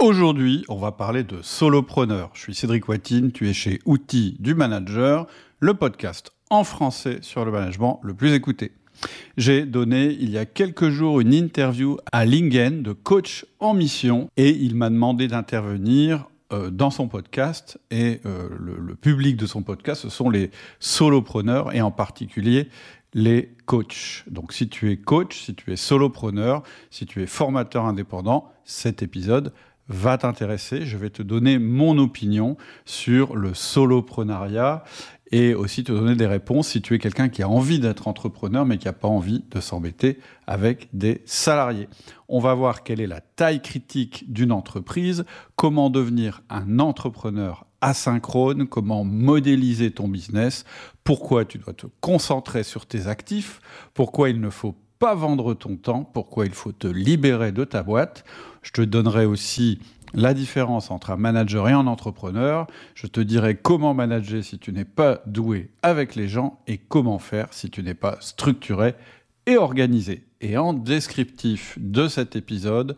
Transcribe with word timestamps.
Aujourd'hui, 0.00 0.64
on 0.68 0.76
va 0.76 0.90
parler 0.90 1.22
de 1.22 1.40
solopreneur. 1.42 2.30
Je 2.34 2.40
suis 2.40 2.54
Cédric 2.56 2.88
Watine, 2.88 3.30
tu 3.30 3.48
es 3.48 3.52
chez 3.52 3.78
Outils 3.86 4.36
du 4.40 4.56
Manager, 4.56 5.28
le 5.60 5.74
podcast 5.74 6.32
en 6.50 6.64
français 6.64 7.18
sur 7.22 7.44
le 7.44 7.52
management 7.52 8.00
le 8.02 8.12
plus 8.12 8.32
écouté. 8.32 8.72
J'ai 9.36 9.64
donné 9.64 10.06
il 10.06 10.30
y 10.30 10.38
a 10.38 10.44
quelques 10.44 10.88
jours 10.88 11.20
une 11.20 11.32
interview 11.32 11.98
à 12.10 12.26
Lingen 12.26 12.82
de 12.82 12.92
coach 12.92 13.46
en 13.60 13.74
mission 13.74 14.28
et 14.36 14.50
il 14.50 14.74
m'a 14.74 14.90
demandé 14.90 15.28
d'intervenir 15.28 16.26
euh, 16.52 16.70
dans 16.70 16.90
son 16.90 17.06
podcast 17.06 17.78
et 17.92 18.20
euh, 18.26 18.48
le, 18.58 18.78
le, 18.78 18.96
public 18.96 19.36
de 19.36 19.46
son 19.46 19.62
podcast, 19.62 20.02
ce 20.02 20.08
sont 20.08 20.30
les 20.30 20.50
solopreneurs 20.80 21.72
et 21.72 21.80
en 21.80 21.92
particulier 21.92 22.68
les 23.14 23.54
coachs. 23.66 24.24
Donc 24.28 24.52
si 24.52 24.68
tu 24.68 24.90
es 24.90 24.96
coach, 24.96 25.38
si 25.38 25.54
tu 25.54 25.72
es 25.72 25.76
solopreneur, 25.76 26.64
si 26.90 27.06
tu 27.06 27.22
es 27.22 27.26
formateur 27.26 27.84
indépendant, 27.84 28.52
cet 28.64 29.02
épisode 29.02 29.52
va 29.88 30.18
t'intéresser. 30.18 30.84
Je 30.84 30.96
vais 30.96 31.10
te 31.10 31.22
donner 31.22 31.58
mon 31.58 31.98
opinion 31.98 32.56
sur 32.84 33.36
le 33.36 33.54
soloprenariat 33.54 34.84
et 35.32 35.54
aussi 35.54 35.82
te 35.82 35.92
donner 35.92 36.14
des 36.14 36.26
réponses 36.26 36.68
si 36.68 36.82
tu 36.82 36.94
es 36.94 36.98
quelqu'un 36.98 37.28
qui 37.28 37.42
a 37.42 37.48
envie 37.48 37.80
d'être 37.80 38.06
entrepreneur 38.08 38.64
mais 38.64 38.78
qui 38.78 38.86
n'a 38.86 38.92
pas 38.92 39.08
envie 39.08 39.44
de 39.50 39.60
s'embêter 39.60 40.18
avec 40.46 40.88
des 40.92 41.22
salariés. 41.24 41.88
On 42.28 42.38
va 42.38 42.54
voir 42.54 42.82
quelle 42.82 43.00
est 43.00 43.06
la 43.06 43.20
taille 43.20 43.60
critique 43.60 44.32
d'une 44.32 44.52
entreprise, 44.52 45.24
comment 45.56 45.90
devenir 45.90 46.42
un 46.48 46.78
entrepreneur 46.78 47.66
asynchrone, 47.80 48.66
comment 48.66 49.04
modéliser 49.04 49.90
ton 49.90 50.08
business, 50.08 50.64
pourquoi 51.04 51.44
tu 51.44 51.58
dois 51.58 51.74
te 51.74 51.86
concentrer 52.00 52.62
sur 52.62 52.86
tes 52.86 53.06
actifs, 53.06 53.60
pourquoi 53.94 54.30
il 54.30 54.40
ne 54.40 54.50
faut 54.50 54.76
pas 54.98 55.14
vendre 55.14 55.54
ton 55.54 55.76
temps, 55.76 56.04
pourquoi 56.04 56.46
il 56.46 56.52
faut 56.52 56.72
te 56.72 56.86
libérer 56.86 57.52
de 57.52 57.64
ta 57.64 57.82
boîte. 57.82 58.24
Je 58.66 58.72
te 58.72 58.82
donnerai 58.82 59.26
aussi 59.26 59.78
la 60.12 60.34
différence 60.34 60.90
entre 60.90 61.10
un 61.10 61.16
manager 61.16 61.68
et 61.68 61.72
un 61.72 61.86
entrepreneur. 61.86 62.66
Je 62.96 63.06
te 63.06 63.20
dirai 63.20 63.54
comment 63.54 63.94
manager 63.94 64.42
si 64.42 64.58
tu 64.58 64.72
n'es 64.72 64.84
pas 64.84 65.22
doué 65.26 65.70
avec 65.82 66.16
les 66.16 66.26
gens 66.26 66.58
et 66.66 66.76
comment 66.76 67.20
faire 67.20 67.46
si 67.52 67.70
tu 67.70 67.84
n'es 67.84 67.94
pas 67.94 68.16
structuré 68.18 68.96
et 69.46 69.56
organisé. 69.56 70.24
Et 70.40 70.56
en 70.56 70.72
descriptif 70.72 71.78
de 71.80 72.08
cet 72.08 72.34
épisode, 72.34 72.96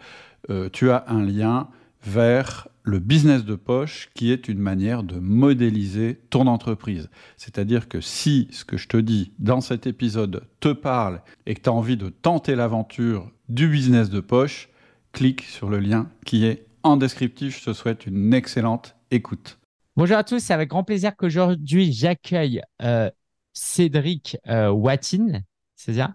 euh, 0.48 0.70
tu 0.72 0.90
as 0.90 1.04
un 1.06 1.22
lien 1.22 1.68
vers 2.02 2.68
le 2.82 2.98
business 2.98 3.44
de 3.44 3.54
poche 3.54 4.08
qui 4.14 4.32
est 4.32 4.48
une 4.48 4.60
manière 4.60 5.02
de 5.02 5.18
modéliser 5.18 6.18
ton 6.30 6.46
entreprise. 6.46 7.10
C'est-à-dire 7.36 7.88
que 7.88 8.00
si 8.00 8.48
ce 8.52 8.64
que 8.64 8.78
je 8.78 8.88
te 8.88 8.96
dis 8.96 9.32
dans 9.38 9.60
cet 9.60 9.86
épisode 9.86 10.44
te 10.60 10.72
parle 10.72 11.20
et 11.44 11.54
que 11.54 11.60
tu 11.60 11.68
as 11.68 11.74
envie 11.74 11.98
de 11.98 12.08
tenter 12.08 12.54
l'aventure 12.54 13.30
du 13.50 13.68
business 13.68 14.08
de 14.08 14.20
poche, 14.20 14.70
clique 15.12 15.42
sur 15.42 15.68
le 15.68 15.78
lien 15.78 16.08
qui 16.24 16.46
est 16.46 16.66
en 16.82 16.96
descriptif. 16.96 17.60
Je 17.60 17.70
te 17.70 17.72
souhaite 17.72 18.06
une 18.06 18.34
excellente 18.34 18.96
écoute. 19.10 19.58
Bonjour 19.96 20.16
à 20.16 20.24
tous, 20.24 20.38
c'est 20.38 20.54
avec 20.54 20.68
grand 20.68 20.84
plaisir 20.84 21.16
qu'aujourd'hui 21.16 21.92
j'accueille 21.92 22.62
euh, 22.82 23.10
Cédric 23.52 24.36
euh, 24.46 24.70
Watine. 24.70 25.42
C'est 25.74 25.94
ça, 25.94 26.12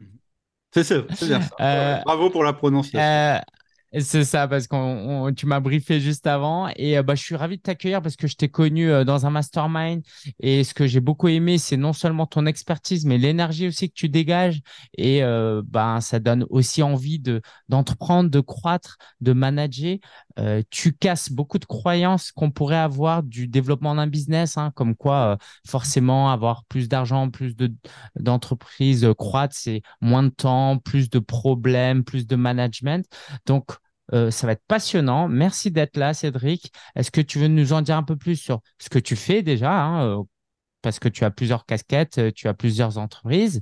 c'est 0.72 1.28
bien 1.28 1.42
ça. 1.42 1.56
Euh, 1.60 2.02
Bravo 2.06 2.30
pour 2.30 2.44
la 2.44 2.54
prononciation. 2.54 3.44
Euh, 3.96 4.00
c'est 4.02 4.24
ça, 4.24 4.48
parce 4.48 4.68
que 4.68 5.32
tu 5.32 5.46
m'as 5.46 5.60
briefé 5.60 6.00
juste 6.00 6.28
avant. 6.28 6.68
Et 6.76 6.98
euh, 6.98 7.04
bah, 7.04 7.16
je 7.16 7.22
suis 7.24 7.36
ravi 7.36 7.58
de 7.58 7.62
t'accueillir 7.62 8.02
parce 8.02 8.16
que 8.16 8.28
je 8.28 8.36
t'ai 8.36 8.50
connu 8.50 8.90
euh, 8.90 9.04
dans 9.04 9.26
un 9.26 9.30
mastermind. 9.30 10.02
Et 10.40 10.64
ce 10.64 10.74
que 10.74 10.88
j'ai 10.88 11.00
beaucoup 11.00 11.28
aimé, 11.28 11.58
c'est 11.58 11.78
non 11.78 11.94
seulement 11.94 12.26
ton 12.26 12.46
expertise, 12.46 13.06
mais 13.06 13.18
l'énergie 13.18 13.68
aussi 13.68 13.90
que 13.90 13.96
tu 13.96 14.10
dégages. 14.10 14.62
Et 14.98 15.24
euh, 15.24 15.62
bah, 15.66 16.00
ça 16.02 16.20
donne 16.20 16.46
aussi 16.50 16.82
envie 16.84 17.20
de, 17.20 17.42
d'entreprendre, 17.70 18.30
de 18.30 18.40
croître, 18.40 18.98
de 19.22 19.34
manager. 19.34 19.98
tu 20.70 20.94
casses 20.94 21.32
beaucoup 21.32 21.60
de 21.60 21.66
croyances 21.66 22.32
qu'on 22.32 22.52
pourrait 22.52 22.76
avoir 22.78 23.24
du 23.24 23.48
développement 23.48 23.96
d'un 23.96 24.08
business, 24.08 24.58
hein, 24.58 24.72
comme 24.76 24.96
quoi 24.96 25.38
forcément 25.68 26.32
avoir 26.32 26.64
plus 26.66 26.88
d'argent, 26.90 27.30
plus 27.30 27.56
de, 27.56 27.72
d'entreprises 28.16 29.08
croître, 29.18 29.56
c'est 29.56 29.82
moins 30.02 30.24
de 30.24 30.30
temps, 30.30 30.78
plus 30.80 31.10
de 31.10 31.20
problèmes, 31.20 32.04
plus 32.04 32.26
de 32.28 32.36
management. 32.36 33.06
Donc, 33.46 33.66
euh, 34.14 34.32
ça 34.32 34.48
va 34.48 34.54
être 34.54 34.64
passionnant. 34.68 35.28
Merci 35.28 35.72
d'être 35.72 35.98
là, 35.98 36.14
Cédric. 36.14 36.72
Est-ce 36.96 37.12
que 37.12 37.22
tu 37.22 37.40
veux 37.40 37.48
nous 37.48 37.74
en 37.74 37.82
dire 37.82 37.96
un 37.98 38.04
peu 38.04 38.18
plus 38.18 38.36
sur 38.36 38.62
ce 38.80 38.90
que 38.90 39.00
tu 39.00 39.16
fais 39.16 39.42
déjà 39.44 39.72
hein, 39.72 40.20
euh, 40.20 40.24
Parce 40.84 41.00
que 41.00 41.10
tu 41.10 41.24
as 41.24 41.32
plusieurs 41.32 41.66
casquettes, 41.66 42.20
euh, 42.20 42.32
tu 42.34 42.48
as 42.48 42.54
plusieurs 42.54 43.00
entreprises. 43.00 43.62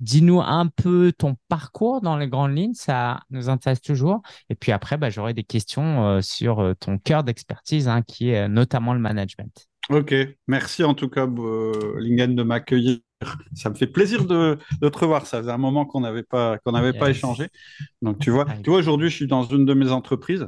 Dis-nous 0.00 0.40
un 0.40 0.66
peu 0.68 1.12
ton 1.16 1.36
parcours 1.48 2.00
dans 2.00 2.16
les 2.16 2.28
grandes 2.28 2.56
lignes, 2.56 2.74
ça 2.74 3.20
nous 3.30 3.50
intéresse 3.50 3.82
toujours. 3.82 4.22
Et 4.48 4.54
puis 4.54 4.72
après, 4.72 4.96
bah, 4.96 5.10
j'aurai 5.10 5.34
des 5.34 5.44
questions 5.44 6.20
sur 6.22 6.74
ton 6.80 6.98
cœur 6.98 7.24
d'expertise, 7.24 7.88
hein, 7.88 8.02
qui 8.02 8.30
est 8.30 8.48
notamment 8.48 8.94
le 8.94 9.00
management. 9.00 9.68
Ok, 9.90 10.14
merci 10.46 10.84
en 10.84 10.94
tout 10.94 11.08
cas, 11.08 11.26
Lingen, 11.26 12.34
de 12.34 12.42
m'accueillir 12.42 12.98
ça 13.54 13.70
me 13.70 13.74
fait 13.74 13.86
plaisir 13.86 14.24
de, 14.24 14.58
te 14.80 14.98
revoir. 14.98 15.26
Ça 15.26 15.38
faisait 15.38 15.50
un 15.50 15.58
moment 15.58 15.84
qu'on 15.84 16.00
n'avait 16.00 16.22
pas, 16.22 16.58
qu'on 16.58 16.72
n'avait 16.72 16.92
pas 16.92 17.10
échangé. 17.10 17.48
Donc, 18.02 18.18
tu 18.18 18.30
vois, 18.30 18.46
tu 18.62 18.70
vois 18.70 18.78
aujourd'hui, 18.78 19.10
je 19.10 19.16
suis 19.16 19.26
dans 19.26 19.44
une 19.44 19.64
de 19.64 19.74
mes 19.74 19.90
entreprises. 19.90 20.46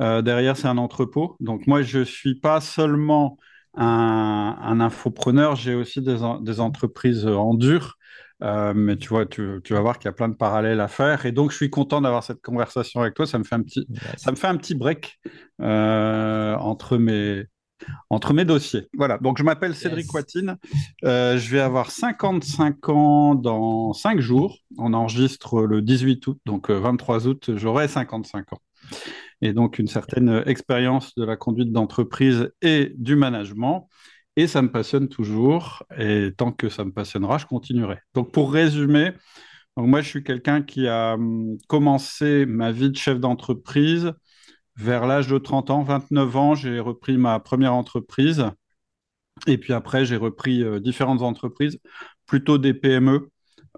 Euh, 0.00 0.22
derrière, 0.22 0.56
c'est 0.56 0.68
un 0.68 0.78
entrepôt. 0.78 1.36
Donc, 1.40 1.66
moi, 1.66 1.82
je 1.82 2.00
ne 2.00 2.04
suis 2.04 2.36
pas 2.36 2.60
seulement 2.60 3.38
un, 3.74 4.56
un 4.60 4.80
infopreneur, 4.80 5.56
j'ai 5.56 5.74
aussi 5.74 6.00
des, 6.02 6.18
des, 6.42 6.60
entreprises 6.60 7.26
en 7.26 7.54
dur. 7.54 7.96
Euh, 8.42 8.72
mais 8.74 8.96
tu 8.96 9.08
vois, 9.08 9.24
tu, 9.24 9.60
tu 9.62 9.72
vas 9.72 9.80
voir 9.80 9.98
qu'il 9.98 10.06
y 10.06 10.08
a 10.08 10.12
plein 10.12 10.28
de 10.28 10.34
parallèles 10.34 10.80
à 10.80 10.88
faire. 10.88 11.26
Et 11.26 11.32
donc, 11.32 11.52
je 11.52 11.56
suis 11.56 11.70
content 11.70 12.00
d'avoir 12.00 12.24
cette 12.24 12.42
conversation 12.42 13.00
avec 13.00 13.14
toi. 13.14 13.24
Ça 13.24 13.38
me 13.38 13.44
fait 13.44 13.54
un 13.54 13.62
petit, 13.62 13.86
ça 14.16 14.32
me 14.32 14.36
fait 14.36 14.48
un 14.48 14.56
petit 14.56 14.74
break 14.74 15.20
euh, 15.60 16.56
entre 16.56 16.98
mes, 16.98 17.44
entre 18.10 18.32
mes 18.34 18.44
dossiers. 18.44 18.88
Voilà, 18.94 19.18
donc 19.18 19.38
je 19.38 19.44
m'appelle 19.44 19.74
Cédric 19.74 20.12
Watine, 20.12 20.56
euh, 21.04 21.38
je 21.38 21.50
vais 21.50 21.60
avoir 21.60 21.90
55 21.90 22.88
ans 22.88 23.34
dans 23.34 23.92
5 23.92 24.20
jours. 24.20 24.58
On 24.78 24.92
enregistre 24.94 25.62
le 25.62 25.82
18 25.82 26.26
août, 26.26 26.38
donc 26.46 26.70
23 26.70 27.26
euh, 27.26 27.30
août, 27.30 27.50
j'aurai 27.56 27.88
55 27.88 28.52
ans. 28.52 28.60
Et 29.42 29.52
donc 29.52 29.78
une 29.78 29.88
certaine 29.88 30.42
expérience 30.46 31.14
de 31.16 31.24
la 31.24 31.36
conduite 31.36 31.72
d'entreprise 31.72 32.50
et 32.62 32.92
du 32.96 33.16
management. 33.16 33.88
Et 34.36 34.46
ça 34.46 34.62
me 34.62 34.70
passionne 34.72 35.08
toujours. 35.08 35.82
Et 35.98 36.30
tant 36.36 36.52
que 36.52 36.68
ça 36.70 36.84
me 36.84 36.92
passionnera, 36.92 37.38
je 37.38 37.46
continuerai. 37.46 37.98
Donc 38.14 38.32
pour 38.32 38.52
résumer, 38.52 39.12
moi 39.76 40.00
je 40.00 40.08
suis 40.08 40.24
quelqu'un 40.24 40.62
qui 40.62 40.88
a 40.88 41.14
hum, 41.14 41.58
commencé 41.68 42.46
ma 42.46 42.72
vie 42.72 42.90
de 42.90 42.96
chef 42.96 43.20
d'entreprise 43.20 44.12
vers 44.76 45.06
l'âge 45.06 45.28
de 45.28 45.38
30 45.38 45.70
ans, 45.70 45.82
29 45.82 46.36
ans, 46.36 46.54
j'ai 46.54 46.80
repris 46.80 47.18
ma 47.18 47.38
première 47.40 47.74
entreprise. 47.74 48.46
Et 49.46 49.58
puis 49.58 49.72
après, 49.72 50.04
j'ai 50.04 50.16
repris 50.16 50.62
euh, 50.62 50.80
différentes 50.80 51.22
entreprises, 51.22 51.78
plutôt 52.26 52.58
des 52.58 52.74
PME 52.74 53.30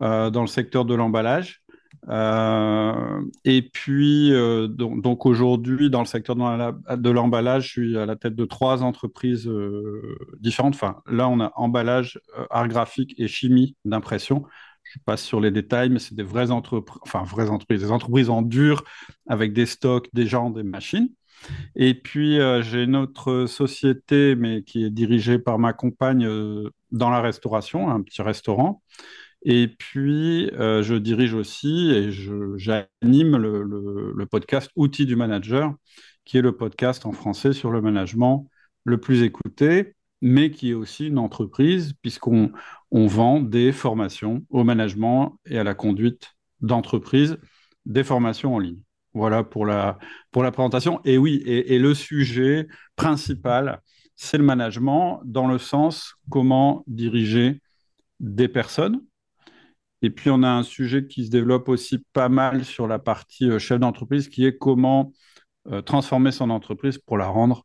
euh, 0.02 0.31
dans 0.31 0.42
le 0.42 0.46
secteur 0.46 0.84
de 0.84 0.94
l'emballage. 0.94 1.63
Euh, 2.09 3.22
et 3.44 3.62
puis, 3.62 4.32
donc, 4.69 5.26
aujourd'hui, 5.26 5.91
dans 5.91 6.00
le 6.00 6.06
secteur 6.06 6.37
de 6.37 7.10
l'emballage, 7.10 7.66
je 7.66 7.70
suis 7.70 7.98
à 7.98 8.06
la 8.06 8.16
tête 8.16 8.34
de 8.34 8.44
trois 8.44 8.82
entreprises 8.82 9.50
différentes. 10.41 10.75
Enfin, 10.75 10.97
là, 11.06 11.28
on 11.28 11.41
a 11.41 11.53
emballage, 11.56 12.20
art 12.50 12.69
graphique 12.69 13.14
et 13.19 13.28
chimie 13.28 13.76
d'impression 13.84 14.44
je 14.84 14.98
passe 15.04 15.22
sur 15.22 15.41
les 15.41 15.50
détails, 15.50 15.91
mais 15.91 15.98
c'est 15.98 16.14
des 16.14 16.22
vraies 16.22 16.50
entreprises, 16.50 17.00
enfin 17.03 17.25
vraies 17.25 17.50
entreprises, 17.50 17.81
des 17.81 17.91
entreprises 17.91 18.31
en 18.31 18.43
dur 18.43 18.84
avec 19.28 19.53
des 19.53 19.66
stocks, 19.66 20.09
des 20.12 20.26
gens, 20.26 20.50
des 20.50 20.62
machines. 20.62 21.09
Et 21.75 21.94
puis 21.94 22.38
euh, 22.38 22.62
j'ai 22.62 22.84
une 22.84 22.97
autre 22.97 23.47
société, 23.47 24.34
mais 24.34 24.62
qui 24.62 24.84
est 24.84 24.91
dirigée 24.91 25.38
par 25.38 25.59
ma 25.59 25.72
compagne 25.72 26.26
euh, 26.26 26.70
dans 26.91 27.10
la 27.10 27.20
restauration, 27.20 27.91
un 27.91 28.03
petit 28.03 28.22
restaurant. 28.22 28.82
Et 29.44 29.69
puis 29.69 30.50
euh, 30.55 30.82
je 30.82 30.94
dirige 30.94 31.34
aussi 31.34 31.91
et 31.91 32.10
j'anime 32.56 33.37
le, 33.37 34.27
podcast 34.27 34.71
Outils 34.77 35.06
du 35.06 35.16
manager, 35.16 35.75
qui 36.25 36.38
est 36.38 36.43
le 36.43 36.56
podcast 36.56 37.06
en 37.06 37.12
français 37.12 37.52
sur 37.52 37.70
le 37.70 37.81
management 37.82 38.49
le 38.85 38.99
plus 38.99 39.23
écouté 39.23 39.94
mais 40.25 40.50
qui 40.50 40.70
est 40.70 40.75
aussi 40.75 41.08
une 41.08 41.19
entreprise, 41.19 41.93
puisqu'on 42.00 42.50
on 42.91 43.06
vend 43.06 43.41
des 43.41 43.73
formations 43.73 44.43
au 44.49 44.64
management 44.64 45.38
et 45.44 45.58
à 45.58 45.64
la 45.64 45.75
conduite 45.75 46.35
d'entreprise, 46.62 47.37
des 47.85 48.05
formations 48.05 48.55
en 48.55 48.58
ligne. 48.58 48.81
Voilà 49.12 49.44
pour 49.44 49.67
la, 49.67 49.99
pour 50.31 50.43
la 50.43 50.50
présentation. 50.50 51.02
Et 51.05 51.19
oui, 51.19 51.43
et, 51.44 51.79
le 51.79 51.93
sujet 51.93 52.67
principal, 52.97 53.82
c'est 54.17 54.38
le 54.38 54.44
management 54.44 55.20
dans 55.26 55.47
le 55.47 55.58
sens 55.58 56.14
comment 56.31 56.85
diriger 56.87 57.61
des 58.19 58.49
personnes. 58.49 59.02
Et 60.04 60.10
puis, 60.10 60.28
on 60.28 60.42
a 60.42 60.48
un 60.48 60.62
sujet 60.62 61.06
qui 61.06 61.24
se 61.24 61.30
développe 61.30 61.68
aussi 61.68 62.04
pas 62.12 62.28
mal 62.28 62.64
sur 62.64 62.86
la 62.86 62.98
partie 62.98 63.48
euh, 63.48 63.58
chef 63.58 63.80
d'entreprise, 63.80 64.28
qui 64.28 64.44
est 64.44 64.58
comment 64.58 65.12
euh, 65.72 65.80
transformer 65.80 66.30
son 66.30 66.50
entreprise 66.50 66.98
pour 66.98 67.16
la 67.16 67.26
rendre 67.26 67.64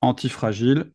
antifragile 0.00 0.90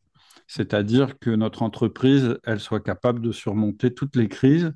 c'est-à-dire 0.48 1.18
que 1.20 1.30
notre 1.30 1.64
entreprise, 1.64 2.38
elle 2.44 2.60
soit 2.60 2.82
capable 2.82 3.22
de 3.22 3.32
surmonter 3.32 3.94
toutes 3.94 4.16
les 4.16 4.28
crises 4.28 4.74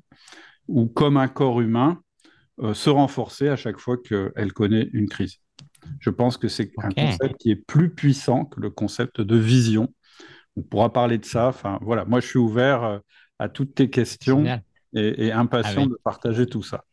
ou 0.66 0.86
comme 0.86 1.16
un 1.16 1.28
corps 1.28 1.60
humain, 1.60 2.00
euh, 2.60 2.74
se 2.74 2.90
renforcer 2.90 3.48
à 3.48 3.56
chaque 3.56 3.78
fois 3.78 3.96
qu'elle 3.96 4.52
connaît 4.52 4.88
une 4.92 5.08
crise. 5.08 5.36
Je 6.00 6.10
pense 6.10 6.36
que 6.36 6.48
c'est 6.48 6.72
un 6.78 6.90
concept 6.90 7.36
qui 7.38 7.50
est 7.50 7.56
plus 7.66 7.90
puissant 7.94 8.44
que 8.44 8.60
le 8.60 8.70
concept 8.70 9.20
de 9.20 9.36
vision. 9.36 9.92
On 10.56 10.62
pourra 10.62 10.92
parler 10.92 11.18
de 11.18 11.24
ça. 11.24 11.48
Enfin, 11.48 11.78
voilà, 11.82 12.04
moi, 12.04 12.20
je 12.20 12.26
suis 12.26 12.38
ouvert 12.38 13.00
à 13.38 13.48
toutes 13.48 13.74
tes 13.74 13.90
questions 13.90 14.44
et, 14.94 15.32
impatient 15.32 15.86
de 15.86 15.98
partager 16.02 16.46
tout 16.46 16.62
ça. 16.62 16.84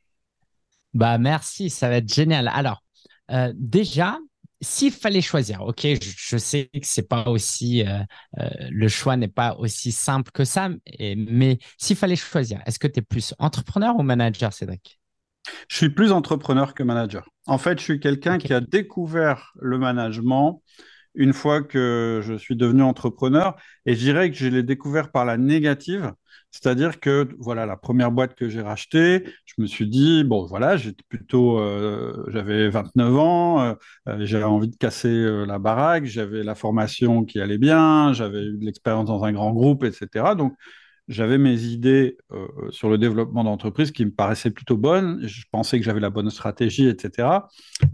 Bah, 0.94 1.18
merci, 1.18 1.70
ça 1.70 1.90
va 1.90 1.98
être 1.98 2.14
génial. 2.14 2.48
Alors, 2.48 2.84
euh, 3.32 3.52
déjà, 3.56 4.18
s'il 4.62 4.92
fallait 4.92 5.22
choisir, 5.22 5.62
ok, 5.62 5.86
je, 6.02 6.38
sais 6.38 6.70
que 6.74 6.80
c'est 6.86 7.08
pas 7.08 7.30
aussi, 7.30 7.86
euh, 7.86 8.00
le 8.70 8.88
choix 8.88 9.18
n'est 9.18 9.28
pas 9.28 9.56
aussi 9.56 9.92
simple 9.92 10.32
que 10.32 10.46
ça, 10.46 10.70
mais 11.00 11.60
s'il 11.78 11.96
fallait 11.96 12.16
choisir, 12.16 12.62
est-ce 12.66 12.80
que 12.80 12.88
tu 12.88 13.00
es 13.00 13.02
plus 13.02 13.34
entrepreneur 13.40 13.96
ou 13.98 14.04
manager, 14.04 14.54
Cédric? 14.54 15.00
Je 15.68 15.76
suis 15.76 15.90
plus 15.90 16.12
entrepreneur 16.12 16.74
que 16.74 16.84
manager. 16.84 17.30
En 17.46 17.58
fait, 17.58 17.80
je 17.80 17.84
suis 17.84 18.00
quelqu'un 18.00 18.38
qui 18.38 18.54
a 18.54 18.62
découvert 18.62 19.52
le 19.60 19.78
management 19.78 20.64
une 21.16 21.34
fois 21.34 21.64
que 21.64 22.22
je 22.24 22.34
suis 22.34 22.56
devenu 22.56 22.84
entrepreneur. 22.84 23.56
Et 23.86 23.96
je 23.96 24.00
dirais 24.00 24.30
que 24.30 24.38
je 24.38 24.48
l'ai 24.48 24.64
découvert 24.64 25.12
par 25.12 25.26
la 25.26 25.38
négative. 25.38 26.14
C'est-à-dire 26.56 27.02
que, 27.02 27.28
voilà, 27.38 27.66
la 27.66 27.76
première 27.76 28.12
boîte 28.14 28.34
que 28.34 28.48
j'ai 28.48 28.62
rachetée, 28.62 29.26
je 29.46 29.54
me 29.58 29.68
suis 29.68 29.90
dit, 29.90 30.24
bon, 30.24 30.46
voilà, 30.46 30.78
j'étais 30.78 31.04
plutôt, 31.10 31.60
euh, 31.60 32.24
j'avais 32.30 32.70
29 32.70 33.18
ans, 33.18 33.62
euh, 33.62 33.74
euh, 34.08 34.26
j'avais 34.26 34.46
envie 34.46 34.70
de 34.70 34.76
casser 34.78 35.12
la 35.46 35.60
baraque, 35.60 36.06
j'avais 36.06 36.44
la 36.44 36.56
formation 36.56 37.26
qui 37.26 37.42
allait 37.42 37.58
bien, 37.58 38.14
j'avais 38.14 38.42
eu 38.46 38.58
de 38.58 38.66
l'expérience 38.66 39.06
dans 39.06 39.26
un 39.26 39.34
grand 39.34 39.52
groupe, 39.52 39.84
etc. 39.84 40.34
Donc, 40.38 40.54
j'avais 41.10 41.38
mes 41.38 41.62
idées 41.64 42.18
sur 42.70 42.90
le 42.90 42.98
développement 42.98 43.44
d'entreprise 43.44 43.92
qui 43.92 44.06
me 44.06 44.12
paraissaient 44.12 44.50
plutôt 44.50 44.78
bonnes. 44.78 45.20
Je 45.28 45.44
pensais 45.52 45.78
que 45.78 45.86
j'avais 45.86 46.00
la 46.00 46.10
bonne 46.10 46.30
stratégie, 46.30 46.88
etc. 46.88 47.28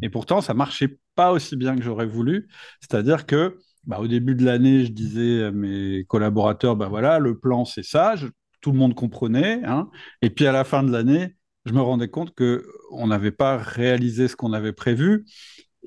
Et 0.03 0.09
pourtant, 0.09 0.39
ça 0.39 0.53
marchait 0.53 0.99
pas 1.15 1.31
aussi 1.31 1.57
bien 1.57 1.75
que 1.75 1.81
j'aurais 1.81 2.05
voulu. 2.05 2.47
C'est-à-dire 2.79 3.25
que 3.25 3.57
bah, 3.85 3.99
au 3.99 4.07
début 4.07 4.35
de 4.35 4.45
l'année, 4.45 4.85
je 4.85 4.91
disais 4.91 5.45
à 5.45 5.51
mes 5.51 6.05
collaborateurs, 6.07 6.75
bah 6.75 6.87
voilà, 6.87 7.19
le 7.19 7.39
plan 7.39 7.65
c'est 7.65 7.83
ça, 7.83 8.15
tout 8.61 8.71
le 8.71 8.77
monde 8.77 8.95
comprenait. 8.95 9.61
Hein. 9.65 9.89
Et 10.21 10.29
puis 10.29 10.47
à 10.47 10.51
la 10.51 10.63
fin 10.63 10.83
de 10.83 10.91
l'année, 10.91 11.35
je 11.65 11.73
me 11.73 11.81
rendais 11.81 12.09
compte 12.09 12.33
que 12.33 12.65
on 12.91 13.07
n'avait 13.07 13.31
pas 13.31 13.57
réalisé 13.57 14.27
ce 14.27 14.35
qu'on 14.35 14.53
avait 14.53 14.73
prévu 14.73 15.25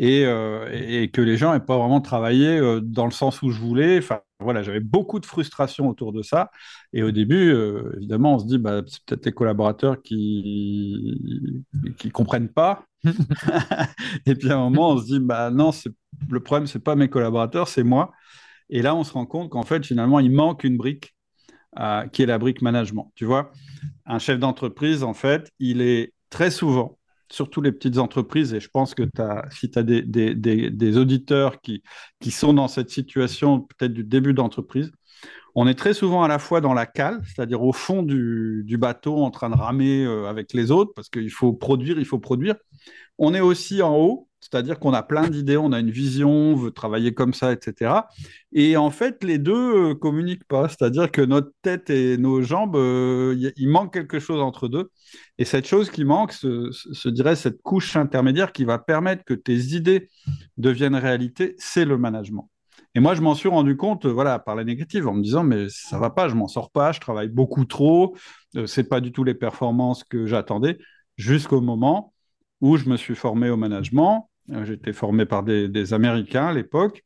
euh, 0.00 0.68
et, 0.72 1.10
que 1.10 1.20
les 1.20 1.36
gens 1.36 1.52
n'aient 1.52 1.60
pas 1.60 1.78
vraiment 1.78 2.00
travaillé 2.00 2.58
euh, 2.58 2.80
dans 2.80 3.04
le 3.04 3.12
sens 3.12 3.42
où 3.42 3.50
je 3.50 3.60
voulais. 3.60 3.98
Enfin, 3.98 4.20
voilà, 4.40 4.62
j'avais 4.62 4.80
beaucoup 4.80 5.20
de 5.20 5.26
frustration 5.26 5.88
autour 5.88 6.12
de 6.12 6.22
ça. 6.22 6.50
Et 6.92 7.02
au 7.02 7.10
début, 7.12 7.52
euh, 7.52 7.92
évidemment, 7.96 8.34
on 8.34 8.38
se 8.38 8.46
dit, 8.46 8.58
bah, 8.58 8.82
c'est 8.86 9.04
peut-être 9.04 9.26
les 9.26 9.32
collaborateurs 9.32 10.02
qui 10.02 11.62
qui 11.98 12.10
comprennent 12.10 12.48
pas. 12.48 12.84
et 14.26 14.34
puis 14.34 14.50
à 14.50 14.56
un 14.56 14.58
moment, 14.70 14.90
on 14.90 14.98
se 14.98 15.06
dit, 15.06 15.20
bah 15.20 15.50
non, 15.50 15.70
le 16.28 16.40
problème, 16.40 16.66
c'est 16.66 16.82
pas 16.82 16.96
mes 16.96 17.08
collaborateurs, 17.08 17.68
c'est 17.68 17.84
moi. 17.84 18.12
Et 18.70 18.82
là, 18.82 18.94
on 18.94 19.04
se 19.04 19.12
rend 19.12 19.26
compte 19.26 19.50
qu'en 19.50 19.62
fait, 19.62 19.84
finalement, 19.86 20.20
il 20.20 20.32
manque 20.32 20.64
une 20.64 20.76
brique 20.76 21.13
qui 22.12 22.22
est 22.22 22.26
la 22.26 22.38
brique 22.38 22.62
management. 22.62 23.12
Tu 23.14 23.24
vois, 23.24 23.52
un 24.06 24.18
chef 24.18 24.38
d'entreprise, 24.38 25.02
en 25.02 25.14
fait, 25.14 25.50
il 25.58 25.80
est 25.80 26.12
très 26.30 26.50
souvent 26.50 26.98
surtout 27.30 27.60
les 27.60 27.72
petites 27.72 27.98
entreprises, 27.98 28.54
et 28.54 28.60
je 28.60 28.68
pense 28.68 28.94
que 28.94 29.02
si 29.50 29.70
tu 29.70 29.78
as 29.78 29.82
des, 29.82 30.96
auditeurs 30.96 31.60
qui, 31.60 31.82
qui 32.20 32.30
sont 32.30 32.54
dans 32.54 32.68
cette 32.68 32.90
situation 32.90 33.60
peut-être 33.60 33.92
du 33.92 34.04
début 34.04 34.34
d'entreprise, 34.34 34.92
on 35.56 35.66
est 35.68 35.74
très 35.74 35.94
souvent 35.94 36.22
à 36.22 36.28
la 36.28 36.38
fois 36.38 36.60
dans 36.60 36.74
la 36.74 36.86
cale, 36.86 37.22
c'est-à-dire 37.24 37.62
au 37.62 37.72
fond 37.72 38.02
du, 38.02 38.62
du, 38.64 38.76
bateau 38.76 39.22
en 39.22 39.30
train 39.30 39.50
de 39.50 39.56
ramer 39.56 40.04
euh, 40.04 40.26
avec 40.26 40.52
les 40.52 40.70
autres, 40.70 40.92
parce 40.94 41.08
qu'il 41.08 41.30
faut 41.30 41.52
produire, 41.52 41.98
il 41.98 42.04
faut 42.04 42.18
produire. 42.18 42.56
On 43.18 43.34
est 43.34 43.40
aussi 43.40 43.80
en 43.82 43.96
haut, 43.96 44.28
c'est-à-dire 44.44 44.78
qu'on 44.78 44.92
a 44.92 45.02
plein 45.02 45.28
d'idées, 45.28 45.56
on 45.56 45.72
a 45.72 45.80
une 45.80 45.90
vision, 45.90 46.30
on 46.30 46.54
veut 46.54 46.70
travailler 46.70 47.14
comme 47.14 47.32
ça, 47.32 47.50
etc. 47.50 48.02
Et 48.52 48.76
en 48.76 48.90
fait, 48.90 49.24
les 49.24 49.38
deux 49.38 49.92
euh, 49.92 49.94
communiquent 49.94 50.44
pas, 50.44 50.68
c'est-à-dire 50.68 51.10
que 51.10 51.22
notre 51.22 51.50
tête 51.62 51.88
et 51.88 52.18
nos 52.18 52.42
jambes, 52.42 52.76
euh, 52.76 53.52
il 53.56 53.68
manque 53.70 53.94
quelque 53.94 54.18
chose 54.18 54.42
entre 54.42 54.68
deux. 54.68 54.90
Et 55.38 55.46
cette 55.46 55.66
chose 55.66 55.90
qui 55.90 56.04
manque, 56.04 56.32
se, 56.32 57.08
dirait 57.08 57.36
cette 57.36 57.62
couche 57.62 57.96
intermédiaire 57.96 58.52
qui 58.52 58.66
va 58.66 58.78
permettre 58.78 59.24
que 59.24 59.32
tes 59.32 59.56
idées 59.56 60.10
deviennent 60.58 60.96
réalité, 60.96 61.54
c'est 61.56 61.86
le 61.86 61.96
management. 61.96 62.50
Et 62.94 63.00
moi, 63.00 63.14
je 63.14 63.22
m'en 63.22 63.34
suis 63.34 63.48
rendu 63.48 63.78
compte, 63.78 64.04
voilà, 64.04 64.38
par 64.38 64.56
la 64.56 64.64
négative, 64.64 65.08
en 65.08 65.14
me 65.14 65.22
disant, 65.22 65.42
mais 65.42 65.68
ça 65.70 65.98
va 65.98 66.10
pas, 66.10 66.28
je 66.28 66.34
m'en 66.34 66.48
sors 66.48 66.70
pas, 66.70 66.92
je 66.92 67.00
travaille 67.00 67.28
beaucoup 67.28 67.64
trop, 67.64 68.14
euh, 68.56 68.66
c'est 68.66 68.90
pas 68.90 69.00
du 69.00 69.10
tout 69.10 69.24
les 69.24 69.34
performances 69.34 70.04
que 70.04 70.26
j'attendais, 70.26 70.76
jusqu'au 71.16 71.62
moment 71.62 72.12
où 72.60 72.76
je 72.76 72.90
me 72.90 72.98
suis 72.98 73.14
formé 73.14 73.48
au 73.48 73.56
management 73.56 74.28
J'étais 74.64 74.92
formé 74.92 75.26
par 75.26 75.42
des, 75.42 75.94
Américains 75.94 76.46
à 76.46 76.52
l'époque 76.52 77.04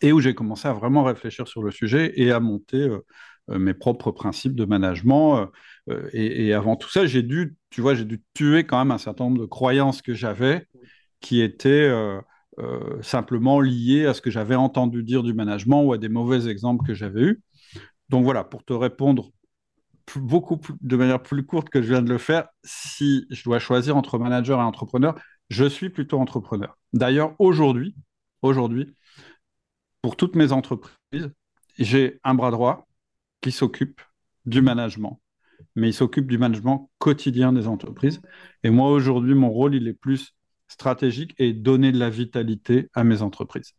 et 0.00 0.12
où 0.12 0.20
j'ai 0.20 0.34
commencé 0.34 0.68
à 0.68 0.72
vraiment 0.72 1.04
réfléchir 1.04 1.48
sur 1.48 1.62
le 1.62 1.70
sujet 1.70 2.12
et 2.16 2.30
à 2.30 2.40
monter 2.40 2.78
euh, 2.78 3.04
euh, 3.50 3.58
mes 3.58 3.74
propres 3.74 4.10
principes 4.10 4.54
de 4.54 4.64
management. 4.64 5.48
et, 6.12 6.52
avant 6.54 6.76
tout 6.76 6.88
ça, 6.88 7.06
j'ai 7.06 7.22
dû, 7.22 7.56
tu 7.70 7.80
vois, 7.80 7.94
j'ai 7.94 8.04
dû 8.04 8.22
tuer 8.34 8.64
quand 8.64 8.78
même 8.78 8.90
un 8.90 8.98
certain 8.98 9.24
nombre 9.24 9.40
de 9.40 9.46
croyances 9.46 10.00
que 10.00 10.14
j'avais 10.14 10.66
qui 11.20 11.40
étaient 11.42 11.90
simplement 13.02 13.60
liées 13.60 14.06
à 14.06 14.14
ce 14.14 14.20
que 14.20 14.30
j'avais 14.30 14.54
entendu 14.54 15.02
dire 15.02 15.22
du 15.22 15.34
management 15.34 15.82
ou 15.82 15.92
à 15.92 15.98
des 15.98 16.08
mauvais 16.08 16.48
exemples 16.48 16.86
que 16.86 16.94
j'avais 16.94 17.22
eus. 17.22 17.42
Donc 18.08 18.24
voilà, 18.24 18.44
pour 18.44 18.64
te 18.64 18.72
répondre 18.72 19.30
beaucoup 20.16 20.60
de 20.80 20.96
manière 20.96 21.22
plus 21.22 21.44
courte 21.44 21.68
que 21.68 21.82
je 21.82 21.88
viens 21.88 22.02
de 22.02 22.08
le 22.08 22.18
faire, 22.18 22.48
si 22.62 23.26
je 23.30 23.42
dois 23.44 23.58
choisir 23.58 23.96
entre 23.96 24.18
manager 24.18 24.60
et 24.60 24.62
entrepreneur, 24.62 25.14
je 25.48 25.64
suis 25.64 25.90
plutôt 25.90 26.18
entrepreneur. 26.18 26.76
D'ailleurs, 26.92 27.34
aujourd'hui, 27.38 27.94
aujourd'hui, 28.42 28.94
pour 30.02 30.16
toutes 30.16 30.36
mes 30.36 30.52
entreprises, 30.52 31.30
j'ai 31.78 32.20
un 32.24 32.34
bras 32.34 32.50
droit 32.50 32.86
qui 33.40 33.52
s'occupe 33.52 34.00
du 34.46 34.62
management, 34.62 35.20
mais 35.74 35.88
il 35.88 35.94
s'occupe 35.94 36.26
du 36.26 36.38
management 36.38 36.90
quotidien 36.98 37.52
des 37.52 37.66
entreprises. 37.66 38.20
Et 38.62 38.70
moi, 38.70 38.90
aujourd'hui, 38.90 39.34
mon 39.34 39.50
rôle, 39.50 39.74
il 39.74 39.88
est 39.88 39.94
plus 39.94 40.34
stratégique 40.68 41.34
et 41.38 41.52
donner 41.52 41.92
de 41.92 41.98
la 41.98 42.10
vitalité 42.10 42.88
à 42.94 43.04
mes 43.04 43.22
entreprises. 43.22 43.74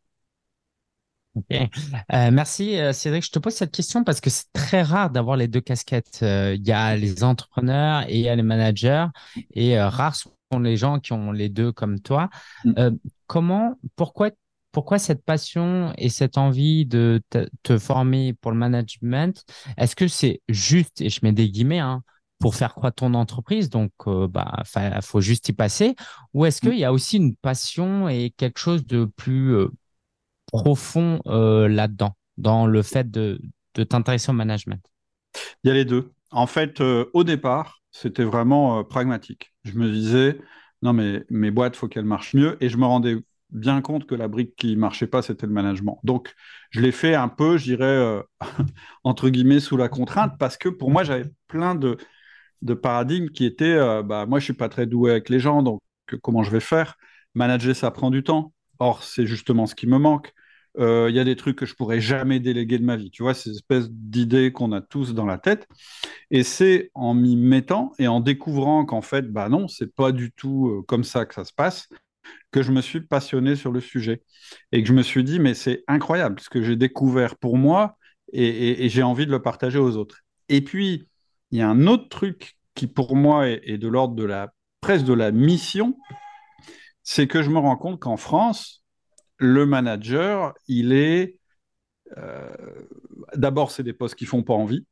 Euh, 2.14 2.32
merci 2.32 2.80
euh, 2.80 2.94
Cédric. 2.94 3.26
Je 3.26 3.32
te 3.32 3.40
pose 3.40 3.54
cette 3.54 3.72
question 3.72 4.04
parce 4.04 4.22
que 4.22 4.30
c'est 4.30 4.52
très 4.54 4.82
rare 4.82 5.10
d'avoir 5.10 5.38
les 5.38 5.48
deux 5.48 5.62
casquettes. 5.62 6.20
Euh, 6.24 6.56
il 6.56 6.66
y 6.66 6.72
a 6.72 6.96
les 6.96 7.24
entrepreneurs 7.24 8.04
et 8.08 8.16
il 8.16 8.22
y 8.22 8.30
a 8.30 8.36
les 8.36 8.44
managers 8.44 9.08
et 9.52 9.80
rares 9.80 10.16
sont 10.16 10.32
les 10.60 10.78
gens 10.78 11.00
qui 11.00 11.14
ont 11.14 11.32
les 11.32 11.50
deux 11.50 11.72
comme 11.72 12.00
toi. 12.00 12.30
Mm. 12.64 12.98
comment, 13.28 13.80
pourquoi, 13.96 14.30
pourquoi 14.72 15.00
cette 15.00 15.24
passion 15.26 15.94
et 15.98 16.10
cette 16.10 16.38
envie 16.38 16.86
de 16.86 17.22
te, 17.64 17.78
former 17.78 18.34
pour 18.34 18.52
le 18.52 18.58
management? 18.58 19.44
Est-ce 19.78 19.96
que 19.96 20.08
c'est 20.08 20.42
juste, 20.48 21.02
et 21.02 21.10
je 21.10 21.20
mets 21.24 21.34
des 21.34 21.50
guillemets, 21.50 21.80
hein, 21.80 22.04
pour 22.40 22.56
faire 22.56 22.76
croître 22.76 22.98
ton 22.98 23.14
entreprise, 23.14 23.70
donc 23.70 23.92
bah 24.06 24.62
faut 25.02 25.22
juste 25.22 25.50
y 25.50 25.54
passer, 25.54 25.96
ou 26.34 26.46
est-ce 26.46 26.66
mm. 26.66 26.70
qu'il 26.70 26.80
y 26.80 26.86
a 26.86 26.94
aussi 26.94 27.18
une 27.18 27.36
passion 27.36 28.08
et 28.08 28.34
quelque 28.38 28.60
chose 28.60 28.86
de 28.86 29.06
plus 29.06 29.68
profond 30.56 31.20
euh, 31.28 31.68
là-dedans, 31.68 32.16
dans 32.38 32.66
le 32.66 32.82
fait 32.82 33.10
de, 33.10 33.40
t'intéresser 33.74 34.32
au 34.32 34.34
management? 34.34 34.82
Il 35.64 35.68
y 35.68 35.72
a 35.72 35.74
les 35.74 35.86
deux. 35.86 36.12
En 36.32 36.48
fait, 36.48 36.82
euh, 36.82 37.06
au 37.14 37.24
départ, 37.24 37.82
c'était 37.92 38.24
vraiment 38.24 38.80
euh, 38.80 38.84
pragmatique. 38.84 39.54
Je 39.64 39.74
me 39.74 39.92
disais, 39.92 40.40
non, 40.82 40.94
mais 40.94 41.26
mes 41.30 41.52
boîtes, 41.52 41.76
faut 41.76 41.88
qu'elles 41.88 42.06
marchent 42.06 42.34
mieux. 42.34 42.58
Et 42.62 42.70
je 42.70 42.78
me 42.78 42.86
rendais 42.86 43.18
bien 43.50 43.82
compte 43.82 44.06
que 44.06 44.16
la 44.16 44.28
brique 44.28 44.56
qui 44.56 44.76
marchait 44.76 45.08
pas, 45.08 45.22
c'était 45.22 45.46
le 45.46 45.54
management. 45.54 46.00
Donc, 46.04 46.34
je 46.72 46.82
l'ai 46.82 46.92
fait 46.92 47.16
un 47.16 47.28
peu, 47.28 47.58
je 47.58 47.64
dirais, 47.64 48.24
entre 49.04 49.30
guillemets, 49.30 49.60
sous 49.60 49.78
la 49.78 49.90
contrainte, 49.90 50.34
parce 50.40 50.58
que 50.58 50.70
pour 50.70 50.90
moi, 50.90 51.04
j'avais 51.04 51.26
plein 51.48 51.76
de, 51.76 51.98
de 52.62 52.74
paradigmes 52.74 53.30
qui 53.30 53.46
étaient, 53.46 53.78
bah, 54.04 54.26
moi, 54.26 54.40
je 54.40 54.46
suis 54.46 54.54
pas 54.54 54.70
très 54.70 54.88
doué 54.88 55.12
avec 55.12 55.30
les 55.30 55.40
gens, 55.40 55.64
donc 55.64 55.82
comment 56.22 56.44
je 56.44 56.52
vais 56.52 56.60
faire? 56.60 56.98
Manager, 57.34 57.76
ça 57.76 57.92
prend 57.92 58.10
du 58.10 58.24
temps. 58.24 58.54
Or, 58.80 59.04
c'est 59.04 59.26
justement 59.26 59.66
ce 59.66 59.76
qui 59.76 59.88
me 59.88 59.98
manque. 59.98 60.34
Euh, 60.78 61.08
il 61.10 61.16
y 61.16 61.20
a 61.20 61.24
des 61.24 61.36
trucs 61.36 61.58
que 61.58 61.66
je 61.66 61.76
pourrais 61.76 62.02
jamais 62.02 62.40
déléguer 62.40 62.78
de 62.78 62.84
ma 62.84 62.96
vie. 62.98 63.10
Tu 63.10 63.24
vois, 63.24 63.34
ces 63.34 63.52
espèces 63.52 63.90
d'idées 63.90 64.52
qu'on 64.52 64.72
a 64.72 64.82
tous 64.82 65.14
dans 65.14 65.26
la 65.26 65.38
tête. 65.38 65.68
Et 66.32 66.44
c'est 66.44 66.92
en 66.94 67.14
m'y 67.14 67.36
mettant 67.36 67.94
et 68.00 68.08
en 68.08 68.20
découvrant 68.20 68.86
qu'en 68.86 69.02
fait, 69.02 69.32
bah 69.32 69.50
non, 69.50 69.68
c'est 69.68 69.94
pas 69.94 70.12
du 70.12 70.32
tout 70.32 70.68
euh, 70.68 70.82
comme 70.88 71.04
ça 71.04 71.26
que 71.26 71.34
ça 71.34 71.46
se 71.46 71.54
passe, 71.54 71.88
que 72.52 72.62
je 72.62 72.72
me 72.72 72.82
suis 72.82 73.02
passionné 73.02 73.56
sur 73.56 73.72
le 73.72 73.80
sujet 73.80 74.22
et 74.72 74.82
que 74.82 74.88
je 74.88 74.94
me 74.94 75.04
suis 75.04 75.24
dit, 75.24 75.40
mais 75.40 75.54
c'est 75.54 75.84
incroyable 75.88 76.40
ce 76.40 76.50
que 76.50 76.62
j'ai 76.62 76.76
découvert 76.76 77.38
pour 77.38 77.58
moi 77.58 77.98
et, 78.34 78.90
j'ai 78.90 79.04
envie 79.04 79.26
de 79.26 79.32
le 79.32 79.42
partager 79.42 79.80
aux 79.80 79.96
autres. 79.96 80.22
Et 80.50 80.62
puis, 80.62 81.08
il 81.52 81.60
y 81.60 81.62
a 81.62 81.70
un 81.70 81.88
autre 81.88 82.10
truc 82.10 82.58
qui 82.74 82.88
pour 82.88 83.16
moi 83.16 83.48
est, 83.48 83.78
de 83.78 83.88
l'ordre 83.88 84.16
de 84.16 84.26
la 84.26 84.52
presque 84.82 85.06
de 85.06 85.14
la 85.14 85.32
mission, 85.32 85.98
c'est 87.04 87.28
que 87.28 87.42
je 87.42 87.50
me 87.50 87.60
rends 87.60 87.78
compte 87.78 88.00
qu'en 88.00 88.18
France, 88.18 88.84
le 89.38 89.66
manager, 89.66 90.54
il 90.68 90.94
est... 90.94 91.38
Euh, 92.18 92.50
d'abord, 93.36 93.72
c'est 93.72 93.84
des 93.84 93.94
postes 93.94 94.16
qui 94.16 94.26
font 94.26 94.44
pas 94.44 94.54
envie. 94.54 94.86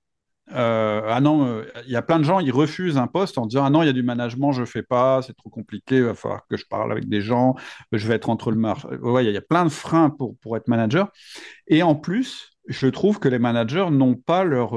euh, 0.53 1.01
ah 1.07 1.21
non, 1.21 1.63
il 1.85 1.91
y 1.91 1.95
a 1.95 2.01
plein 2.01 2.19
de 2.19 2.23
gens, 2.23 2.39
ils 2.39 2.51
refusent 2.51 2.97
un 2.97 3.07
poste 3.07 3.37
en 3.37 3.45
disant 3.45 3.65
ah 3.65 3.69
non, 3.69 3.83
il 3.83 3.85
y 3.85 3.89
a 3.89 3.93
du 3.93 4.03
management, 4.03 4.51
je 4.51 4.65
fais 4.65 4.83
pas, 4.83 5.21
c'est 5.21 5.35
trop 5.35 5.49
compliqué, 5.49 5.97
il 5.97 6.03
va 6.03 6.15
falloir 6.15 6.45
que 6.49 6.57
je 6.57 6.65
parle 6.65 6.91
avec 6.91 7.07
des 7.07 7.21
gens, 7.21 7.55
je 7.91 8.07
vais 8.07 8.15
être 8.15 8.29
entre 8.29 8.51
le 8.51 8.57
marché. 8.57 8.87
Ouais, 9.01 9.25
il 9.25 9.31
y, 9.31 9.37
a 9.37 9.41
plein 9.41 9.63
de 9.63 9.69
freins 9.69 10.09
pour, 10.09 10.37
pour 10.39 10.57
être 10.57 10.67
manager. 10.67 11.11
Et 11.67 11.83
en 11.83 11.95
plus, 11.95 12.51
je 12.67 12.87
trouve 12.87 13.19
que 13.19 13.29
les 13.29 13.39
managers 13.39 13.89
n'ont 13.91 14.15
pas 14.15 14.43
leur 14.43 14.75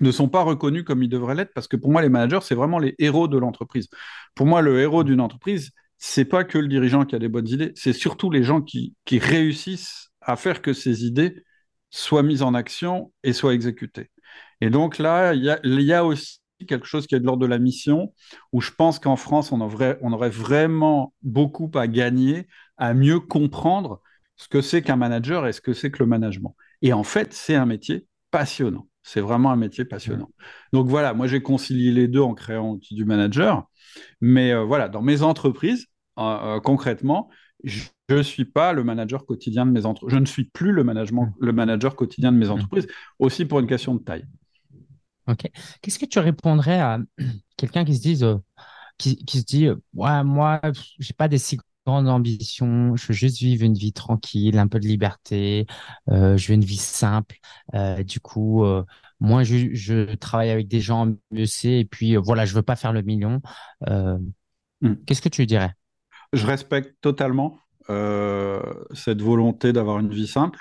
ne 0.00 0.10
sont 0.10 0.28
pas 0.28 0.42
reconnus 0.42 0.84
comme 0.84 1.02
ils 1.02 1.08
devraient 1.08 1.34
l'être 1.34 1.52
parce 1.54 1.68
que 1.68 1.76
pour 1.76 1.90
moi, 1.90 2.02
les 2.02 2.08
managers, 2.08 2.40
c'est 2.42 2.54
vraiment 2.54 2.78
les 2.78 2.94
héros 2.98 3.28
de 3.28 3.38
l'entreprise. 3.38 3.88
Pour 4.34 4.46
moi, 4.46 4.60
le 4.60 4.80
héros 4.80 5.04
d'une 5.04 5.20
entreprise, 5.20 5.70
c'est 5.98 6.24
pas 6.24 6.44
que 6.44 6.58
le 6.58 6.68
dirigeant 6.68 7.04
qui 7.04 7.14
a 7.14 7.18
des 7.18 7.28
bonnes 7.28 7.48
idées, 7.48 7.72
c'est 7.74 7.92
surtout 7.92 8.30
les 8.30 8.42
gens 8.42 8.60
qui, 8.60 8.94
qui 9.04 9.18
réussissent 9.18 10.10
à 10.20 10.36
faire 10.36 10.62
que 10.62 10.72
ces 10.72 11.04
idées 11.04 11.42
soient 11.90 12.22
mises 12.22 12.42
en 12.42 12.54
action 12.54 13.12
et 13.22 13.32
soient 13.32 13.54
exécutées. 13.54 14.10
Et 14.60 14.70
donc 14.70 14.98
là, 14.98 15.34
il 15.34 15.42
y 15.44 15.92
a, 15.92 16.04
aussi 16.04 16.40
quelque 16.66 16.86
chose 16.86 17.06
qui 17.06 17.14
est 17.14 17.20
de 17.20 17.26
l'ordre 17.26 17.42
de 17.42 17.46
la 17.46 17.58
mission, 17.58 18.14
où 18.52 18.60
je 18.60 18.70
pense 18.70 18.98
qu'en 18.98 19.16
France, 19.16 19.52
on 19.52 19.60
aurait, 19.60 19.98
on 20.02 20.12
aurait 20.12 20.30
vraiment 20.30 21.14
beaucoup 21.22 21.70
à 21.74 21.86
gagner 21.86 22.48
à 22.78 22.94
mieux 22.94 23.20
comprendre 23.20 24.00
ce 24.36 24.48
que 24.48 24.60
c'est 24.60 24.82
qu'un 24.82 24.96
manager 24.96 25.46
et 25.46 25.52
ce 25.52 25.60
que 25.60 25.72
c'est 25.72 25.90
que 25.90 26.02
le 26.02 26.06
management. 26.06 26.56
Et 26.82 26.92
en 26.92 27.04
fait, 27.04 27.32
c'est 27.32 27.54
un 27.54 27.66
métier 27.66 28.06
passionnant. 28.30 28.88
C'est 29.02 29.20
vraiment 29.20 29.52
un 29.52 29.56
métier 29.56 29.84
passionnant. 29.84 30.30
Donc 30.72 30.88
voilà, 30.88 31.14
moi 31.14 31.26
j'ai 31.28 31.40
concilié 31.40 31.92
les 31.92 32.08
deux 32.08 32.20
en 32.20 32.34
créant 32.34 32.78
du 32.90 33.04
manager. 33.04 33.68
Mais 34.20 34.52
euh, 34.52 34.64
voilà, 34.64 34.88
dans 34.88 35.02
mes 35.02 35.22
entreprises, 35.22 35.86
euh, 36.18 36.56
euh, 36.56 36.60
concrètement, 36.60 37.28
je 37.64 37.84
ne 38.10 38.22
suis 38.22 38.44
pas 38.44 38.72
le 38.72 38.84
manager 38.84 39.26
quotidien 39.26 39.66
de 39.66 39.70
mes 39.70 39.86
entreprises. 39.86 40.14
Je 40.14 40.20
ne 40.20 40.26
suis 40.26 40.44
plus 40.44 40.72
le, 40.72 40.84
management, 40.84 41.32
le 41.40 41.52
manager 41.52 41.96
quotidien 41.96 42.32
de 42.32 42.38
mes 42.38 42.48
entreprises, 42.48 42.86
aussi 43.18 43.44
pour 43.44 43.60
une 43.60 43.66
question 43.66 43.94
de 43.94 44.00
taille. 44.00 44.26
Ok. 45.28 45.48
Qu'est-ce 45.82 45.98
que 45.98 46.06
tu 46.06 46.18
répondrais 46.18 46.80
à 46.80 46.98
quelqu'un 47.56 47.84
qui 47.84 47.96
se 47.96 48.02
dise, 48.02 48.26
qui, 48.98 49.18
se 49.28 49.44
dit, 49.44 49.68
ouais, 49.94 50.24
moi, 50.24 50.60
j'ai 50.98 51.14
pas 51.14 51.28
des 51.28 51.38
si 51.38 51.58
grandes 51.84 52.08
ambitions, 52.08 52.96
je 52.96 53.06
veux 53.08 53.14
juste 53.14 53.38
vivre 53.38 53.64
une 53.64 53.74
vie 53.74 53.92
tranquille, 53.92 54.58
un 54.58 54.66
peu 54.66 54.80
de 54.80 54.86
liberté, 54.86 55.66
je 56.08 56.46
veux 56.46 56.54
une 56.54 56.64
vie 56.64 56.76
simple. 56.76 57.38
du 58.04 58.20
coup, 58.20 58.64
moi, 59.20 59.42
je, 59.44 60.14
travaille 60.16 60.50
avec 60.50 60.68
des 60.68 60.80
gens 60.80 61.14
mieux 61.30 61.46
c'est, 61.46 61.80
et 61.80 61.84
puis 61.84 62.16
voilà, 62.16 62.44
je 62.44 62.54
veux 62.54 62.62
pas 62.62 62.76
faire 62.76 62.92
le 62.92 63.02
million. 63.02 63.40
Hmm. 64.82 64.94
Qu'est-ce 65.06 65.22
que 65.22 65.28
tu 65.28 65.46
dirais? 65.46 65.72
Je 66.32 66.46
respecte 66.46 66.96
totalement 67.00 67.58
euh, 67.88 68.60
cette 68.92 69.22
volonté 69.22 69.72
d'avoir 69.72 69.98
une 70.00 70.10
vie 70.10 70.26
simple. 70.26 70.60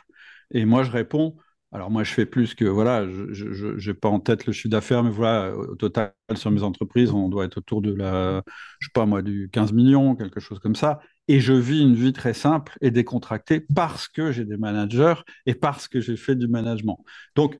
Et 0.51 0.65
moi, 0.65 0.83
je 0.83 0.91
réponds, 0.91 1.35
alors 1.71 1.89
moi, 1.91 2.03
je 2.03 2.13
fais 2.13 2.25
plus 2.25 2.53
que, 2.53 2.65
voilà, 2.65 3.05
je 3.09 3.89
n'ai 3.89 3.93
pas 3.93 4.09
en 4.09 4.19
tête 4.19 4.45
le 4.45 4.53
chiffre 4.53 4.69
d'affaires, 4.69 5.03
mais 5.03 5.09
voilà, 5.09 5.55
au 5.55 5.75
total, 5.75 6.13
sur 6.35 6.51
mes 6.51 6.63
entreprises, 6.63 7.11
on 7.11 7.27
doit 7.29 7.45
être 7.45 7.57
autour 7.57 7.81
de 7.81 7.93
la, 7.93 8.43
je 8.79 8.87
sais 8.87 8.91
pas 8.93 9.05
moi, 9.05 9.21
du 9.21 9.49
15 9.51 9.73
millions, 9.73 10.15
quelque 10.15 10.39
chose 10.39 10.59
comme 10.59 10.75
ça. 10.75 10.99
Et 11.27 11.39
je 11.39 11.53
vis 11.53 11.81
une 11.81 11.95
vie 11.95 12.13
très 12.13 12.35
simple 12.35 12.77
et 12.81 12.91
décontractée 12.91 13.59
parce 13.59 14.07
que 14.07 14.31
j'ai 14.31 14.45
des 14.45 14.57
managers 14.57 15.15
et 15.47 15.55
parce 15.55 15.87
que 15.87 15.99
j'ai 15.99 16.17
fait 16.17 16.35
du 16.35 16.47
management. 16.47 17.03
Donc, 17.35 17.59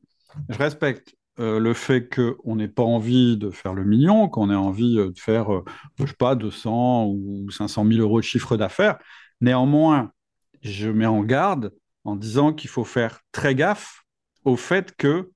je 0.50 0.58
respecte 0.58 1.16
euh, 1.40 1.60
le 1.60 1.74
fait 1.74 2.08
qu'on 2.14 2.56
n'ait 2.56 2.70
pas 2.70 2.84
envie 2.84 3.36
de 3.38 3.50
faire 3.50 3.74
le 3.74 3.84
million, 3.84 4.30
qu'on 4.30 4.50
ait 4.50 4.56
envie 4.56 4.98
euh, 4.98 5.12
de 5.12 5.20
faire, 5.20 5.54
euh, 5.54 5.66
je 6.00 6.06
sais 6.06 6.14
pas, 6.14 6.36
200 6.36 7.08
ou 7.08 7.50
500 7.52 7.86
000 7.86 8.00
euros 8.00 8.22
de 8.22 8.26
chiffre 8.26 8.56
d'affaires. 8.56 8.98
Néanmoins, 9.42 10.14
je 10.62 10.90
mets 10.90 11.06
en 11.06 11.24
garde 11.24 11.74
en 12.06 12.16
disant 12.16 12.54
qu'il 12.54 12.70
faut 12.70 12.86
faire 12.86 13.20
très 13.34 13.54
gaffe 13.54 14.04
au 14.46 14.56
fait 14.56 14.96
que 14.96 15.32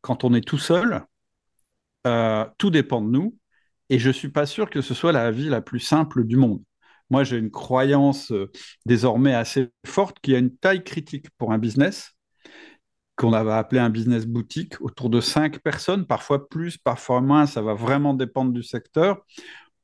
quand 0.00 0.24
on 0.24 0.32
est 0.32 0.46
tout 0.46 0.58
seul, 0.58 1.04
tout 2.58 2.70
dépend 2.70 3.02
de 3.02 3.08
nous. 3.08 3.36
Et 3.90 3.98
je 3.98 4.08
ne 4.08 4.12
suis 4.12 4.28
pas 4.28 4.46
sûr 4.46 4.70
que 4.70 4.80
ce 4.80 4.94
soit 4.94 5.10
la 5.10 5.32
vie 5.32 5.48
la 5.48 5.60
plus 5.60 5.80
simple 5.80 6.24
du 6.24 6.36
monde. 6.36 6.62
Moi, 7.10 7.24
j'ai 7.24 7.36
une 7.36 7.50
croyance 7.50 8.32
désormais 8.84 9.34
assez 9.34 9.68
forte 9.84 10.20
qu'il 10.20 10.34
y 10.34 10.36
a 10.36 10.38
une 10.38 10.56
taille 10.56 10.84
critique 10.84 11.26
pour 11.38 11.52
un 11.52 11.58
business 11.58 12.15
qu'on 13.16 13.32
avait 13.32 13.52
appelé 13.52 13.80
un 13.80 13.90
business 13.90 14.26
boutique, 14.26 14.80
autour 14.80 15.10
de 15.10 15.20
cinq 15.20 15.60
personnes, 15.60 16.06
parfois 16.06 16.48
plus, 16.48 16.76
parfois 16.76 17.20
moins, 17.20 17.46
ça 17.46 17.62
va 17.62 17.74
vraiment 17.74 18.14
dépendre 18.14 18.52
du 18.52 18.62
secteur, 18.62 19.24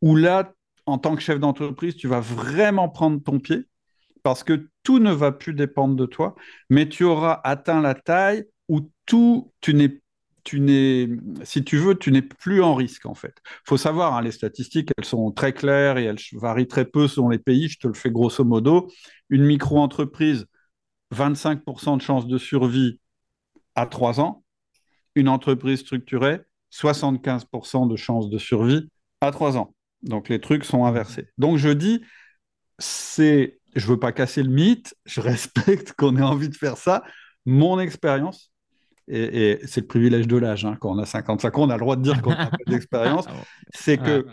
où 0.02 0.16
là, 0.16 0.52
en 0.86 0.98
tant 0.98 1.16
que 1.16 1.22
chef 1.22 1.40
d'entreprise, 1.40 1.96
tu 1.96 2.08
vas 2.08 2.20
vraiment 2.20 2.88
prendre 2.88 3.22
ton 3.22 3.38
pied, 3.40 3.68
parce 4.22 4.44
que 4.44 4.68
tout 4.82 4.98
ne 4.98 5.12
va 5.12 5.32
plus 5.32 5.54
dépendre 5.54 5.96
de 5.96 6.06
toi, 6.06 6.34
mais 6.70 6.88
tu 6.88 7.04
auras 7.04 7.40
atteint 7.44 7.80
la 7.80 7.94
taille 7.94 8.44
où 8.68 8.90
tout, 9.06 9.52
tu 9.60 9.74
n'es 9.74 10.02
tu 10.44 10.58
n'es, 10.58 11.08
si 11.44 11.62
tu 11.62 11.76
veux, 11.76 11.94
tu 11.94 12.10
n'es 12.10 12.22
plus 12.22 12.62
en 12.62 12.74
risque 12.74 13.06
en 13.06 13.14
fait. 13.14 13.36
Faut 13.64 13.76
savoir, 13.76 14.16
hein, 14.16 14.22
les 14.22 14.32
statistiques, 14.32 14.90
elles 14.96 15.04
sont 15.04 15.30
très 15.30 15.52
claires 15.52 15.98
et 15.98 16.04
elles 16.04 16.18
varient 16.32 16.66
très 16.66 16.84
peu 16.84 17.06
selon 17.06 17.28
les 17.28 17.38
pays. 17.38 17.68
Je 17.68 17.78
te 17.78 17.86
le 17.86 17.94
fais 17.94 18.10
grosso 18.10 18.42
modo. 18.44 18.90
Une 19.30 19.44
micro-entreprise, 19.44 20.46
25% 21.14 21.96
de 21.96 22.02
chances 22.02 22.26
de 22.26 22.38
survie 22.38 22.98
à 23.75 23.87
3 23.87 24.21
ans, 24.21 24.43
une 25.14 25.29
entreprise 25.29 25.81
structurée, 25.81 26.41
75% 26.73 27.88
de 27.88 27.97
chances 27.97 28.31
de 28.31 28.38
survie 28.38 28.88
à 29.21 29.31
3 29.31 29.57
ans. 29.57 29.75
Donc 30.02 30.29
les 30.29 30.41
trucs 30.41 30.64
sont 30.64 30.85
inversés. 30.85 31.29
Donc 31.38 31.59
je 31.59 31.69
dis, 31.69 32.02
c'est, 32.79 33.59
je 33.75 33.87
veux 33.87 33.99
pas 33.99 34.12
casser 34.12 34.43
le 34.43 34.50
mythe, 34.50 34.95
je 35.05 35.21
respecte 35.23 35.93
qu'on 35.93 36.17
ait 36.17 36.23
envie 36.23 36.49
de 36.49 36.57
faire 36.57 36.76
ça. 36.76 37.02
Mon 37.45 37.81
expérience, 37.81 38.52
et, 39.09 39.59
c'est 39.67 39.83
le 39.83 39.87
privilège 39.87 40.29
de 40.29 40.37
l'âge, 40.37 40.64
hein, 40.64 40.76
quand 40.81 40.91
on 40.91 40.99
a 40.99 41.07
55 41.07 41.59
ans, 41.59 41.62
on 41.62 41.71
a 41.71 41.75
le 41.75 41.81
droit 41.81 41.97
de 41.97 42.02
dire 42.02 42.23
qu'on 42.23 42.33
a 42.33 42.47
pas 42.47 42.57
d'expérience, 42.67 43.26
ah 43.29 43.33
c'est 43.75 43.99
que 43.99 44.26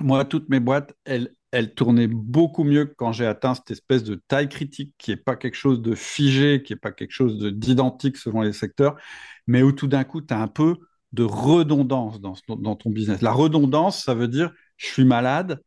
moi, 0.00 0.24
toutes 0.24 0.48
mes 0.48 0.60
boîtes, 0.60 0.92
elles, 1.04 1.30
elle 1.54 1.72
tournait 1.72 2.08
beaucoup 2.08 2.64
mieux 2.64 2.84
quand 2.84 3.12
j'ai 3.12 3.26
atteint 3.26 3.54
cette 3.54 3.70
espèce 3.70 4.02
de 4.02 4.20
taille 4.26 4.48
critique 4.48 4.92
qui 4.98 5.12
n'est 5.12 5.16
pas 5.16 5.36
quelque 5.36 5.54
chose 5.54 5.80
de 5.82 5.94
figé, 5.94 6.64
qui 6.64 6.72
n'est 6.72 6.78
pas 6.78 6.90
quelque 6.90 7.12
chose 7.12 7.38
d'identique 7.38 8.16
selon 8.16 8.40
les 8.42 8.52
secteurs, 8.52 8.96
mais 9.46 9.62
où 9.62 9.70
tout 9.70 9.86
d'un 9.86 10.02
coup, 10.02 10.20
tu 10.20 10.34
as 10.34 10.40
un 10.40 10.48
peu 10.48 10.76
de 11.12 11.22
redondance 11.22 12.20
dans, 12.20 12.34
dans, 12.48 12.74
ton 12.74 12.90
business. 12.90 13.22
La 13.22 13.30
redondance, 13.30 14.02
ça 14.02 14.14
veut 14.14 14.26
dire 14.26 14.52
je 14.76 14.86
suis 14.86 15.04
malade, 15.04 15.62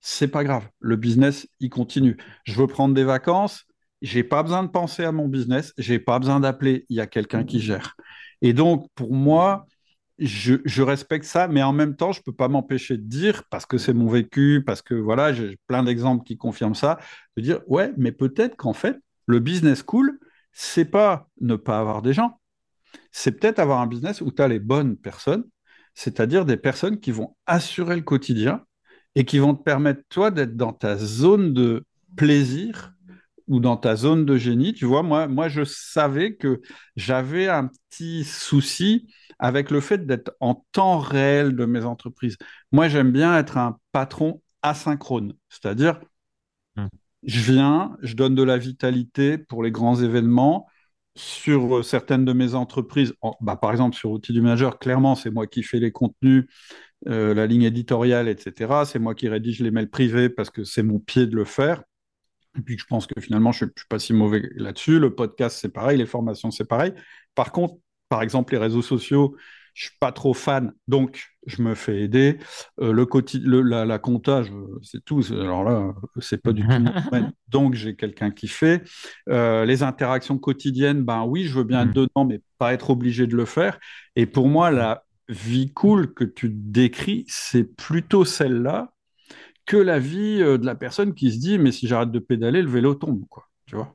c'est 0.00 0.28
pas 0.28 0.44
grave, 0.44 0.68
le 0.78 0.94
business, 0.94 1.48
il 1.58 1.68
continue. 1.68 2.16
Je 2.44 2.54
veux 2.54 2.68
prendre 2.68 2.94
des 2.94 3.02
vacances, 3.02 3.64
j'ai 4.02 4.22
pas 4.22 4.44
besoin 4.44 4.62
de 4.62 4.68
penser 4.68 5.02
à 5.02 5.10
mon 5.10 5.26
business, 5.26 5.74
j'ai 5.78 5.98
pas 5.98 6.20
besoin 6.20 6.38
d'appeler, 6.38 6.86
il 6.90 6.96
y 6.96 7.00
a 7.00 7.08
quelqu'un 7.08 7.42
qui 7.42 7.58
gère. 7.58 7.96
Et 8.40 8.52
donc, 8.52 8.86
pour 8.94 9.12
moi, 9.12 9.66
je, 10.18 10.82
respecte 10.82 11.24
ça, 11.24 11.48
mais 11.48 11.62
en 11.62 11.72
même 11.72 11.96
temps, 11.96 12.12
je 12.12 12.20
ne 12.20 12.22
peux 12.24 12.32
pas 12.32 12.48
m'empêcher 12.48 12.96
de 12.96 13.02
dire, 13.02 13.44
parce 13.50 13.66
que 13.66 13.78
c'est 13.78 13.92
mon 13.92 14.08
vécu, 14.08 14.62
parce 14.64 14.82
que 14.82 14.94
voilà, 14.94 15.32
j'ai 15.32 15.58
plein 15.66 15.82
d'exemples 15.82 16.24
qui 16.24 16.36
confirment 16.36 16.74
ça, 16.74 16.98
de 17.36 17.42
dire, 17.42 17.60
ouais, 17.66 17.92
mais 17.96 18.12
peut-être 18.12 18.56
qu'en 18.56 18.72
fait, 18.72 18.98
le 19.26 19.40
business 19.40 19.82
cool, 19.82 20.18
c'est 20.52 20.84
pas 20.84 21.28
ne 21.40 21.56
pas 21.56 21.80
avoir 21.80 22.02
des 22.02 22.12
gens, 22.12 22.40
c'est 23.10 23.32
peut-être 23.32 23.58
avoir 23.58 23.80
un 23.80 23.86
business 23.86 24.20
où 24.20 24.30
tu 24.30 24.42
as 24.42 24.48
les 24.48 24.60
bonnes 24.60 24.96
personnes, 24.96 25.44
c'est-à-dire 25.94 26.44
des 26.44 26.56
personnes 26.56 27.00
qui 27.00 27.10
vont 27.10 27.36
assurer 27.46 27.96
le 27.96 28.02
quotidien 28.02 28.64
et 29.16 29.24
qui 29.24 29.38
vont 29.38 29.54
te 29.54 29.62
permettre, 29.62 30.02
toi, 30.08 30.30
d'être 30.30 30.56
dans 30.56 30.72
ta 30.72 30.96
zone 30.96 31.52
de 31.52 31.84
plaisir 32.16 32.92
ou 33.48 33.60
dans 33.60 33.76
ta 33.76 33.96
zone 33.96 34.24
de 34.24 34.36
génie. 34.36 34.72
Tu 34.72 34.84
vois, 34.84 35.02
moi, 35.02 35.26
moi 35.26 35.48
je 35.48 35.64
savais 35.64 36.34
que 36.36 36.60
j'avais 36.96 37.48
un 37.48 37.68
petit 37.90 38.24
souci 38.24 39.06
avec 39.38 39.70
le 39.70 39.80
fait 39.80 40.06
d'être 40.06 40.32
en 40.40 40.64
temps 40.72 40.98
réel 40.98 41.56
de 41.56 41.64
mes 41.64 41.84
entreprises. 41.84 42.36
Moi, 42.72 42.88
j'aime 42.88 43.12
bien 43.12 43.36
être 43.36 43.58
un 43.58 43.78
patron 43.92 44.42
asynchrone, 44.62 45.34
c'est-à-dire, 45.48 46.00
hmm. 46.76 46.86
je 47.24 47.52
viens, 47.52 47.96
je 48.02 48.14
donne 48.14 48.34
de 48.34 48.42
la 48.42 48.58
vitalité 48.58 49.38
pour 49.38 49.62
les 49.62 49.70
grands 49.70 50.00
événements. 50.00 50.66
Sur 51.16 51.76
euh, 51.76 51.82
certaines 51.84 52.24
de 52.24 52.32
mes 52.32 52.54
entreprises, 52.56 53.14
bah, 53.40 53.54
par 53.54 53.70
exemple 53.70 53.94
sur 53.94 54.10
Outils 54.10 54.32
du 54.32 54.40
Manager, 54.40 54.80
clairement, 54.80 55.14
c'est 55.14 55.30
moi 55.30 55.46
qui 55.46 55.62
fais 55.62 55.78
les 55.78 55.92
contenus, 55.92 56.46
euh, 57.06 57.34
la 57.34 57.46
ligne 57.46 57.62
éditoriale, 57.62 58.26
etc. 58.26 58.84
C'est 58.84 58.98
moi 58.98 59.14
qui 59.14 59.28
rédige 59.28 59.60
les 59.60 59.70
mails 59.70 59.90
privés 59.90 60.28
parce 60.28 60.50
que 60.50 60.64
c'est 60.64 60.82
mon 60.82 60.98
pied 60.98 61.26
de 61.26 61.36
le 61.36 61.44
faire. 61.44 61.84
Et 62.58 62.62
puis 62.62 62.78
je 62.78 62.84
pense 62.84 63.06
que 63.06 63.20
finalement, 63.20 63.52
je 63.52 63.64
ne 63.64 63.70
suis 63.76 63.86
pas 63.88 63.98
si 63.98 64.12
mauvais 64.12 64.42
là-dessus. 64.56 64.98
Le 64.98 65.14
podcast, 65.14 65.58
c'est 65.60 65.72
pareil, 65.72 65.98
les 65.98 66.06
formations, 66.06 66.50
c'est 66.50 66.64
pareil. 66.64 66.92
Par 67.34 67.52
contre, 67.52 67.74
par 68.08 68.22
exemple, 68.22 68.52
les 68.52 68.58
réseaux 68.58 68.82
sociaux, 68.82 69.36
je 69.74 69.86
suis 69.86 69.96
pas 69.98 70.12
trop 70.12 70.34
fan, 70.34 70.72
donc 70.86 71.26
je 71.46 71.60
me 71.60 71.74
fais 71.74 72.02
aider. 72.02 72.38
Euh, 72.80 72.92
le, 72.92 73.60
la, 73.62 73.84
la 73.84 73.98
compta, 73.98 74.42
c'est 74.82 75.04
tout. 75.04 75.20
Alors 75.32 75.64
là, 75.64 75.92
c'est 76.20 76.40
pas 76.40 76.52
du 76.52 76.62
tout 76.62 76.68
Donc 77.48 77.74
j'ai 77.74 77.96
quelqu'un 77.96 78.30
qui 78.30 78.46
fait. 78.46 78.84
Euh, 79.28 79.64
les 79.64 79.82
interactions 79.82 80.38
quotidiennes, 80.38 81.02
ben 81.02 81.24
oui, 81.24 81.44
je 81.44 81.58
veux 81.58 81.64
bien 81.64 81.82
être 81.82 81.90
mm. 81.90 81.94
dedans, 81.94 82.24
mais 82.24 82.40
pas 82.58 82.72
être 82.72 82.90
obligé 82.90 83.26
de 83.26 83.36
le 83.36 83.44
faire. 83.44 83.80
Et 84.14 84.26
pour 84.26 84.48
moi, 84.48 84.70
la 84.70 85.04
vie 85.28 85.72
cool 85.72 86.14
que 86.14 86.24
tu 86.24 86.48
décris, 86.50 87.24
c'est 87.26 87.64
plutôt 87.64 88.24
celle-là 88.24 88.93
que 89.66 89.76
la 89.76 89.98
vie 89.98 90.42
euh, 90.42 90.58
de 90.58 90.66
la 90.66 90.74
personne 90.74 91.14
qui 91.14 91.32
se 91.32 91.38
dit, 91.38 91.58
mais 91.58 91.72
si 91.72 91.86
j'arrête 91.86 92.10
de 92.10 92.18
pédaler, 92.18 92.62
le 92.62 92.70
vélo 92.70 92.94
tombe, 92.94 93.24
quoi. 93.28 93.48
Tu 93.66 93.76
vois? 93.76 93.94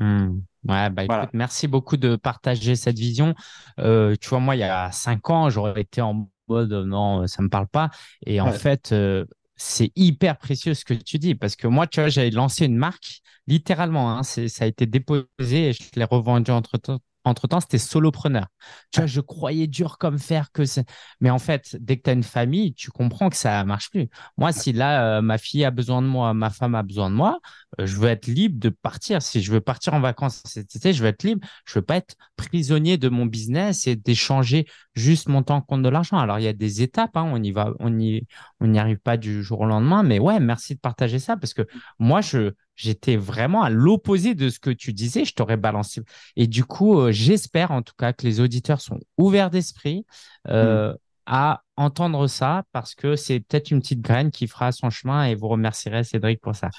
Hmm. 0.00 0.40
Ouais, 0.68 0.90
bah, 0.90 1.28
merci 1.32 1.68
beaucoup 1.68 1.96
de 1.96 2.16
partager 2.16 2.76
cette 2.76 2.98
vision. 2.98 3.34
Euh, 3.78 4.14
tu 4.20 4.28
vois, 4.28 4.40
moi, 4.40 4.56
il 4.56 4.60
y 4.60 4.64
a 4.64 4.90
cinq 4.92 5.30
ans, 5.30 5.48
j'aurais 5.50 5.80
été 5.80 6.00
en 6.00 6.28
mode 6.48 6.72
non, 6.72 7.26
ça 7.26 7.42
me 7.42 7.48
parle 7.48 7.66
pas. 7.66 7.90
Et 8.26 8.40
en 8.40 8.52
fait, 8.52 8.92
euh, 8.92 9.24
c'est 9.56 9.90
hyper 9.96 10.36
précieux 10.36 10.74
ce 10.74 10.84
que 10.84 10.94
tu 10.94 11.18
dis 11.18 11.34
parce 11.34 11.56
que 11.56 11.66
moi, 11.66 11.86
tu 11.86 12.00
vois, 12.00 12.08
j'avais 12.08 12.30
lancé 12.30 12.66
une 12.66 12.76
marque 12.76 13.20
littéralement. 13.46 14.16
Hein, 14.16 14.22
ça 14.22 14.64
a 14.64 14.66
été 14.66 14.86
déposé 14.86 15.28
et 15.40 15.72
je 15.72 15.82
l'ai 15.96 16.04
revendu 16.04 16.50
entre 16.50 16.76
temps 16.76 16.98
entre-temps, 17.24 17.60
c'était 17.60 17.78
solopreneur. 17.78 18.46
Tu 18.92 19.00
vois, 19.00 19.06
je 19.06 19.20
croyais 19.20 19.66
dur 19.66 19.98
comme 19.98 20.18
fer 20.18 20.50
que 20.52 20.64
c'est. 20.64 20.86
Mais 21.20 21.30
en 21.30 21.38
fait, 21.38 21.76
dès 21.78 21.96
que 21.98 22.02
tu 22.04 22.10
as 22.10 22.12
une 22.14 22.22
famille, 22.22 22.72
tu 22.74 22.90
comprends 22.90 23.28
que 23.28 23.36
ça 23.36 23.64
marche 23.64 23.90
plus. 23.90 24.08
Moi, 24.36 24.52
si 24.52 24.72
là, 24.72 25.18
euh, 25.18 25.22
ma 25.22 25.38
fille 25.38 25.64
a 25.64 25.70
besoin 25.70 26.02
de 26.02 26.06
moi, 26.06 26.32
ma 26.34 26.50
femme 26.50 26.74
a 26.74 26.82
besoin 26.82 27.10
de 27.10 27.14
moi, 27.14 27.40
euh, 27.80 27.86
je 27.86 27.96
veux 27.96 28.08
être 28.08 28.26
libre 28.26 28.58
de 28.58 28.70
partir. 28.70 29.22
Si 29.22 29.42
je 29.42 29.52
veux 29.52 29.60
partir 29.60 29.94
en 29.94 30.00
vacances 30.00 30.42
cet 30.46 30.74
été, 30.74 30.92
je 30.92 31.02
veux 31.02 31.08
être 31.08 31.22
libre. 31.22 31.46
Je 31.66 31.78
veux 31.78 31.84
pas 31.84 31.96
être 31.96 32.14
prisonnier 32.36 32.96
de 32.96 33.08
mon 33.08 33.26
business 33.26 33.86
et 33.86 33.96
d'échanger 33.96 34.66
juste 34.94 35.28
mon 35.28 35.42
temps 35.42 35.60
contre 35.60 35.82
de 35.82 35.88
l'argent. 35.88 36.18
Alors, 36.18 36.38
il 36.38 36.44
y 36.44 36.48
a 36.48 36.52
des 36.52 36.82
étapes. 36.82 37.16
Hein, 37.16 37.30
on 37.32 37.42
y 37.42 37.52
va, 37.52 37.72
on 37.80 37.98
y, 37.98 38.26
on 38.60 38.68
n'y 38.68 38.78
arrive 38.78 38.98
pas 38.98 39.16
du 39.16 39.42
jour 39.42 39.60
au 39.60 39.66
lendemain. 39.66 40.02
Mais 40.02 40.18
ouais, 40.18 40.40
merci 40.40 40.74
de 40.74 40.80
partager 40.80 41.18
ça 41.18 41.36
parce 41.36 41.54
que 41.54 41.62
moi, 41.98 42.20
je, 42.20 42.52
j'étais 42.80 43.16
vraiment 43.16 43.62
à 43.62 43.70
l'opposé 43.70 44.34
de 44.34 44.48
ce 44.48 44.58
que 44.58 44.70
tu 44.70 44.92
disais. 44.92 45.24
Je 45.24 45.34
t'aurais 45.34 45.56
balancé. 45.56 46.02
Et 46.36 46.46
du 46.46 46.64
coup, 46.64 46.98
euh, 46.98 47.12
j'espère 47.12 47.70
en 47.70 47.82
tout 47.82 47.94
cas 47.96 48.12
que 48.12 48.24
les 48.24 48.40
auditeurs 48.40 48.80
sont 48.80 48.98
ouverts 49.18 49.50
d'esprit 49.50 50.06
euh, 50.48 50.92
mm. 50.92 50.96
à 51.26 51.62
entendre 51.76 52.26
ça 52.26 52.64
parce 52.72 52.94
que 52.94 53.16
c'est 53.16 53.40
peut-être 53.40 53.70
une 53.70 53.80
petite 53.80 54.00
graine 54.00 54.30
qui 54.30 54.46
fera 54.46 54.72
son 54.72 54.90
chemin 54.90 55.24
et 55.24 55.34
vous 55.34 55.48
remercierez 55.48 56.04
Cédric 56.04 56.40
pour 56.40 56.54
ça. 56.54 56.70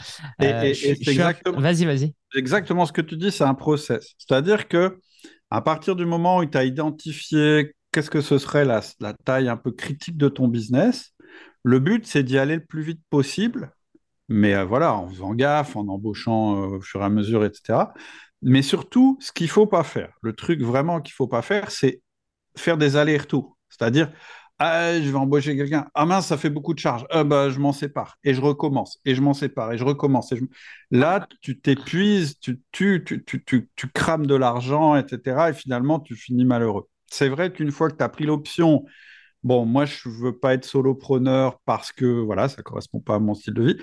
Euh, 0.41 0.73
exactement... 0.83 1.59
Vas-y, 1.59 1.85
vas-y. 1.85 2.13
Exactement 2.35 2.85
ce 2.85 2.93
que 2.93 3.01
tu 3.01 3.17
dis, 3.17 3.31
c'est 3.31 3.43
un 3.43 3.53
process. 3.53 4.15
C'est-à-dire 4.17 4.67
que 4.67 4.99
à 5.49 5.61
partir 5.61 5.95
du 5.95 6.05
moment 6.05 6.37
où 6.37 6.45
tu 6.45 6.57
as 6.57 6.63
identifié 6.63 7.75
qu'est-ce 7.91 8.09
que 8.09 8.21
ce 8.21 8.37
serait 8.37 8.65
la, 8.65 8.81
la 8.99 9.13
taille 9.13 9.49
un 9.49 9.57
peu 9.57 9.71
critique 9.71 10.17
de 10.17 10.29
ton 10.29 10.47
business, 10.47 11.13
le 11.63 11.79
but, 11.79 12.07
c'est 12.07 12.23
d'y 12.23 12.39
aller 12.39 12.55
le 12.55 12.65
plus 12.65 12.81
vite 12.81 13.01
possible 13.09 13.71
mais 14.31 14.55
euh, 14.55 14.65
voilà, 14.65 14.93
en 14.95 15.09
faisant 15.09 15.33
gaffe, 15.33 15.75
en 15.75 15.87
embauchant 15.87 16.63
euh, 16.73 16.77
au 16.77 16.81
fur 16.81 17.01
et 17.01 17.05
à 17.05 17.09
mesure, 17.09 17.45
etc. 17.45 17.93
Mais 18.41 18.61
surtout, 18.61 19.17
ce 19.21 19.31
qu'il 19.31 19.47
ne 19.47 19.51
faut 19.51 19.67
pas 19.67 19.83
faire, 19.83 20.13
le 20.21 20.33
truc 20.33 20.61
vraiment 20.61 21.01
qu'il 21.01 21.11
ne 21.11 21.15
faut 21.15 21.27
pas 21.27 21.41
faire, 21.41 21.69
c'est 21.71 22.01
faire 22.57 22.77
des 22.77 22.95
allers-retours. 22.97 23.57
C'est-à-dire, 23.69 24.11
ah, 24.59 24.99
je 25.01 25.09
vais 25.09 25.17
embaucher 25.17 25.55
quelqu'un. 25.57 25.87
Ah 25.95 26.05
mince, 26.05 26.27
ça 26.27 26.37
fait 26.37 26.49
beaucoup 26.49 26.73
de 26.73 26.79
charges. 26.79 27.05
Ah, 27.09 27.23
bah, 27.23 27.49
je 27.49 27.59
m'en 27.59 27.73
sépare. 27.73 28.17
Et 28.23 28.33
je 28.33 28.41
recommence. 28.41 28.99
Et 29.05 29.15
je 29.15 29.21
m'en 29.21 29.33
sépare. 29.33 29.73
Et 29.73 29.77
je 29.77 29.83
recommence. 29.83 30.33
Là, 30.91 31.27
tu 31.41 31.59
t'épuises, 31.59 32.39
tu, 32.39 32.61
tu, 32.71 33.03
tu, 33.03 33.23
tu, 33.25 33.69
tu 33.75 33.87
crames 33.89 34.27
de 34.27 34.35
l'argent, 34.35 34.95
etc. 34.95 35.49
Et 35.49 35.53
finalement, 35.53 35.99
tu 35.99 36.15
finis 36.15 36.45
malheureux. 36.45 36.87
C'est 37.07 37.29
vrai 37.29 37.51
qu'une 37.51 37.71
fois 37.71 37.89
que 37.89 37.95
tu 37.97 38.03
as 38.03 38.09
pris 38.09 38.25
l'option, 38.25 38.85
bon, 39.43 39.65
moi, 39.65 39.85
je 39.85 40.09
ne 40.09 40.13
veux 40.13 40.37
pas 40.37 40.53
être 40.53 40.65
solopreneur 40.65 41.59
parce 41.65 41.91
que 41.91 42.05
voilà, 42.05 42.47
ça 42.49 42.57
ne 42.59 42.63
correspond 42.63 42.99
pas 42.99 43.15
à 43.15 43.19
mon 43.19 43.33
style 43.33 43.53
de 43.55 43.63
vie. 43.63 43.77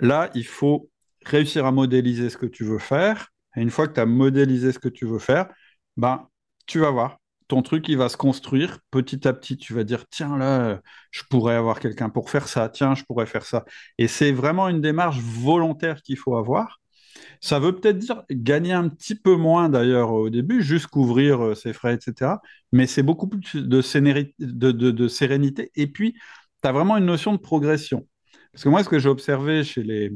Là, 0.00 0.30
il 0.34 0.46
faut 0.46 0.90
réussir 1.24 1.66
à 1.66 1.72
modéliser 1.72 2.30
ce 2.30 2.36
que 2.36 2.46
tu 2.46 2.64
veux 2.64 2.78
faire. 2.78 3.28
Et 3.56 3.62
une 3.62 3.70
fois 3.70 3.88
que 3.88 3.94
tu 3.94 4.00
as 4.00 4.06
modélisé 4.06 4.72
ce 4.72 4.78
que 4.78 4.88
tu 4.88 5.06
veux 5.06 5.18
faire, 5.18 5.48
ben, 5.96 6.28
tu 6.66 6.80
vas 6.80 6.90
voir. 6.90 7.18
Ton 7.48 7.62
truc, 7.62 7.88
il 7.88 7.96
va 7.98 8.08
se 8.08 8.16
construire 8.16 8.78
petit 8.90 9.26
à 9.26 9.32
petit. 9.32 9.56
Tu 9.56 9.74
vas 9.74 9.84
dire, 9.84 10.04
tiens, 10.08 10.38
là, 10.38 10.80
je 11.10 11.22
pourrais 11.28 11.56
avoir 11.56 11.80
quelqu'un 11.80 12.08
pour 12.08 12.30
faire 12.30 12.48
ça. 12.48 12.68
Tiens, 12.68 12.94
je 12.94 13.02
pourrais 13.04 13.26
faire 13.26 13.44
ça. 13.44 13.64
Et 13.98 14.06
c'est 14.08 14.32
vraiment 14.32 14.68
une 14.68 14.80
démarche 14.80 15.18
volontaire 15.20 16.00
qu'il 16.02 16.16
faut 16.16 16.36
avoir. 16.36 16.80
Ça 17.40 17.58
veut 17.58 17.74
peut-être 17.74 17.98
dire 17.98 18.24
gagner 18.30 18.72
un 18.72 18.88
petit 18.88 19.14
peu 19.14 19.36
moins 19.36 19.68
d'ailleurs 19.68 20.12
au 20.12 20.30
début, 20.30 20.62
juste 20.62 20.86
couvrir 20.88 21.44
euh, 21.44 21.54
ses 21.54 21.72
frais, 21.72 21.94
etc. 21.94 22.40
Mais 22.72 22.86
c'est 22.86 23.02
beaucoup 23.02 23.28
plus 23.28 23.54
de, 23.56 23.80
de 24.72 25.08
sérénité. 25.08 25.70
Et 25.74 25.86
puis, 25.88 26.14
tu 26.62 26.68
as 26.68 26.72
vraiment 26.72 26.96
une 26.96 27.06
notion 27.06 27.32
de 27.32 27.38
progression. 27.38 28.06
Parce 28.52 28.64
que 28.64 28.68
moi, 28.68 28.82
ce 28.82 28.88
que 28.88 28.98
j'ai 28.98 29.08
observé 29.08 29.64
chez 29.64 29.82
les 29.82 30.12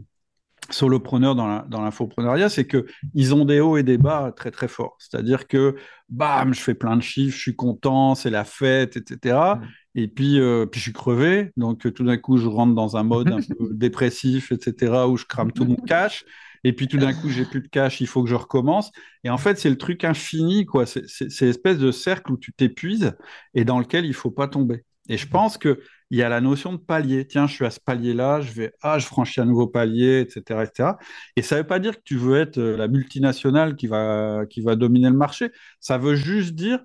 solopreneurs 0.71 1.35
dans 1.35 1.83
l'infopreneuriat, 1.83 2.49
c'est 2.49 2.67
qu'ils 2.67 3.35
ont 3.35 3.45
des 3.45 3.61
hauts 3.61 3.77
et 3.77 3.83
des 3.83 3.99
bas 3.99 4.33
très 4.35 4.51
très 4.51 4.69
forts. 4.69 4.97
C'est-à-dire 4.99 5.47
que, 5.47 5.77
bam, 6.09 6.55
je 6.55 6.61
fais 6.61 6.75
plein 6.75 6.97
de 6.97 7.03
chiffres, 7.03 7.37
je 7.37 7.43
suis 7.43 7.57
content, 7.57 8.15
c'est 8.15 8.31
la 8.31 8.45
fête, 8.45 8.97
etc. 8.97 9.37
Mm. 9.37 9.63
Et 9.97 10.09
puis, 10.09 10.41
euh, 10.41 10.67
puis 10.67 10.81
je 10.81 10.85
suis 10.85 10.93
crevé, 10.93 11.53
donc 11.57 11.93
tout 11.93 12.05
d'un 12.05 12.17
coup, 12.17 12.39
je 12.39 12.49
rentre 12.49 12.75
dans 12.75 12.97
un 12.97 13.03
mode 13.03 13.31
un 13.31 13.41
peu 13.41 13.69
dépressif, 13.73 14.53
etc., 14.53 14.93
où 15.09 15.17
je 15.17 15.27
crame 15.27 15.53
tout 15.53 15.65
mon 15.65 15.77
cash. 15.77 16.25
Et 16.65 16.73
puis 16.73 16.89
tout 16.89 16.97
d'un 16.97 17.13
coup, 17.13 17.29
j'ai 17.29 17.45
plus 17.45 17.61
de 17.61 17.69
cash, 17.69 18.01
il 18.01 18.07
faut 18.07 18.25
que 18.25 18.31
je 18.31 18.35
recommence. 18.35 18.91
Et 19.23 19.29
en 19.29 19.37
fait, 19.37 19.59
c'est 19.59 19.69
le 19.69 19.77
truc 19.77 20.03
infini, 20.03 20.65
quoi. 20.65 20.87
C'est 20.87 21.43
l'espèce 21.43 21.79
de 21.79 21.93
cercle 21.93 22.33
où 22.33 22.39
tu 22.39 22.55
t'épuises 22.55 23.13
et 23.53 23.67
dans 23.67 23.79
lequel 23.79 24.07
il 24.07 24.15
faut 24.15 24.31
pas 24.31 24.49
tomber. 24.49 24.85
Et 25.11 25.19
je 25.19 25.29
pense 25.29 25.59
que 25.59 25.81
il 26.11 26.19
y 26.19 26.23
a 26.23 26.29
la 26.29 26.41
notion 26.41 26.73
de 26.73 26.79
palier. 26.79 27.27
Tiens, 27.27 27.47
je 27.47 27.55
suis 27.55 27.65
à 27.65 27.71
ce 27.71 27.81
palier-là, 27.81 28.41
je 28.41 28.53
vais, 28.53 28.73
ah, 28.83 28.99
je 28.99 29.07
franchis 29.07 29.41
un 29.41 29.47
nouveau 29.47 29.67
palier, 29.67 30.21
etc., 30.21 30.63
etc. 30.63 30.91
Et 31.37 31.43
ça 31.43 31.57
ne 31.57 31.63
veut 31.63 31.67
pas 31.67 31.79
dire 31.79 31.97
que 31.97 32.03
tu 32.05 32.17
veux 32.17 32.39
être 32.39 32.59
euh, 32.59 32.77
la 32.77 32.89
multinationale 32.89 33.77
qui 33.77 33.87
va, 33.87 34.45
qui 34.49 34.61
va 34.61 34.77
dominer 34.77 35.09
le 35.09 35.17
marché. 35.17 35.51
Ça 35.81 35.99
veut 35.99 36.15
juste 36.15 36.55
dire 36.55 36.81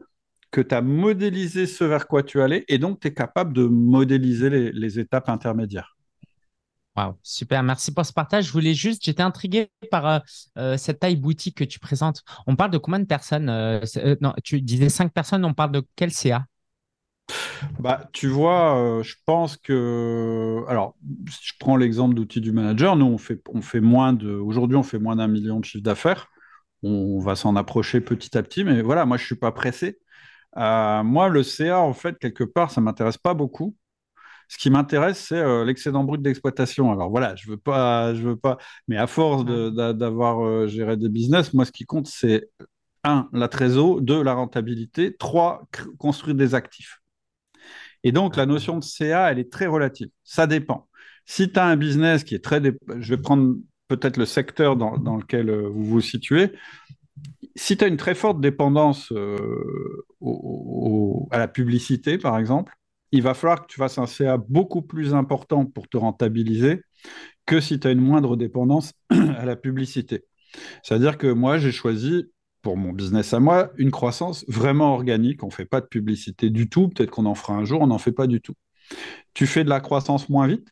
que 0.52 0.62
tu 0.62 0.74
as 0.74 0.82
modélisé 0.82 1.68
ce 1.68 1.84
vers 1.84 2.08
quoi 2.08 2.24
tu 2.24 2.42
allais 2.42 2.66
et 2.68 2.80
donc 2.80 3.00
tu 3.02 3.08
es 3.10 3.14
capable 3.14 3.54
de 3.54 3.66
modéliser 3.66 4.50
les, 4.50 5.00
étapes 5.00 5.30
intermédiaires. 5.30 5.96
Wow, 6.98 7.20
super, 7.22 7.62
merci 7.62 7.94
pour 7.94 8.06
ce 8.06 8.12
partage. 8.12 8.48
Je 8.48 8.52
voulais 8.52 8.74
juste, 8.74 9.06
j'étais 9.06 9.22
intrigué 9.22 9.70
par 9.92 10.08
euh, 10.08 10.20
euh, 10.58 10.78
cette 10.78 11.00
taille 11.00 11.18
boutique 11.18 11.58
que 11.58 11.64
tu 11.64 11.80
présentes. 11.80 12.24
On 12.48 12.56
parle 12.56 12.72
de 12.72 12.80
combien 12.80 13.00
de 13.00 13.06
personnes 13.06 13.46
Non, 14.22 14.34
tu 14.44 14.60
disais 14.62 14.90
cinq 14.90 15.14
personnes, 15.14 15.46
on 15.46 15.54
parle 15.54 15.72
de 15.72 15.84
quel 15.96 16.12
CA 16.12 16.46
bah, 17.80 18.10
tu 18.14 18.28
vois, 18.28 18.78
euh, 18.78 19.04
je 19.04 19.16
pense 19.26 19.58
que. 19.58 20.64
Alors, 20.68 20.96
si 21.30 21.50
je 21.50 21.54
prends 21.60 21.78
l'exemple 21.78 22.16
d'outils 22.16 22.42
du 22.42 22.52
manager, 22.52 22.96
nous, 22.96 23.06
on 23.06 23.18
fait, 23.18 23.42
on 23.54 23.62
fait 23.62 23.82
moins 23.82 24.14
de. 24.14 24.32
Aujourd'hui, 24.32 24.78
on 24.78 24.84
fait 24.84 25.00
moins 25.00 25.16
d'un 25.16 25.28
million 25.28 25.60
de 25.60 25.66
chiffre 25.66 25.84
d'affaires. 25.84 26.28
On 26.84 27.20
va 27.20 27.36
s'en 27.36 27.56
approcher 27.56 28.02
petit 28.02 28.38
à 28.38 28.44
petit, 28.44 28.64
mais 28.64 28.82
voilà, 28.82 29.06
moi, 29.06 29.18
je 29.18 29.24
ne 29.24 29.28
suis 29.28 29.36
pas 29.36 29.52
pressé. 29.52 30.00
Euh, 30.58 31.04
moi, 31.04 31.30
le 31.30 31.44
CA, 31.44 31.80
en 31.82 31.94
fait, 31.94 32.18
quelque 32.20 32.44
part, 32.44 32.72
ça 32.72 32.82
ne 32.82 32.86
m'intéresse 32.86 33.18
pas 33.18 33.34
beaucoup. 33.34 33.76
Ce 34.48 34.58
qui 34.58 34.70
m'intéresse, 34.72 35.20
c'est 35.28 35.38
euh, 35.38 35.66
l'excédent 35.66 36.04
brut 36.04 36.22
d'exploitation. 36.22 36.92
Alors 36.92 37.10
voilà, 37.10 37.36
je 37.36 37.50
veux 37.50 37.58
pas, 37.58 38.16
je 38.16 38.24
veux 38.24 38.36
pas, 38.38 38.58
mais 38.88 38.98
à 38.98 39.08
force 39.08 39.46
d'avoir 39.46 40.68
géré 40.68 40.98
des 40.98 41.10
business, 41.10 41.54
moi, 41.54 41.66
ce 41.66 41.72
qui 41.72 41.86
compte, 41.86 42.08
c'est 42.08 42.50
un, 43.04 43.30
la 43.34 43.48
trésor, 43.48 44.02
deux, 44.02 44.24
la 44.24 44.34
rentabilité, 44.34 45.16
trois, 45.18 45.68
construire 46.00 46.36
des 46.36 46.56
actifs. 46.56 46.99
Et 48.04 48.12
donc, 48.12 48.36
la 48.36 48.46
notion 48.46 48.78
de 48.78 48.84
CA, 48.84 49.32
elle 49.32 49.40
est 49.40 49.52
très 49.52 49.68
relative. 49.68 50.10
Ça 50.24 50.48
dépend. 50.48 50.88
Si 51.26 51.52
tu 51.52 51.60
as 51.60 51.66
un 51.66 51.76
business 51.76 52.24
qui 52.24 52.36
est 52.36 52.44
très... 52.44 52.62
Je 52.62 53.16
vais 53.16 53.22
prendre 53.22 53.56
peut-être 53.88 54.18
le 54.18 54.26
secteur 54.26 54.78
dans, 54.78 55.18
lequel 55.18 55.50
euh, 55.50 55.68
vous 55.68 55.84
vous 55.84 56.02
situez. 56.02 56.54
Si 57.56 57.76
tu 57.76 57.84
as 57.84 57.88
une 57.88 57.98
très 57.98 58.16
forte 58.16 58.40
dépendance 58.40 59.12
euh, 59.12 59.38
à 61.32 61.38
la 61.38 61.48
publicité, 61.48 62.18
par 62.18 62.38
exemple, 62.38 62.74
il 63.12 63.22
va 63.22 63.34
falloir 63.34 63.62
que 63.62 63.68
tu 63.68 63.78
fasses 63.78 63.98
un 63.98 64.06
CA 64.06 64.38
beaucoup 64.38 64.82
plus 64.82 65.14
important 65.14 65.66
pour 65.66 65.90
te 65.90 65.98
rentabiliser 65.98 66.84
que 67.46 67.60
si 67.60 67.80
tu 67.80 67.88
as 67.88 67.92
une 67.92 68.02
moindre 68.02 68.38
dépendance 68.38 68.94
à 69.10 69.46
la 69.46 69.56
publicité. 69.56 70.26
C'est-à-dire 70.84 71.18
que 71.18 71.28
moi, 71.28 71.58
j'ai 71.58 71.72
choisi 71.72 72.26
pour 72.62 72.78
mon 72.78 72.92
business 72.92 73.34
à 73.34 73.40
moi, 73.40 73.72
une 73.78 73.92
croissance 73.92 74.46
vraiment 74.48 74.94
organique. 74.94 75.44
On 75.44 75.48
ne 75.48 75.52
fait 75.52 75.66
pas 75.66 75.82
de 75.82 75.86
publicité 75.88 76.50
du 76.50 76.70
tout. 76.70 76.90
Peut-être 76.90 77.12
qu'on 77.12 77.26
en 77.26 77.36
fera 77.36 77.54
un 77.54 77.66
jour, 77.66 77.82
on 77.82 77.88
n'en 77.88 77.98
fait 77.98 78.12
pas 78.12 78.28
du 78.28 78.42
tout. 78.42 78.54
Tu 79.34 79.48
fais 79.48 79.64
de 79.64 79.70
la 79.70 79.80
croissance 79.80 80.30
moins 80.30 80.48
vite, 80.48 80.70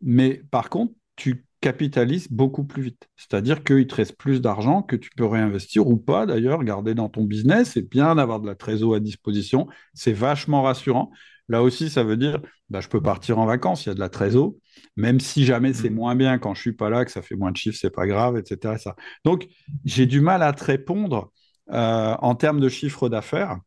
mais 0.00 0.42
par 0.50 0.70
contre, 0.70 0.92
tu 1.16 1.46
capitalises 1.60 2.30
beaucoup 2.30 2.64
plus 2.64 2.82
vite. 2.82 3.08
C'est-à-dire 3.16 3.64
qu'il 3.64 3.86
te 3.86 3.94
reste 3.94 4.16
plus 4.18 4.42
d'argent 4.42 4.82
que 4.82 4.96
tu 4.96 5.08
peux 5.16 5.24
réinvestir 5.24 5.86
ou 5.86 5.96
pas, 5.96 6.26
d'ailleurs, 6.26 6.62
garder 6.62 6.94
dans 6.94 7.08
ton 7.08 7.24
business. 7.24 7.70
C'est 7.72 7.88
bien 7.88 8.16
d'avoir 8.16 8.40
de 8.40 8.46
la 8.46 8.54
trésorerie 8.54 8.98
à 8.98 9.00
disposition. 9.00 9.66
C'est 9.94 10.12
vachement 10.12 10.62
rassurant. 10.62 11.10
Là 11.48 11.62
aussi, 11.62 11.90
ça 11.90 12.04
veut 12.04 12.16
dire, 12.16 12.40
bah, 12.70 12.80
je 12.80 12.88
peux 12.88 13.02
partir 13.02 13.38
en 13.38 13.46
vacances, 13.46 13.84
il 13.84 13.90
y 13.90 13.92
a 13.92 13.94
de 13.94 14.00
la 14.00 14.08
trésorerie, 14.08 14.54
même 14.96 15.20
si 15.20 15.44
jamais 15.44 15.72
c'est 15.72 15.90
mm. 15.90 15.94
moins 15.94 16.14
bien 16.14 16.38
quand 16.38 16.54
je 16.54 16.60
suis 16.60 16.72
pas 16.72 16.90
là, 16.90 17.04
que 17.04 17.10
ça 17.10 17.22
fait 17.22 17.36
moins 17.36 17.52
de 17.52 17.56
chiffres, 17.56 17.78
c'est 17.80 17.94
pas 17.94 18.06
grave, 18.06 18.36
etc. 18.38 18.78
Ça. 18.78 18.96
Donc, 19.24 19.46
j'ai 19.84 20.06
du 20.06 20.20
mal 20.20 20.42
à 20.42 20.52
te 20.52 20.64
répondre 20.64 21.32
euh, 21.70 22.14
en 22.20 22.34
termes 22.34 22.60
de 22.60 22.68
chiffre 22.68 23.08
d'affaires, 23.08 23.58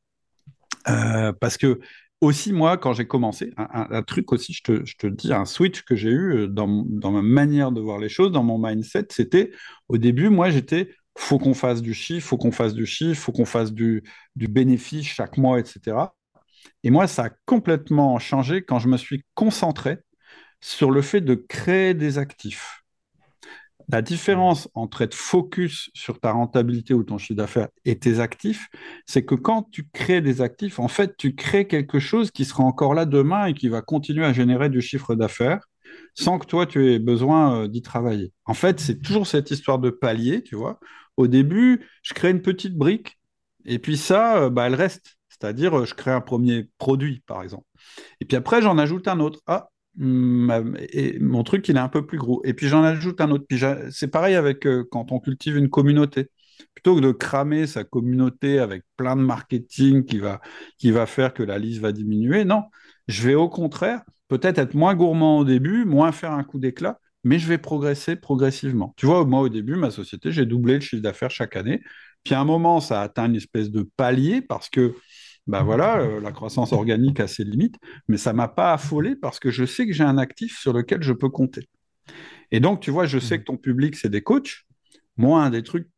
euh, 0.90 1.34
parce 1.40 1.58
que 1.58 1.80
aussi, 2.20 2.52
moi, 2.52 2.78
quand 2.78 2.94
j'ai 2.94 3.06
commencé, 3.06 3.54
un, 3.58 4.02
truc 4.02 4.32
aussi, 4.32 4.52
je 4.52 4.64
te, 4.64 4.86
je 4.86 4.96
te, 4.98 5.06
dis, 5.06 5.32
un 5.32 5.46
switch 5.46 5.84
que 5.84 5.96
j'ai 5.96 6.10
eu 6.10 6.36
euh, 6.36 6.48
dans, 6.48 6.84
dans, 6.88 7.12
ma 7.12 7.22
manière 7.22 7.72
de 7.72 7.80
voir 7.80 8.00
les 8.00 8.10
choses, 8.10 8.32
dans 8.32 8.44
mon 8.44 8.58
mindset, 8.58 9.08
c'était, 9.12 9.52
au 9.88 10.00
début, 10.00 10.30
moi, 10.30 10.50
j'étais, 10.50 10.90
faut 11.16 11.38
qu'on 11.38 11.54
fasse 11.54 11.82
du 11.82 11.94
chiffre, 11.94 12.28
faut 12.28 12.38
qu'on 12.38 12.52
fasse 12.52 12.74
du 12.74 12.88
chiffre, 12.88 13.22
faut 13.22 13.32
qu'on 13.32 13.46
fasse 13.46 13.72
du, 13.72 14.04
du 14.36 14.48
bénéfice 14.48 15.06
chaque 15.06 15.38
mois, 15.38 15.60
etc. 15.60 15.98
Et 16.88 16.90
moi, 16.90 17.06
ça 17.06 17.26
a 17.26 17.30
complètement 17.46 18.18
changé 18.18 18.62
quand 18.62 18.80
je 18.80 18.88
me 18.88 18.96
suis 18.96 19.26
concentré 19.34 19.98
sur 20.62 20.90
le 20.90 21.02
fait 21.02 21.20
de 21.20 21.36
créer 21.36 21.94
des 21.94 22.18
actifs. 22.18 22.82
La 23.90 24.02
différence 24.02 24.70
entre 24.74 25.02
être 25.02 25.14
focus 25.14 25.90
sur 25.94 26.22
ta 26.22 26.32
rentabilité 26.32 26.94
ou 26.94 27.04
ton 27.04 27.18
chiffre 27.18 27.36
d'affaires 27.36 27.68
et 27.84 28.00
tes 28.00 28.22
actifs, 28.22 28.70
c'est 29.06 29.26
que 29.26 29.36
quand 29.36 29.64
tu 29.70 29.90
crées 29.92 30.22
des 30.22 30.42
actifs, 30.42 30.80
en 30.80 30.88
fait, 30.88 31.18
tu 31.18 31.36
crées 31.36 31.68
quelque 31.68 32.00
chose 32.00 32.32
qui 32.32 32.46
sera 32.46 32.64
encore 32.64 32.94
là 32.94 33.04
demain 33.04 33.48
et 33.48 33.54
qui 33.54 33.68
va 33.68 33.82
continuer 33.82 34.24
à 34.24 34.32
générer 34.32 34.70
du 34.70 34.80
chiffre 34.80 35.14
d'affaires 35.14 35.68
sans 36.14 36.40
que 36.40 36.46
toi, 36.46 36.66
tu 36.66 36.94
aies 36.94 37.00
besoin 37.00 37.64
euh, 37.64 37.68
d'y 37.68 37.82
travailler. 37.82 38.32
En 38.46 38.54
fait, 38.54 38.80
c'est 38.80 39.02
toujours 39.02 39.28
cette 39.28 39.52
histoire 39.52 39.80
de 39.80 39.90
palier, 39.90 40.42
tu 40.42 40.56
vois. 40.56 40.80
Au 41.18 41.28
début, 41.28 41.86
je 42.02 42.14
crée 42.14 42.30
une 42.30 42.42
petite 42.42 42.78
brique 42.78 43.20
et 43.66 43.78
puis 43.78 43.98
ça, 43.98 44.38
euh, 44.44 44.50
bah, 44.50 44.68
elle 44.68 44.76
reste. 44.76 45.17
C'est-à-dire, 45.40 45.80
euh, 45.80 45.86
je 45.86 45.94
crée 45.94 46.12
un 46.12 46.22
premier 46.22 46.70
produit, 46.78 47.24
par 47.28 47.44
exemple. 47.44 47.66
Et 48.22 48.26
puis 48.26 48.38
après, 48.38 48.62
j'en 48.62 48.78
ajoute 48.78 49.08
un 49.08 49.20
autre. 49.20 49.42
Ah, 49.48 49.70
et 50.00 51.18
mon 51.20 51.44
truc, 51.44 51.68
il 51.70 51.76
est 51.76 51.80
un 51.80 51.90
peu 51.90 52.06
plus 52.06 52.18
gros. 52.18 52.42
Et 52.46 52.54
puis 52.54 52.68
j'en 52.68 52.84
ajoute 52.84 53.20
un 53.20 53.32
autre. 53.32 53.46
Puis 53.50 53.60
c'est 53.92 54.10
pareil 54.10 54.36
avec 54.36 54.68
quand 54.92 55.12
on 55.12 55.20
cultive 55.20 55.58
une 55.58 55.70
communauté. 55.70 56.30
Plutôt 56.76 56.96
que 56.96 57.02
de 57.02 57.12
cramer 57.12 57.68
sa 57.68 57.84
communauté 57.84 58.60
avec 58.60 58.84
plein 58.96 59.16
de 59.16 59.22
marketing 59.22 60.06
qui 60.06 60.20
va, 60.20 60.40
qui 60.78 60.92
va 60.92 61.06
faire 61.08 61.34
que 61.34 61.44
la 61.44 61.58
liste 61.60 61.82
va 61.82 61.92
diminuer, 61.92 62.46
non, 62.46 62.64
je 63.08 63.28
vais 63.28 63.36
au 63.36 63.50
contraire 63.50 64.02
peut-être 64.28 64.58
être 64.60 64.74
moins 64.74 64.96
gourmand 64.96 65.40
au 65.40 65.46
début, 65.46 65.86
moins 65.86 66.12
faire 66.12 66.32
un 66.32 66.44
coup 66.44 66.60
d'éclat, 66.60 67.00
mais 67.24 67.40
je 67.40 67.48
vais 67.48 67.58
progresser 67.58 68.16
progressivement. 68.16 68.94
Tu 68.98 69.06
vois, 69.06 69.26
moi, 69.26 69.42
au 69.42 69.50
début, 69.50 69.76
ma 69.76 69.92
société, 69.92 70.32
j'ai 70.32 70.46
doublé 70.46 70.76
le 70.76 70.80
chiffre 70.82 71.02
d'affaires 71.02 71.32
chaque 71.32 71.56
année. 71.56 71.82
Puis 72.24 72.34
à 72.34 72.40
un 72.42 72.46
moment, 72.46 72.80
ça 72.80 73.02
a 73.02 73.04
atteint 73.06 73.26
une 73.28 73.36
espèce 73.36 73.70
de 73.72 73.90
palier 73.96 74.42
parce 74.42 74.70
que, 74.70 74.96
ben 75.48 75.64
voilà, 75.64 76.00
euh, 76.00 76.20
la 76.20 76.32
croissance 76.32 76.74
organique 76.74 77.20
a 77.20 77.28
ses 77.28 77.44
limites, 77.44 77.76
mais 78.08 78.18
ça 78.18 78.32
ne 78.32 78.38
m'a 78.38 78.48
pas 78.48 78.74
affolé 78.74 79.16
parce 79.16 79.40
que 79.40 79.50
je 79.50 79.66
sais 79.66 79.88
que 79.88 79.94
j'ai 79.94 80.04
un 80.04 80.18
actif 80.18 80.58
sur 80.60 80.74
lequel 80.74 81.02
je 81.02 81.14
peux 81.14 81.30
compter. 81.30 81.68
Et 82.52 82.60
donc, 82.60 82.82
tu 82.82 82.92
vois, 82.92 83.06
je 83.06 83.20
sais 83.20 83.36
mmh. 83.36 83.40
que 83.40 83.44
ton 83.46 83.58
public, 83.58 83.96
c'est 83.96 84.10
des 84.10 84.22
coachs. 84.22 84.64
Moi, 85.18 85.42
un 85.42 85.50
des 85.50 85.64
trucs, 85.64 85.90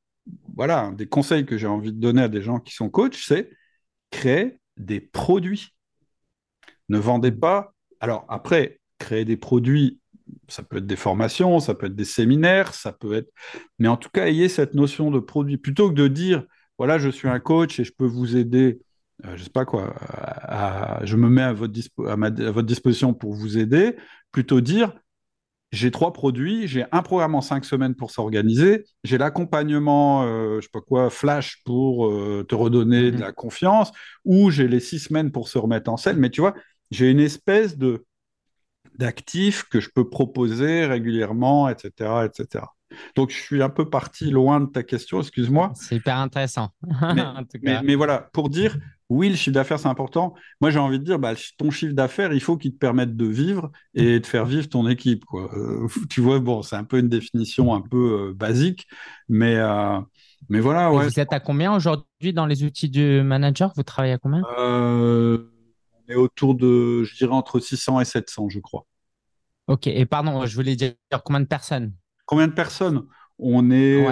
voilà, 0.55 0.91
des 0.95 1.07
conseils 1.07 1.45
que 1.45 1.57
j'ai 1.57 1.67
envie 1.67 1.91
de 1.91 1.99
donner 1.99 2.23
à 2.23 2.27
des 2.27 2.41
gens 2.41 2.59
qui 2.59 2.73
sont 2.73 2.89
coachs, 2.89 3.15
c'est 3.15 3.49
créer 4.11 4.57
des 4.77 4.99
produits. 4.99 5.75
Ne 6.89 6.97
vendez 6.97 7.31
pas 7.31 7.73
alors 7.99 8.25
après, 8.29 8.79
créer 8.97 9.25
des 9.25 9.37
produits, 9.37 9.99
ça 10.47 10.63
peut 10.63 10.77
être 10.77 10.87
des 10.87 10.95
formations, 10.95 11.59
ça 11.59 11.73
peut 11.75 11.87
être 11.87 11.95
des 11.95 12.05
séminaires, 12.05 12.73
ça 12.73 12.93
peut 12.93 13.13
être... 13.13 13.31
Mais 13.77 13.87
en 13.87 13.97
tout 13.97 14.09
cas, 14.09 14.27
ayez 14.27 14.49
cette 14.49 14.73
notion 14.73 15.11
de 15.11 15.19
produit. 15.19 15.57
Plutôt 15.57 15.89
que 15.89 15.95
de 15.95 16.07
dire, 16.07 16.43
voilà, 16.77 16.97
je 16.97 17.09
suis 17.09 17.27
un 17.27 17.39
coach 17.39 17.79
et 17.79 17.83
je 17.83 17.93
peux 17.93 18.05
vous 18.05 18.37
aider, 18.37 18.79
euh, 19.25 19.35
je 19.35 19.39
ne 19.39 19.43
sais 19.43 19.49
pas 19.49 19.65
quoi, 19.65 19.95
je 21.03 21.15
me 21.15 21.29
mets 21.29 21.41
à 21.41 21.53
votre, 21.53 21.79
à, 22.07 22.15
votre 22.15 22.67
disposition 22.67 23.13
pour 23.13 23.33
vous 23.33 23.57
aider, 23.57 23.95
plutôt 24.31 24.61
dire, 24.61 24.93
j'ai 25.71 25.91
trois 25.91 26.13
produits, 26.13 26.67
j'ai 26.67 26.85
un 26.91 27.01
programme 27.03 27.35
en 27.35 27.41
cinq 27.41 27.63
semaines 27.63 27.95
pour 27.95 28.11
s'organiser, 28.11 28.85
j'ai 29.03 29.17
l'accompagnement, 29.17 30.23
euh, 30.23 30.57
je 30.57 30.61
sais 30.61 30.71
pas 30.71 30.81
quoi, 30.81 31.09
flash 31.09 31.61
pour 31.63 32.07
euh, 32.07 32.43
te 32.47 32.55
redonner 32.55 33.11
de 33.11 33.17
mmh 33.17 33.21
la 33.21 33.31
confiance, 33.31 33.91
ou 34.25 34.49
j'ai 34.49 34.67
les 34.67 34.79
six 34.79 34.99
semaines 34.99 35.31
pour 35.31 35.47
se 35.47 35.57
remettre 35.57 35.91
en 35.91 35.97
scène. 35.97 36.17
Mais 36.17 36.29
tu 36.29 36.41
vois, 36.41 36.55
j'ai 36.89 37.11
une 37.11 37.19
espèce 37.19 37.77
de 37.77 38.05
d'actifs 38.95 39.63
que 39.69 39.79
je 39.79 39.89
peux 39.93 40.09
proposer 40.09 40.85
régulièrement, 40.85 41.69
etc., 41.69 42.25
etc. 42.25 42.65
Donc, 43.15 43.29
je 43.29 43.37
suis 43.37 43.61
un 43.61 43.69
peu 43.69 43.89
parti 43.89 44.31
loin 44.31 44.59
de 44.59 44.65
ta 44.65 44.83
question, 44.83 45.21
excuse-moi. 45.21 45.71
C'est 45.75 45.95
hyper 45.95 46.17
intéressant. 46.17 46.69
Mais, 47.63 47.95
voilà, 47.95 48.29
pour 48.33 48.49
dire, 48.49 48.77
oui, 49.09 49.29
le 49.29 49.35
chiffre 49.35 49.55
d'affaires, 49.55 49.79
c'est 49.79 49.87
important. 49.87 50.35
Moi, 50.61 50.69
j'ai 50.69 50.77
envie 50.77 50.99
de 50.99 51.03
dire, 51.03 51.17
bah, 51.17 51.33
ton 51.57 51.71
chiffre 51.71 51.93
d'affaires, 51.93 52.31
il 52.31 52.39
faut 52.39 52.57
qu'il 52.57 52.73
te 52.73 52.77
permette 52.77 53.17
de 53.17 53.25
vivre 53.25 53.71
et 53.95 54.19
de 54.19 54.25
faire 54.25 54.45
vivre 54.45 54.69
ton 54.69 54.87
équipe. 54.87 55.25
Quoi. 55.25 55.49
Euh, 55.55 55.87
tu 56.09 56.21
vois, 56.21 56.39
bon, 56.39 56.61
c'est 56.61 56.75
un 56.75 56.83
peu 56.83 56.99
une 56.99 57.09
définition 57.09 57.73
un 57.73 57.81
peu 57.81 58.29
euh, 58.29 58.33
basique, 58.35 58.87
mais, 59.27 59.55
euh, 59.55 59.99
mais 60.47 60.59
voilà. 60.59 60.93
Ouais. 60.93 61.05
Vous 61.05 61.19
êtes 61.19 61.33
à 61.33 61.39
combien 61.39 61.75
aujourd'hui 61.75 62.33
dans 62.33 62.45
les 62.45 62.63
outils 62.63 62.89
du 62.89 63.23
manager? 63.23 63.73
Vous 63.75 63.83
travaillez 63.83 64.13
à 64.13 64.19
combien? 64.19 64.43
Autour 66.15 66.55
de, 66.55 67.03
je 67.03 67.15
dirais, 67.17 67.33
entre 67.33 67.59
600 67.59 67.99
et 68.01 68.05
700, 68.05 68.49
je 68.49 68.59
crois. 68.59 68.85
Ok, 69.67 69.85
et 69.85 70.05
pardon, 70.05 70.45
je 70.45 70.55
voulais 70.55 70.75
dire 70.75 70.93
combien 71.23 71.39
de 71.39 71.45
personnes? 71.45 71.93
Combien 72.25 72.47
de 72.47 72.53
personnes? 72.53 73.03
On 73.37 73.71
est, 73.71 74.05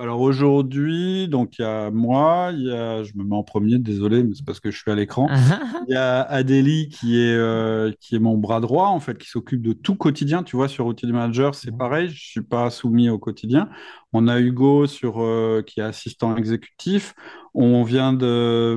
alors 0.00 0.20
aujourd'hui, 0.20 1.28
donc 1.28 1.58
il 1.58 1.62
y 1.62 1.64
a 1.64 1.90
moi, 1.90 2.50
il 2.52 2.64
y 2.64 2.72
a, 2.72 3.02
je 3.04 3.12
me 3.14 3.24
mets 3.24 3.36
en 3.36 3.42
premier, 3.42 3.78
désolé, 3.78 4.22
mais 4.22 4.34
c'est 4.34 4.44
parce 4.44 4.60
que 4.60 4.70
je 4.70 4.78
suis 4.78 4.90
à 4.90 4.94
l'écran. 4.94 5.28
Il 5.88 5.92
y 5.92 5.96
a 5.96 6.22
Adélie 6.22 6.88
qui 6.88 7.20
est, 7.20 7.34
euh, 7.36 7.92
qui 8.00 8.16
est 8.16 8.18
mon 8.18 8.36
bras 8.36 8.60
droit, 8.60 8.88
en 8.88 8.98
fait, 8.98 9.16
qui 9.16 9.28
s'occupe 9.28 9.62
de 9.62 9.72
tout 9.72 9.94
quotidien. 9.94 10.42
Tu 10.42 10.56
vois, 10.56 10.68
sur 10.68 10.86
Outil 10.86 11.06
Manager, 11.06 11.54
c'est 11.54 11.76
pareil, 11.76 12.08
je 12.08 12.30
suis 12.30 12.42
pas 12.42 12.70
soumis 12.70 13.08
au 13.08 13.18
quotidien. 13.18 13.68
On 14.12 14.26
a 14.26 14.40
Hugo 14.40 14.86
sur, 14.86 15.22
euh, 15.22 15.62
qui 15.64 15.80
est 15.80 15.84
assistant 15.84 16.36
exécutif. 16.36 17.14
On 17.54 17.84
vient 17.84 18.12
de, 18.12 18.76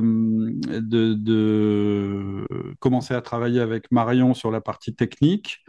de, 0.80 1.14
de 1.14 2.46
commencer 2.80 3.14
à 3.14 3.22
travailler 3.22 3.60
avec 3.62 3.92
Marion 3.92 4.34
sur 4.34 4.52
la 4.52 4.62
partie 4.62 4.94
technique. 4.94 5.60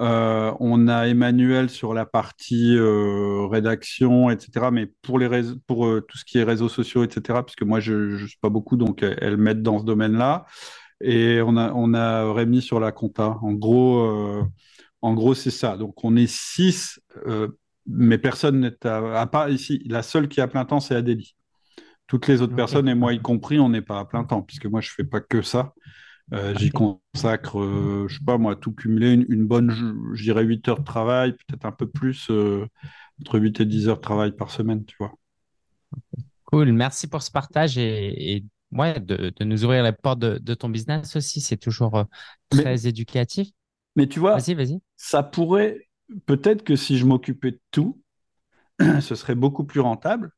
Euh, 0.00 0.54
on 0.60 0.86
a 0.86 1.08
Emmanuel 1.08 1.68
sur 1.70 1.92
la 1.92 2.06
partie 2.06 2.76
euh, 2.76 3.46
rédaction, 3.46 4.30
etc. 4.30 4.68
Mais 4.72 4.86
pour, 5.02 5.18
les 5.18 5.28
pour 5.66 5.86
euh, 5.86 6.00
tout 6.00 6.16
ce 6.16 6.24
qui 6.24 6.38
est 6.38 6.44
réseaux 6.44 6.68
sociaux, 6.68 7.02
etc., 7.02 7.40
puisque 7.44 7.62
moi, 7.62 7.80
je 7.80 7.94
ne 7.94 8.26
suis 8.26 8.38
pas 8.40 8.48
beaucoup, 8.48 8.76
donc 8.76 9.02
elle 9.02 9.36
m'aide 9.36 9.62
dans 9.62 9.80
ce 9.80 9.84
domaine-là. 9.84 10.46
Et 11.00 11.40
on 11.44 11.56
a, 11.56 11.72
on 11.74 11.94
a 11.94 12.32
Rémi 12.32 12.62
sur 12.62 12.80
la 12.80 12.92
compta. 12.92 13.38
En 13.42 13.52
gros, 13.52 14.44
en 15.02 15.14
gros 15.14 15.34
c'est 15.34 15.50
ça. 15.50 15.76
Donc, 15.76 16.04
on 16.04 16.16
est 16.16 16.30
six, 16.30 17.00
mais 17.86 18.18
personne 18.18 18.60
n'est 18.60 18.86
à, 18.86 19.20
à, 19.20 19.26
part 19.26 19.50
ici. 19.50 19.82
La 19.88 20.02
seule 20.02 20.28
qui 20.28 20.40
est 20.40 20.42
à 20.42 20.48
plein 20.48 20.64
temps, 20.64 20.80
c'est 20.80 20.94
Adélie. 20.94 21.34
Toutes 22.06 22.26
les 22.26 22.40
autres 22.40 22.56
personnes, 22.56 22.88
et 22.88 22.94
moi 22.94 23.12
y 23.12 23.20
compris, 23.20 23.60
on 23.60 23.68
n'est 23.68 23.82
pas 23.82 24.00
à 24.00 24.04
plein 24.04 24.24
temps, 24.24 24.42
puisque 24.42 24.66
moi, 24.66 24.80
je 24.80 24.90
ne 24.90 24.94
fais 24.94 25.04
pas 25.04 25.20
que 25.20 25.42
ça. 25.42 25.74
Euh, 26.34 26.54
j'y 26.58 26.70
consacre, 26.70 27.58
euh, 27.58 28.06
je 28.06 28.18
sais 28.18 28.24
pas 28.24 28.36
moi, 28.36 28.54
tout 28.54 28.72
cumulé, 28.72 29.12
une, 29.28 29.46
bonne, 29.46 29.70
je, 30.14 30.22
dirais 30.22 30.44
8 30.44 30.68
heures 30.68 30.80
de 30.80 30.84
travail, 30.84 31.32
peut-être 31.32 31.64
un 31.64 31.72
peu 31.72 31.88
plus, 31.88 32.30
euh, 32.30 32.66
entre 33.20 33.38
8 33.38 33.60
et 33.60 33.64
10 33.64 33.88
heures 33.88 33.96
de 33.96 34.02
travail 34.02 34.32
par 34.32 34.50
semaine, 34.50 34.84
tu 34.84 34.96
vois. 34.98 35.14
Cool, 36.44 36.72
merci 36.72 37.06
pour 37.06 37.22
ce 37.22 37.30
partage 37.30 37.78
et, 37.78 38.44
ouais, 38.72 39.00
de, 39.00 39.32
nous 39.40 39.64
ouvrir 39.64 39.82
les 39.82 39.92
portes 39.92 40.18
de, 40.18 40.54
ton 40.54 40.68
business 40.68 41.16
aussi, 41.16 41.40
c'est 41.40 41.56
toujours 41.56 42.04
très 42.50 42.86
éducatif. 42.86 43.48
Mais 43.96 44.06
tu 44.06 44.20
vois, 44.20 44.36
vas-y, 44.36 44.54
vas-y. 44.54 44.80
ça 44.96 45.22
pourrait, 45.22 45.88
peut-être 46.26 46.62
que 46.62 46.76
si 46.76 46.98
je 46.98 47.06
m'occupais 47.06 47.52
de 47.52 47.60
tout, 47.70 48.02
ce 49.00 49.14
serait 49.14 49.34
beaucoup 49.34 49.64
plus 49.64 49.80
rentable, 49.80 50.30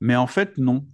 mais 0.00 0.16
en 0.16 0.26
fait, 0.26 0.56
non. 0.56 0.86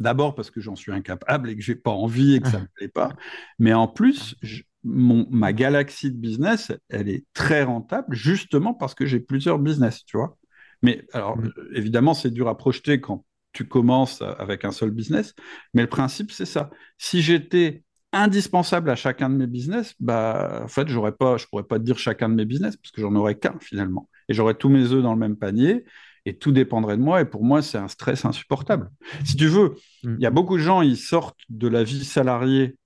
D'abord 0.00 0.34
parce 0.34 0.50
que 0.50 0.60
j'en 0.60 0.76
suis 0.76 0.92
incapable 0.92 1.50
et 1.50 1.56
que 1.56 1.62
j'ai 1.62 1.76
pas 1.76 1.90
envie 1.90 2.34
et 2.34 2.40
que 2.40 2.48
ça 2.48 2.60
me 2.60 2.66
plaît 2.74 2.88
pas. 2.88 3.12
Mais 3.58 3.74
en 3.74 3.86
plus, 3.86 4.34
mon, 4.82 5.26
ma 5.30 5.52
galaxie 5.52 6.10
de 6.10 6.16
business, 6.16 6.72
elle 6.88 7.08
est 7.08 7.24
très 7.34 7.62
rentable 7.62 8.14
justement 8.14 8.74
parce 8.74 8.94
que 8.94 9.06
j'ai 9.06 9.20
plusieurs 9.20 9.58
business, 9.58 10.04
tu 10.04 10.16
vois. 10.16 10.38
Mais 10.82 11.06
alors, 11.12 11.36
mm. 11.36 11.52
euh, 11.58 11.70
évidemment, 11.74 12.14
c'est 12.14 12.30
dur 12.30 12.48
à 12.48 12.56
projeter 12.56 13.00
quand 13.00 13.24
tu 13.52 13.68
commences 13.68 14.22
avec 14.22 14.64
un 14.64 14.72
seul 14.72 14.90
business. 14.90 15.34
Mais 15.74 15.82
le 15.82 15.88
principe, 15.88 16.32
c'est 16.32 16.46
ça. 16.46 16.70
Si 16.98 17.20
j'étais 17.20 17.84
indispensable 18.12 18.90
à 18.90 18.96
chacun 18.96 19.28
de 19.28 19.34
mes 19.34 19.46
business, 19.46 19.94
bah, 20.00 20.62
en 20.64 20.68
fait, 20.68 20.88
j'aurais 20.88 21.12
pas, 21.12 21.36
je 21.36 21.46
pourrais 21.46 21.64
pas 21.64 21.78
te 21.78 21.84
dire 21.84 21.98
chacun 21.98 22.28
de 22.28 22.34
mes 22.34 22.44
business 22.44 22.76
parce 22.76 22.90
que 22.90 23.00
j'en 23.00 23.14
aurais 23.16 23.38
qu'un 23.38 23.58
finalement. 23.60 24.08
Et 24.28 24.34
j'aurais 24.34 24.54
tous 24.54 24.68
mes 24.68 24.92
œufs 24.92 25.02
dans 25.02 25.12
le 25.12 25.18
même 25.18 25.36
panier 25.36 25.84
et 26.26 26.36
tout 26.36 26.52
dépendrait 26.52 26.96
de 26.96 27.02
moi. 27.02 27.20
Et 27.20 27.24
pour 27.24 27.44
moi, 27.44 27.62
c'est 27.62 27.78
un 27.78 27.88
stress 27.88 28.24
insupportable. 28.24 28.90
Si 29.24 29.36
tu 29.36 29.46
veux, 29.46 29.76
mm. 30.04 30.16
il 30.18 30.22
y 30.22 30.26
a 30.26 30.30
beaucoup 30.30 30.56
de 30.56 30.62
gens, 30.62 30.82
ils 30.82 30.96
sortent 30.96 31.40
de 31.48 31.68
la 31.68 31.82
vie 31.82 32.04
salariée 32.04 32.76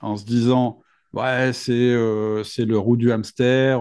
en 0.00 0.16
se 0.16 0.24
disant 0.24 0.82
Ouais, 1.12 1.52
c'est 1.54 1.72
euh, 1.72 2.42
le 2.58 2.78
roue 2.78 2.98
du 2.98 3.10
hamster, 3.10 3.80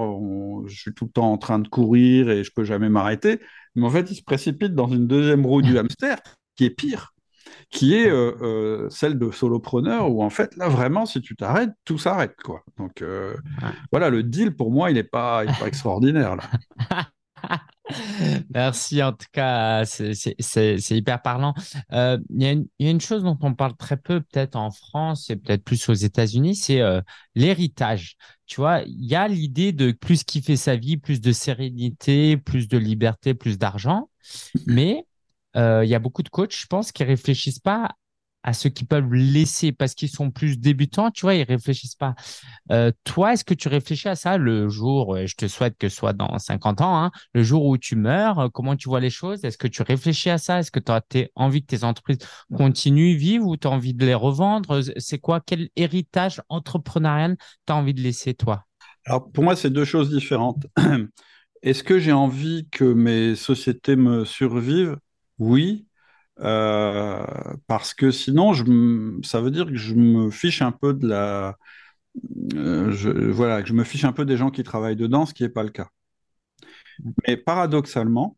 je 0.67 0.75
suis 0.75 0.93
tout 0.93 1.05
le 1.05 1.11
temps 1.11 1.33
en 1.33 1.37
train 1.37 1.59
de 1.59 1.67
courir 1.67 2.29
et 2.29 2.45
je 2.45 2.51
peux 2.55 2.63
jamais 2.63 2.87
m'arrêter. 2.87 3.41
Mais 3.75 3.85
en 3.85 3.89
fait, 3.89 4.09
ils 4.09 4.15
se 4.15 4.23
précipitent 4.23 4.73
dans 4.73 4.87
une 4.87 5.05
deuxième 5.05 5.45
roue 5.45 5.61
du 5.61 5.77
hamster 5.77 6.17
qui 6.55 6.63
est 6.63 6.69
pire, 6.69 7.13
qui 7.71 7.93
est 7.93 8.09
euh, 8.09 8.31
euh, 8.41 8.89
celle 8.89 9.19
de 9.19 9.31
solopreneur 9.31 10.09
où 10.09 10.23
en 10.23 10.29
fait, 10.29 10.55
là, 10.55 10.69
vraiment, 10.69 11.05
si 11.05 11.19
tu 11.21 11.35
t'arrêtes, 11.35 11.71
tout 11.83 11.97
s'arrête. 11.97 12.37
quoi. 12.41 12.63
Donc 12.77 13.03
voilà, 13.91 14.09
le 14.09 14.23
deal 14.23 14.55
pour 14.55 14.71
moi, 14.71 14.89
il 14.89 14.93
n'est 14.93 15.03
pas, 15.03 15.43
il 15.43 15.51
est 15.51 15.59
pas 15.59 15.67
extraordinaire. 15.67 16.37
Là. 16.37 17.09
Merci, 18.53 19.03
en 19.03 19.13
tout 19.13 19.27
cas, 19.31 19.85
c'est 19.85 20.91
hyper 20.91 21.21
parlant. 21.21 21.53
Euh, 21.91 22.17
il 22.29 22.67
y, 22.79 22.87
a 22.87 22.89
une 22.89 23.01
chose 23.01 23.23
dont 23.23 23.37
on 23.41 23.53
parle 23.53 23.75
très 23.75 23.97
peu, 23.97 24.21
peut-être 24.21 24.55
en 24.55 24.71
France 24.71 25.29
et 25.29 25.35
peut-être 25.35 25.63
plus 25.63 25.87
aux 25.89 25.93
États-Unis, 25.93 26.55
c'est 26.55 26.81
euh, 26.81 27.01
l'héritage. 27.35 28.15
Tu 28.47 28.57
vois, 28.57 28.81
il 28.81 29.05
y 29.05 29.15
a 29.15 29.27
l'idée 29.27 29.71
de 29.71 29.91
plus 29.91 30.23
kiffer 30.23 30.55
sa 30.55 30.75
vie, 30.75 30.97
plus 30.97 31.21
de 31.21 31.31
sérénité, 31.31 32.37
plus 32.37 32.67
de 32.67 32.77
liberté, 32.77 33.33
plus 33.33 33.57
d'argent. 33.57 34.09
Mais 34.65 35.05
euh, 35.55 35.85
il 35.85 35.89
y 35.89 35.95
a 35.95 35.99
beaucoup 35.99 36.23
de 36.23 36.29
coachs, 36.29 36.55
je 36.55 36.67
pense, 36.67 36.91
qui 36.91 37.03
réfléchissent 37.03 37.59
pas 37.59 37.95
à 38.45 38.53
ceux 38.53 38.69
qui 38.69 38.85
peuvent 38.85 39.11
laisser 39.11 39.71
parce 39.71 39.95
qu'ils 39.95 40.09
sont 40.09 40.29
plus 40.29 40.59
débutants, 40.59 41.09
tu 41.09 41.21
vois, 41.21 41.33
ils 41.33 41.43
réfléchissent 41.43 41.95
pas. 41.95 42.13
Euh, 42.71 42.91
toi, 43.03 43.33
est-ce 43.33 43.43
que 43.43 43.55
tu 43.55 43.67
réfléchis 43.67 44.07
à 44.07 44.15
ça 44.15 44.37
le 44.37 44.69
jour, 44.69 45.17
je 45.25 45.33
te 45.35 45.47
souhaite 45.47 45.77
que 45.79 45.89
ce 45.89 45.95
soit 45.95 46.13
dans 46.13 46.37
50 46.37 46.79
ans, 46.81 47.03
hein, 47.03 47.11
le 47.33 47.41
jour 47.41 47.65
où 47.65 47.77
tu 47.77 47.95
meurs, 47.95 48.51
comment 48.53 48.75
tu 48.75 48.87
vois 48.87 48.99
les 48.99 49.09
choses? 49.09 49.43
Est-ce 49.43 49.57
que 49.57 49.67
tu 49.67 49.81
réfléchis 49.81 50.29
à 50.29 50.37
ça? 50.37 50.59
Est-ce 50.59 50.69
que 50.69 50.79
tu 50.79 50.91
as 50.91 51.01
envie 51.35 51.61
que 51.61 51.75
tes 51.75 51.83
entreprises 51.83 52.19
continuent, 52.55 53.15
vivre 53.15 53.47
ou 53.47 53.57
tu 53.57 53.67
as 53.67 53.71
envie 53.71 53.95
de 53.95 54.05
les 54.05 54.13
revendre? 54.13 54.81
C'est 54.97 55.19
quoi 55.19 55.41
Quel 55.43 55.69
héritage 55.75 56.39
entrepreneurial 56.47 57.37
tu 57.65 57.73
as 57.73 57.75
envie 57.75 57.95
de 57.95 58.01
laisser, 58.01 58.35
toi? 58.35 58.65
Alors, 59.05 59.31
pour 59.31 59.43
moi, 59.43 59.55
c'est 59.55 59.71
deux 59.71 59.85
choses 59.85 60.11
différentes. 60.11 60.67
Est-ce 61.63 61.83
que 61.83 61.97
j'ai 61.97 62.11
envie 62.11 62.67
que 62.71 62.83
mes 62.83 63.35
sociétés 63.35 63.95
me 63.95 64.23
survivent? 64.23 64.97
Oui. 65.39 65.87
Euh, 66.41 67.25
parce 67.67 67.93
que 67.93 68.11
sinon, 68.11 68.53
je, 68.53 68.63
ça 69.23 69.41
veut 69.41 69.51
dire 69.51 69.67
que 69.67 69.75
je 69.75 69.95
me 69.95 70.29
fiche 70.31 70.61
un 70.61 70.71
peu 70.71 70.93
de 70.93 71.07
la. 71.07 71.57
Euh, 72.55 72.91
je, 72.91 73.09
voilà, 73.09 73.61
que 73.61 73.67
je 73.69 73.73
me 73.73 73.83
fiche 73.83 74.05
un 74.05 74.13
peu 74.13 74.25
des 74.25 74.37
gens 74.37 74.51
qui 74.51 74.63
travaillent 74.63 74.95
dedans, 74.95 75.25
ce 75.25 75.33
qui 75.33 75.43
n'est 75.43 75.49
pas 75.49 75.63
le 75.63 75.69
cas. 75.69 75.89
Mais 77.27 77.37
paradoxalement, 77.37 78.37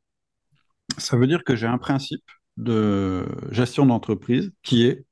ça 0.98 1.18
veut 1.18 1.28
dire 1.28 1.44
que 1.44 1.56
j'ai 1.56 1.68
un 1.68 1.78
principe 1.78 2.24
de 2.58 3.26
gestion 3.52 3.86
d'entreprise 3.86 4.52
qui 4.64 4.86
est 4.86 5.06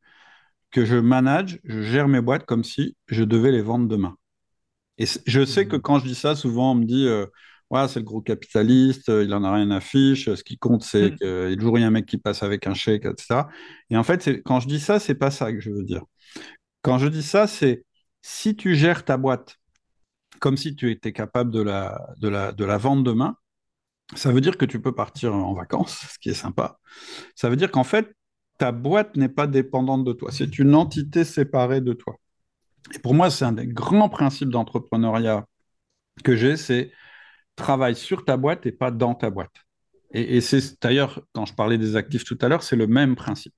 que 0.71 0.85
je 0.85 0.97
manage, 0.97 1.59
je 1.65 1.81
gère 1.81 2.07
mes 2.07 2.21
boîtes 2.21 2.45
comme 2.45 2.63
si 2.63 2.97
je 3.07 3.23
devais 3.23 3.51
les 3.51 3.61
vendre 3.61 3.87
demain. 3.87 4.17
Et 4.97 5.05
je 5.27 5.45
sais 5.45 5.67
que 5.67 5.77
quand 5.77 5.99
je 5.99 6.05
dis 6.05 6.15
ça, 6.15 6.35
souvent 6.35 6.73
on 6.73 6.75
me 6.75 6.85
dit 6.85 7.07
euh, 7.07 7.25
c'est 7.87 7.99
le 7.99 8.05
gros 8.05 8.21
capitaliste, 8.21 9.07
il 9.09 9.33
en 9.33 9.43
a 9.43 9.53
rien 9.53 9.71
à 9.71 9.81
fiche, 9.81 10.33
ce 10.33 10.43
qui 10.43 10.57
compte, 10.57 10.83
c'est 10.83 11.11
mm. 11.11 11.15
qu'il 11.17 11.49
y 11.49 11.53
a 11.53 11.55
toujours 11.55 11.77
un 11.77 11.91
mec 11.91 12.05
qui 12.05 12.17
passe 12.17 12.43
avec 12.43 12.67
un 12.67 12.73
chèque, 12.73 13.05
etc. 13.05 13.41
Et 13.89 13.97
en 13.97 14.03
fait, 14.03 14.41
quand 14.43 14.59
je 14.59 14.67
dis 14.67 14.79
ça, 14.79 14.99
c'est 14.99 15.15
pas 15.15 15.31
ça 15.31 15.51
que 15.51 15.59
je 15.59 15.71
veux 15.71 15.83
dire. 15.83 16.03
Quand 16.81 16.97
je 16.99 17.07
dis 17.07 17.23
ça, 17.23 17.47
c'est 17.47 17.83
si 18.21 18.55
tu 18.55 18.75
gères 18.75 19.05
ta 19.05 19.17
boîte 19.17 19.57
comme 20.39 20.57
si 20.57 20.75
tu 20.75 20.91
étais 20.91 21.13
capable 21.13 21.51
de 21.51 21.61
la, 21.61 22.13
de 22.17 22.27
la, 22.27 22.51
de 22.51 22.65
la 22.65 22.77
vendre 22.77 23.03
demain, 23.03 23.37
ça 24.15 24.31
veut 24.31 24.41
dire 24.41 24.57
que 24.57 24.65
tu 24.65 24.81
peux 24.81 24.93
partir 24.93 25.33
en 25.33 25.53
vacances, 25.53 26.05
ce 26.13 26.19
qui 26.19 26.29
est 26.29 26.33
sympa. 26.33 26.77
Ça 27.35 27.49
veut 27.49 27.55
dire 27.55 27.71
qu'en 27.71 27.83
fait, 27.83 28.13
ta 28.57 28.71
boîte 28.71 29.17
n'est 29.17 29.29
pas 29.29 29.47
dépendante 29.47 30.03
de 30.05 30.13
toi, 30.13 30.31
c'est 30.31 30.59
une 30.59 30.75
entité 30.75 31.23
séparée 31.23 31.81
de 31.81 31.93
toi. 31.93 32.15
Et 32.93 32.99
pour 32.99 33.13
moi, 33.13 33.31
c'est 33.31 33.45
un 33.45 33.53
des 33.53 33.67
grands 33.67 34.09
principes 34.09 34.49
d'entrepreneuriat 34.49 35.45
que 36.23 36.35
j'ai, 36.35 36.55
c'est 36.55 36.91
travaille 37.55 37.95
sur 37.95 38.25
ta 38.25 38.37
boîte 38.37 38.65
et 38.65 38.71
pas 38.71 38.91
dans 38.91 39.15
ta 39.15 39.29
boîte. 39.29 39.55
Et, 40.11 40.39
c'est 40.39 40.81
d'ailleurs, 40.81 41.21
quand 41.33 41.45
je 41.45 41.53
parlais 41.53 41.77
des 41.77 41.95
actifs 41.95 42.23
tout 42.23 42.37
à 42.41 42.47
l'heure, 42.47 42.63
c'est 42.63 42.75
le 42.77 42.87
même 42.87 43.15
principe. 43.15 43.55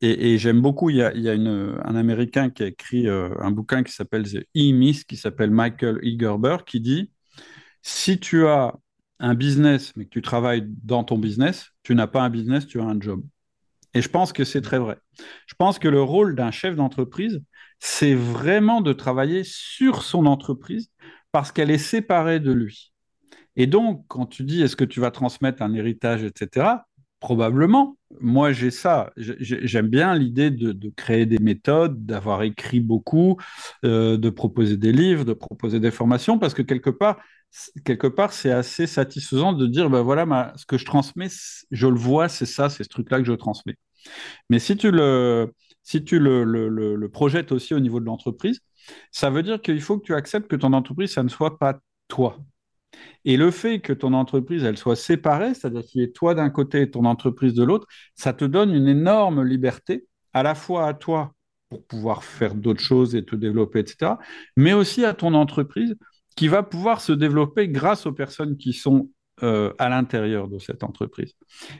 Et, 0.00 0.38
j'aime 0.38 0.60
beaucoup, 0.60 0.90
il 0.90 0.96
y 0.96 1.02
a, 1.02 1.32
un 1.32 1.96
Américain 1.96 2.50
qui 2.50 2.62
a 2.62 2.66
écrit 2.66 3.08
euh, 3.08 3.30
un 3.40 3.50
bouquin 3.50 3.82
qui 3.82 3.92
s'appelle 3.92 4.30
The 4.30 4.46
E-Myth, 4.56 5.04
qui 5.04 5.16
s'appelle 5.16 5.50
Michael 5.50 5.98
Egerber, 6.02 6.58
qui 6.64 6.80
dit, 6.80 7.10
si 7.82 8.20
tu 8.20 8.46
as 8.46 8.74
un 9.18 9.34
business, 9.34 9.94
mais 9.96 10.04
que 10.04 10.10
tu 10.10 10.22
travailles 10.22 10.64
dans 10.84 11.02
ton 11.02 11.18
business, 11.18 11.70
tu 11.82 11.96
n'as 11.96 12.06
pas 12.06 12.22
un 12.22 12.30
business, 12.30 12.66
tu 12.66 12.80
as 12.80 12.84
un 12.84 13.00
job. 13.00 13.24
Et 13.94 14.02
je 14.02 14.08
pense 14.08 14.32
que 14.32 14.44
c'est 14.44 14.60
très 14.60 14.78
vrai. 14.78 14.98
Je 15.46 15.54
pense 15.56 15.80
que 15.80 15.88
le 15.88 16.02
rôle 16.02 16.36
d'un 16.36 16.52
chef 16.52 16.76
d'entreprise, 16.76 17.42
c'est 17.80 18.14
vraiment 18.14 18.80
de 18.80 18.92
travailler 18.92 19.42
sur 19.44 20.02
son 20.02 20.26
entreprise 20.26 20.90
parce 21.32 21.52
qu'elle 21.52 21.70
est 21.70 21.78
séparée 21.78 22.40
de 22.40 22.52
lui. 22.52 22.92
Et 23.56 23.66
donc, 23.66 24.04
quand 24.08 24.26
tu 24.26 24.44
dis 24.44 24.62
est-ce 24.62 24.76
que 24.76 24.84
tu 24.84 25.00
vas 25.00 25.10
transmettre 25.10 25.62
un 25.62 25.74
héritage, 25.74 26.22
etc., 26.24 26.84
probablement. 27.20 27.96
Moi, 28.20 28.52
j'ai 28.52 28.70
ça. 28.70 29.12
J'aime 29.16 29.88
bien 29.88 30.14
l'idée 30.14 30.50
de, 30.50 30.92
créer 30.96 31.26
des 31.26 31.38
méthodes, 31.38 32.06
d'avoir 32.06 32.42
écrit 32.42 32.80
beaucoup, 32.80 33.36
euh, 33.84 34.16
de 34.16 34.30
proposer 34.30 34.76
des 34.76 34.92
livres, 34.92 35.24
de 35.24 35.32
proposer 35.32 35.80
des 35.80 35.90
formations, 35.90 36.38
parce 36.38 36.54
que 36.54 36.62
quelque 36.62 36.90
part, 36.90 37.18
quelque 37.84 38.06
part, 38.06 38.32
c'est 38.32 38.52
assez 38.52 38.86
satisfaisant 38.86 39.52
de 39.52 39.66
dire, 39.66 39.90
ben 39.90 40.02
voilà, 40.02 40.52
ce 40.56 40.66
que 40.66 40.78
je 40.78 40.84
transmets, 40.84 41.28
je 41.70 41.86
le 41.86 41.96
vois, 41.98 42.28
c'est 42.28 42.46
ça, 42.46 42.68
c'est 42.68 42.84
ce 42.84 42.88
truc-là 42.88 43.18
que 43.18 43.24
je 43.24 43.32
transmets. 43.32 43.76
Mais 44.50 44.58
si 44.58 44.76
tu 44.76 44.90
le, 44.90 45.52
si 45.82 46.04
tu 46.04 46.18
le, 46.18 46.44
le 46.44 47.08
projettes 47.08 47.52
aussi 47.52 47.74
au 47.74 47.80
niveau 47.80 48.00
de 48.00 48.06
l'entreprise, 48.06 48.60
ça 49.10 49.30
veut 49.30 49.42
dire 49.42 49.60
qu'il 49.60 49.80
faut 49.80 49.98
que 49.98 50.04
tu 50.04 50.14
acceptes 50.14 50.48
que 50.48 50.56
ton 50.56 50.72
entreprise, 50.72 51.12
ça 51.12 51.22
ne 51.22 51.28
soit 51.28 51.58
pas 51.58 51.78
toi. 52.08 52.38
Et 53.24 53.36
le 53.36 53.50
fait 53.50 53.80
que 53.80 53.92
ton 53.92 54.12
entreprise, 54.14 54.64
elle 54.64 54.78
soit 54.78 54.96
séparée, 54.96 55.54
c'est-à-dire 55.54 55.82
qu'il 55.82 56.00
y 56.00 56.04
ait 56.04 56.10
toi 56.10 56.34
d'un 56.34 56.50
côté 56.50 56.82
et 56.82 56.90
ton 56.90 57.04
entreprise 57.04 57.54
de 57.54 57.64
l'autre, 57.64 57.86
ça 58.14 58.32
te 58.32 58.44
donne 58.44 58.74
une 58.74 58.88
énorme 58.88 59.42
liberté, 59.42 60.06
à 60.32 60.42
la 60.42 60.54
fois 60.54 60.86
à 60.86 60.94
toi 60.94 61.34
pour 61.68 61.84
pouvoir 61.86 62.24
faire 62.24 62.54
d'autres 62.54 62.80
choses 62.80 63.14
et 63.14 63.24
te 63.24 63.36
développer, 63.36 63.80
etc., 63.80 64.12
mais 64.56 64.72
aussi 64.72 65.04
à 65.04 65.12
ton 65.12 65.34
entreprise 65.34 65.96
qui 66.36 66.48
va 66.48 66.62
pouvoir 66.62 67.00
se 67.00 67.12
développer 67.12 67.68
grâce 67.68 68.06
aux 68.06 68.12
personnes 68.12 68.56
qui 68.56 68.72
sont 68.72 69.10
euh, 69.42 69.72
à 69.78 69.88
l'intérieur 69.88 70.48
de 70.48 70.58
cette 70.58 70.82
entreprise. 70.82 71.34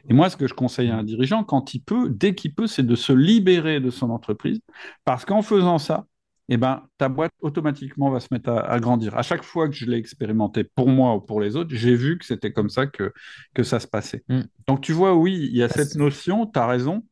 Et 0.09 0.15
moi, 0.15 0.31
ce 0.31 0.37
que 0.37 0.47
je 0.47 0.55
conseille 0.55 0.91
à 0.91 0.97
un 0.97 1.05
dirigeant, 1.05 1.43
quand 1.43 1.75
il 1.75 1.81
peut, 1.81 2.09
dès 2.11 2.35
qu'il 2.35 2.55
peut, 2.55 2.67
c'est 2.67 2.87
de 2.87 2.95
se 2.95 3.13
libérer 3.13 3.81
de 3.81 3.91
son 3.91 4.11
entreprise, 4.11 4.61
parce 5.05 5.25
qu'en 5.25 5.43
faisant 5.43 5.79
ça, 5.79 6.07
eh 6.49 6.57
ben, 6.57 6.83
ta 6.97 7.09
boîte 7.09 7.33
automatiquement 7.41 8.11
va 8.11 8.21
se 8.21 8.29
mettre 8.31 8.51
à, 8.51 8.81
grandir. 8.81 9.17
À 9.17 9.23
chaque 9.23 9.43
fois 9.43 9.69
que 9.69 9.75
je 9.75 9.85
l'ai 9.85 9.99
expérimenté 9.99 10.65
pour 10.65 10.89
moi 10.89 11.15
ou 11.15 11.21
pour 11.21 11.41
les 11.41 11.57
autres, 11.57 11.75
j'ai 11.75 11.95
vu 11.95 12.19
que 12.19 12.25
c'était 12.25 12.53
comme 12.53 12.71
ça 12.71 12.87
que, 12.87 13.13
que 13.55 13.63
ça 13.63 13.81
se 13.81 13.87
passait. 13.87 14.25
Mm. 14.29 14.43
Donc 14.67 14.81
tu 14.81 14.93
vois, 14.93 15.15
oui, 15.15 15.49
il 15.51 15.57
y 15.57 15.63
a 15.63 15.69
cette 15.69 15.95
notion, 15.97 16.47
tu 16.47 16.59
as 16.59 16.67
raison, 16.67 17.05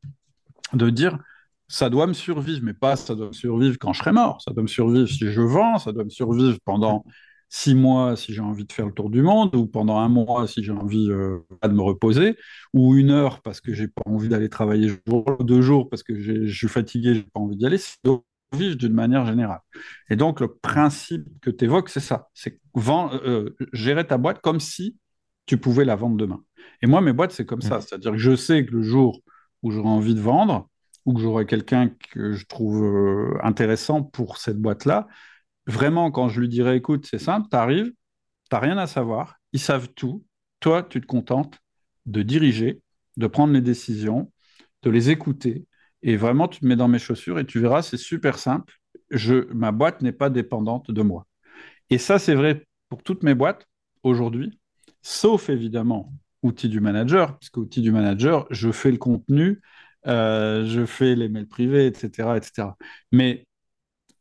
de 0.72 0.90
dire 0.90 1.18
ça 1.68 1.90
doit 1.90 2.06
me 2.06 2.12
survivre, 2.12 2.60
mais 2.62 2.74
pas 2.74 2.96
ça 2.96 3.14
doit 3.14 3.28
me 3.28 3.32
survivre 3.32 3.76
quand 3.78 3.92
je 3.92 3.98
serai 3.98 4.12
mort. 4.12 4.40
Ça 4.42 4.52
doit 4.52 4.62
me 4.62 4.68
survivre 4.68 5.08
si 5.08 5.30
je 5.30 5.40
vends, 5.40 5.78
ça 5.78 5.92
doit 5.92 6.04
me 6.04 6.10
survivre 6.10 6.58
pendant 6.64 7.04
six 7.48 7.74
mois 7.74 8.16
si 8.16 8.32
j'ai 8.32 8.40
envie 8.40 8.64
de 8.64 8.72
faire 8.72 8.86
le 8.86 8.92
tour 8.92 9.10
du 9.10 9.22
monde, 9.22 9.54
ou 9.54 9.66
pendant 9.66 9.98
un 9.98 10.08
mois 10.08 10.46
si 10.46 10.62
j'ai 10.62 10.72
envie 10.72 11.10
euh, 11.10 11.38
de 11.62 11.68
me 11.68 11.82
reposer, 11.82 12.36
ou 12.72 12.96
une 12.96 13.10
heure 13.10 13.42
parce 13.42 13.60
que 13.60 13.74
j'ai 13.74 13.88
pas 13.88 14.02
envie 14.06 14.28
d'aller 14.28 14.48
travailler 14.48 14.90
jour, 15.06 15.24
deux 15.40 15.62
jours 15.62 15.88
parce 15.88 16.02
que 16.02 16.18
je 16.18 16.52
suis 16.52 16.68
fatigué, 16.68 17.14
j'ai 17.14 17.22
pas 17.22 17.40
envie 17.40 17.56
d'y 17.56 17.66
aller 17.66 17.78
vivre 18.52 18.76
d'une 18.76 18.92
manière 18.92 19.26
générale. 19.26 19.60
Et 20.10 20.16
donc, 20.16 20.40
le 20.40 20.54
principe 20.54 21.26
que 21.40 21.50
tu 21.50 21.64
évoques, 21.64 21.88
c'est 21.88 22.00
ça. 22.00 22.28
C'est 22.34 22.60
euh, 22.76 23.56
gérer 23.72 24.06
ta 24.06 24.18
boîte 24.18 24.40
comme 24.40 24.60
si 24.60 24.96
tu 25.46 25.58
pouvais 25.58 25.84
la 25.84 25.96
vendre 25.96 26.16
demain. 26.16 26.42
Et 26.82 26.86
moi, 26.86 27.00
mes 27.00 27.12
boîtes, 27.12 27.32
c'est 27.32 27.46
comme 27.46 27.62
ça. 27.62 27.78
Mmh. 27.78 27.80
C'est-à-dire 27.82 28.12
que 28.12 28.18
je 28.18 28.36
sais 28.36 28.64
que 28.66 28.72
le 28.72 28.82
jour 28.82 29.20
où 29.62 29.70
j'aurai 29.70 29.88
envie 29.88 30.14
de 30.14 30.20
vendre, 30.20 30.68
ou 31.04 31.14
que 31.14 31.20
j'aurai 31.20 31.46
quelqu'un 31.46 31.90
que 32.10 32.32
je 32.32 32.46
trouve 32.46 32.84
euh, 32.84 33.38
intéressant 33.42 34.02
pour 34.02 34.38
cette 34.38 34.58
boîte-là, 34.58 35.06
vraiment, 35.66 36.10
quand 36.10 36.28
je 36.28 36.40
lui 36.40 36.48
dirai, 36.48 36.76
écoute, 36.76 37.06
c'est 37.08 37.18
simple, 37.18 37.48
tu 37.50 37.56
arrives, 37.56 37.86
tu 37.86 37.92
n'as 38.52 38.58
rien 38.58 38.78
à 38.78 38.86
savoir, 38.86 39.36
ils 39.52 39.60
savent 39.60 39.88
tout, 39.94 40.24
toi, 40.60 40.82
tu 40.82 41.00
te 41.00 41.06
contentes 41.06 41.58
de 42.06 42.22
diriger, 42.22 42.80
de 43.16 43.26
prendre 43.26 43.52
les 43.52 43.60
décisions, 43.60 44.32
de 44.82 44.90
les 44.90 45.10
écouter, 45.10 45.66
et 46.02 46.16
vraiment, 46.16 46.48
tu 46.48 46.60
te 46.60 46.66
mets 46.66 46.76
dans 46.76 46.88
mes 46.88 46.98
chaussures 46.98 47.38
et 47.38 47.46
tu 47.46 47.60
verras, 47.60 47.82
c'est 47.82 47.96
super 47.96 48.38
simple. 48.38 48.74
Je, 49.10 49.52
ma 49.52 49.72
boîte 49.72 50.02
n'est 50.02 50.12
pas 50.12 50.30
dépendante 50.30 50.90
de 50.90 51.02
moi. 51.02 51.26
Et 51.90 51.98
ça, 51.98 52.18
c'est 52.18 52.34
vrai 52.34 52.66
pour 52.88 53.02
toutes 53.02 53.22
mes 53.22 53.34
boîtes 53.34 53.66
aujourd'hui, 54.02 54.58
sauf 55.02 55.48
évidemment 55.50 56.12
outil 56.42 56.68
du 56.68 56.80
manager, 56.80 57.38
puisque 57.38 57.56
outil 57.56 57.82
du 57.82 57.90
manager, 57.92 58.46
je 58.50 58.70
fais 58.70 58.90
le 58.90 58.98
contenu, 58.98 59.60
euh, 60.06 60.64
je 60.66 60.86
fais 60.86 61.14
les 61.16 61.28
mails 61.28 61.48
privés, 61.48 61.86
etc. 61.86 62.36
etc. 62.36 62.68
Mais 63.12 63.46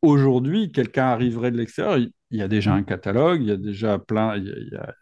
aujourd'hui, 0.02 0.72
quelqu'un 0.72 1.06
arriverait 1.08 1.52
de 1.52 1.58
l'extérieur, 1.58 1.98
il, 1.98 2.12
y 2.32 2.42
a 2.42 2.48
déjà 2.48 2.74
un 2.74 2.84
catalogue, 2.84 3.42
il 3.42 3.48
y 3.48 3.52
a 3.52 3.58
déjà 3.58 4.00
plein, 4.00 4.38
il 4.38 4.70
y 4.72 4.76
a 4.76 4.94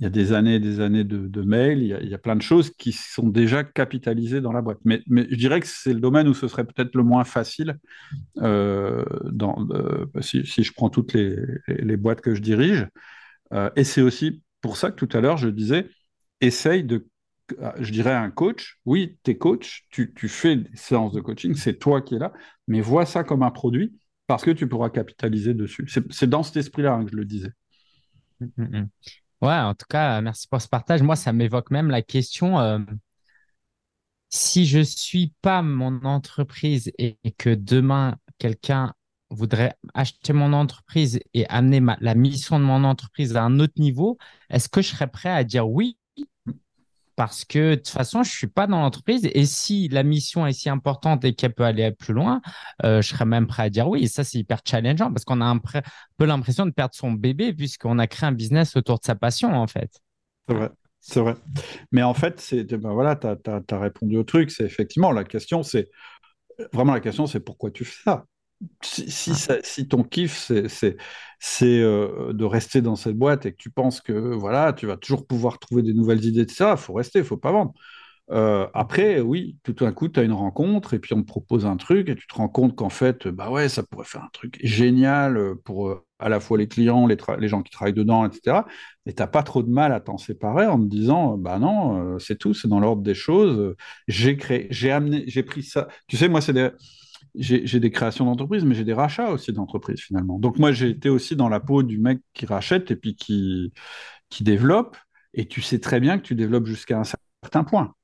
des 0.00 0.32
années 0.32 0.56
et 0.56 0.60
des 0.60 0.80
années 0.80 1.04
de, 1.04 1.42
mails, 1.42 1.82
il 1.82 2.08
y, 2.08 2.14
a, 2.14 2.18
plein 2.18 2.36
de 2.36 2.42
choses 2.42 2.70
qui 2.70 2.92
sont 2.92 3.28
déjà 3.28 3.64
capitalisées 3.64 4.40
dans 4.40 4.52
la 4.52 4.62
boîte. 4.62 4.78
Mais, 4.84 5.02
je 5.08 5.36
dirais 5.36 5.60
que 5.60 5.66
c'est 5.66 5.92
le 5.92 6.00
domaine 6.00 6.28
où 6.28 6.34
ce 6.34 6.48
serait 6.48 6.64
peut-être 6.64 6.94
le 6.94 7.02
moins 7.02 7.24
facile, 7.24 7.78
euh, 8.38 9.04
euh, 9.42 10.06
si, 10.20 10.42
je 10.44 10.72
prends 10.72 10.90
toutes 10.90 11.12
les, 11.14 11.96
boîtes 11.96 12.20
que 12.20 12.34
je 12.34 12.40
dirige. 12.40 12.86
Euh, 13.52 13.70
et 13.76 13.84
c'est 13.84 14.02
aussi 14.02 14.42
pour 14.60 14.76
ça 14.76 14.90
que 14.90 14.96
tout 14.96 15.16
à 15.16 15.20
l'heure, 15.20 15.36
je 15.36 15.48
disais, 15.48 15.88
essaye 16.40 16.84
de, 16.84 17.06
je 17.78 17.92
dirais 17.92 18.14
un 18.14 18.30
coach, 18.30 18.78
oui, 18.84 19.18
tu 19.22 19.32
es 19.32 19.38
coach, 19.38 19.86
tu, 19.90 20.12
fais 20.28 20.56
des 20.56 20.76
séances 20.76 21.12
de 21.12 21.20
coaching, 21.20 21.54
c'est 21.54 21.78
toi 21.78 22.00
qui 22.00 22.14
es 22.14 22.18
là, 22.18 22.32
mais 22.68 22.80
vois 22.80 23.06
ça 23.06 23.24
comme 23.24 23.42
un 23.42 23.50
produit 23.50 23.94
parce 24.26 24.42
que 24.42 24.50
tu 24.50 24.66
pourras 24.66 24.88
capitaliser 24.88 25.52
dessus. 25.52 25.86
C'est 26.10 26.28
dans 26.28 26.42
cet 26.42 26.56
esprit-là 26.56 26.94
hein, 26.94 27.04
que 27.04 27.10
je 27.10 27.16
le 27.16 27.24
disais. 27.26 27.50
Ouais, 29.44 29.52
en 29.58 29.74
tout 29.74 29.84
cas, 29.88 30.22
merci 30.22 30.48
pour 30.48 30.60
ce 30.62 30.68
partage. 30.68 31.02
Moi, 31.02 31.16
ça 31.16 31.32
m'évoque 31.34 31.70
même 31.70 31.90
la 31.90 32.00
question 32.00 32.58
euh, 32.60 32.78
si 34.30 34.66
je 34.66 34.80
suis 34.80 35.34
pas 35.42 35.60
mon 35.62 36.02
entreprise 36.04 36.90
et, 36.98 37.18
que 37.38 37.54
demain 37.54 38.16
quelqu'un 38.38 38.94
voudrait 39.30 39.76
acheter 39.94 40.32
mon 40.32 40.52
entreprise 40.54 41.20
et 41.34 41.46
amener 41.48 41.82
la 42.00 42.14
mission 42.14 42.58
de 42.58 42.64
mon 42.64 42.84
entreprise 42.84 43.36
à 43.36 43.42
un 43.44 43.60
autre 43.60 43.74
niveau, 43.78 44.18
est-ce 44.50 44.68
que 44.70 44.80
je 44.82 44.88
serais 44.88 45.08
prêt 45.10 45.30
à 45.30 45.44
dire 45.44 45.68
oui 45.68 45.98
parce 47.16 47.44
que 47.44 47.70
de 47.70 47.74
toute 47.76 47.88
façon, 47.88 48.22
je 48.22 48.30
suis 48.30 48.46
pas 48.46 48.66
dans 48.66 48.80
l'entreprise. 48.80 49.28
Et 49.32 49.46
si 49.46 49.88
la 49.88 50.02
mission 50.02 50.46
est 50.46 50.52
si 50.52 50.68
importante 50.68 51.24
et 51.24 51.34
qu'elle 51.34 51.54
peut 51.54 51.64
aller 51.64 51.92
plus 51.92 52.14
loin, 52.14 52.40
euh, 52.84 53.02
je 53.02 53.08
serais 53.08 53.24
même 53.24 53.46
prêt 53.46 53.64
à 53.64 53.70
dire 53.70 53.88
oui. 53.88 54.04
Et 54.04 54.08
ça, 54.08 54.24
c'est 54.24 54.38
hyper 54.38 54.60
challengeant 54.64 55.12
parce 55.12 55.24
qu'on 55.24 55.40
a 55.40 55.46
un, 55.46 55.58
peu 56.16 56.24
l'impression 56.24 56.66
de 56.66 56.70
perdre 56.72 56.94
son 56.94 57.12
bébé 57.12 57.52
puisqu'on 57.52 57.98
a 57.98 58.06
créé 58.06 58.28
un 58.28 58.32
business 58.32 58.76
autour 58.76 58.98
de 58.98 59.04
sa 59.04 59.14
passion, 59.14 59.54
en 59.54 59.66
fait. 59.66 60.00
C'est 60.48 60.54
vrai. 60.54 60.70
C'est 61.06 61.20
vrai. 61.20 61.34
Mais 61.92 62.02
en 62.02 62.14
fait, 62.14 62.40
c'est, 62.40 62.64
ben 62.64 62.92
voilà, 62.92 63.14
tu 63.14 63.26
as, 63.26 63.78
répondu 63.78 64.16
au 64.16 64.24
truc. 64.24 64.50
C'est 64.50 64.64
effectivement 64.64 65.12
la 65.12 65.24
question, 65.24 65.62
c'est 65.62 65.90
vraiment 66.72 66.94
la 66.94 67.00
question, 67.00 67.26
c'est 67.26 67.40
pourquoi 67.40 67.70
tu 67.70 67.84
fais 67.84 68.02
ça? 68.04 68.24
Si, 68.82 69.32
ah. 69.48 69.56
si, 69.62 69.88
ton 69.88 70.02
kiff, 70.02 70.50
c'est 70.68 71.82
euh, 71.82 72.32
de 72.32 72.44
rester 72.44 72.80
dans 72.80 72.96
cette 72.96 73.16
boîte 73.16 73.46
et 73.46 73.52
que 73.52 73.58
tu 73.58 73.70
penses 73.70 74.00
que 74.00 74.12
voilà, 74.12 74.72
tu 74.72 74.86
vas 74.86 74.96
toujours 74.96 75.26
pouvoir 75.26 75.58
trouver 75.58 75.82
des 75.82 75.94
nouvelles 75.94 76.24
idées, 76.24 76.42
etc., 76.42 76.72
il 76.72 76.76
faut 76.78 76.94
rester, 76.94 77.18
il 77.20 77.24
faut 77.24 77.36
pas 77.36 77.52
vendre. 77.52 77.74
Euh, 78.30 78.66
après, 78.72 79.20
oui, 79.20 79.58
tout 79.62 79.74
d'un 79.74 79.92
coup, 79.92 80.08
tu 80.08 80.18
as 80.18 80.22
une 80.22 80.32
rencontre 80.32 80.94
et 80.94 80.98
puis 80.98 81.12
on 81.14 81.20
te 81.22 81.26
propose 81.26 81.66
un 81.66 81.76
truc 81.76 82.08
et 82.08 82.16
tu 82.16 82.26
te 82.26 82.34
rends 82.34 82.48
compte 82.48 82.74
qu'en 82.74 82.88
fait, 82.88 83.28
bah 83.28 83.50
ouais, 83.50 83.68
ça 83.68 83.82
pourrait 83.82 84.06
faire 84.06 84.22
un 84.24 84.30
truc 84.32 84.58
génial 84.62 85.56
pour 85.64 85.88
euh, 85.88 86.06
à 86.18 86.30
la 86.30 86.40
fois 86.40 86.56
les 86.56 86.66
clients, 86.68 87.06
les, 87.06 87.18
les, 87.38 87.48
gens 87.48 87.62
qui 87.62 87.70
travaillent 87.70 87.92
dedans, 87.92 88.24
etc. 88.24 88.64
Et 89.04 89.12
tu 89.12 89.22
n'as 89.22 89.26
pas 89.26 89.42
trop 89.42 89.62
de 89.62 89.70
mal 89.70 89.92
à 89.92 90.00
t'en 90.00 90.16
séparer 90.16 90.66
en 90.66 90.78
te 90.80 90.86
disant, 90.86 91.36
bah 91.36 91.58
non, 91.58 92.18
c'est 92.18 92.38
tout, 92.38 92.54
c'est 92.54 92.68
dans 92.68 92.80
l'ordre 92.80 93.02
des 93.02 93.14
choses. 93.14 93.74
J'ai 94.08 94.36
créé, 94.38 94.66
j'ai 94.70 94.90
amené, 94.90 95.24
j'ai 95.26 95.42
pris 95.42 95.62
ça. 95.62 95.88
Tu 96.08 96.16
sais, 96.16 96.28
moi, 96.28 96.40
c'est 96.40 96.54
des 96.54 96.70
j'ai 97.34 97.80
des 97.80 97.90
créations 97.90 98.24
d'entreprises, 98.26 98.64
mais 98.64 98.74
j'ai 98.74 98.84
des 98.84 98.92
rachats 98.92 99.30
aussi 99.30 99.52
d'entreprises 99.52 100.00
finalement. 100.00 100.38
Donc 100.38 100.58
moi, 100.58 100.72
j'ai 100.72 100.90
été 100.90 101.08
aussi 101.08 101.34
dans 101.34 101.48
la 101.48 101.60
peau 101.60 101.82
du 101.82 101.98
mec 101.98 102.20
qui 102.32 102.46
rachète 102.46 102.90
et 102.90 102.96
puis 102.96 103.16
qui, 103.16 103.72
qui 104.28 104.44
développe. 104.44 104.96
Et 105.32 105.46
tu 105.46 105.60
sais 105.60 105.80
très 105.80 105.98
bien 105.98 106.18
que 106.18 106.22
tu 106.22 106.36
développes 106.36 106.66
jusqu'à 106.66 106.98
un 106.98 107.04
certain 107.04 107.64
point. 107.64 107.94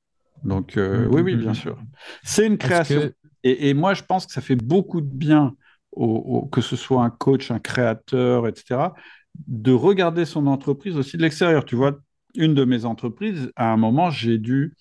Donc 0.42 0.76
euh, 0.76 1.06
mmh, 1.06 1.14
oui, 1.14 1.22
oui, 1.22 1.34
mmh, 1.36 1.38
bien 1.38 1.50
mmh. 1.52 1.54
sûr. 1.54 1.78
C'est 2.24 2.46
une 2.46 2.58
création. 2.58 3.10
Et, 3.42 3.72
moi, 3.72 3.94
je 3.94 4.02
pense 4.02 4.26
que 4.26 4.32
ça 4.32 4.42
fait 4.42 4.56
beaucoup 4.56 5.00
de 5.00 5.08
bien, 5.08 5.54
que 5.96 6.60
ce 6.60 6.76
soit 6.76 7.02
un 7.02 7.08
coach, 7.08 7.50
un 7.50 7.58
créateur, 7.58 8.46
etc., 8.46 8.88
de 9.46 9.72
regarder 9.72 10.26
son 10.26 10.46
entreprise 10.46 10.96
aussi 10.96 11.16
de 11.16 11.22
l'extérieur. 11.22 11.64
Tu 11.64 11.74
vois, 11.74 11.98
une 12.34 12.54
de 12.54 12.64
mes 12.64 12.84
entreprises, 12.84 13.50
à 13.56 13.72
un 13.72 13.78
moment, 13.78 14.10
j'ai 14.10 14.36
dû 14.36 14.74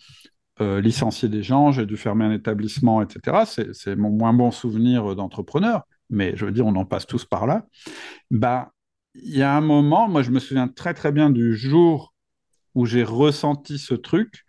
euh, 0.62 0.82
licencier 0.82 1.30
des 1.30 1.44
gens, 1.44 1.72
j'ai 1.72 1.86
dû 1.86 1.98
fermer 1.98 2.26
un 2.26 2.32
établissement, 2.32 3.02
etc. 3.02 3.46
C'est 3.74 3.96
mon 3.96 4.10
moins 4.10 4.34
bon 4.34 4.52
souvenir 4.52 5.16
d'entrepreneur, 5.16 5.84
mais 6.10 6.36
je 6.36 6.46
veux 6.46 6.52
dire, 6.52 6.66
on 6.66 6.76
en 6.76 6.86
passe 6.86 7.08
tous 7.08 7.26
par 7.26 7.48
là. 7.48 7.66
Bah, 8.32 8.72
il 9.16 9.38
y 9.38 9.42
a 9.44 9.56
un 9.56 9.62
moment, 9.62 10.08
moi 10.10 10.22
je 10.22 10.32
me 10.32 10.40
souviens 10.40 10.68
très 10.68 10.94
très 10.94 11.12
bien 11.12 11.30
du 11.30 11.56
jour 11.56 12.14
où 12.76 12.86
j'ai 12.86 13.04
ressenti 13.04 13.78
ce 13.78 13.94
truc, 13.94 14.44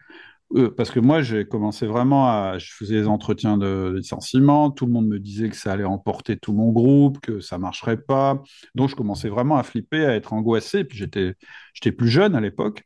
euh, 0.57 0.71
parce 0.77 0.91
que 0.91 1.01
moi 1.01 1.23
j'ai 1.23 1.47
commencé 1.47 1.87
vraiment 1.87 2.29
à, 2.29 2.59
je 2.59 2.73
faisais 2.73 3.01
des 3.03 3.07
entretiens 3.07 3.57
de 3.57 3.95
licenciement, 3.97 4.71
tout 4.71 4.87
le 4.87 4.93
monde 4.93 5.07
me 5.07 5.19
disait 5.21 5.49
que 5.49 5.57
ça 5.57 5.73
allait 5.73 5.85
emporter 5.85 6.37
tout 6.37 6.53
mon 6.53 6.71
groupe, 6.73 7.21
que 7.21 7.41
ça 7.41 7.59
marcherait 7.59 8.01
pas, 8.03 8.43
donc 8.75 8.89
je 8.89 8.97
commençais 8.97 9.29
vraiment 9.29 9.57
à 9.57 9.63
flipper, 9.63 10.05
à 10.05 10.15
être 10.17 10.33
angoissé, 10.33 10.85
puis 10.85 10.99
j'étais 10.99 11.35
j'étais 11.75 11.93
plus 11.93 12.09
jeune 12.09 12.35
à 12.35 12.41
l'époque. 12.41 12.85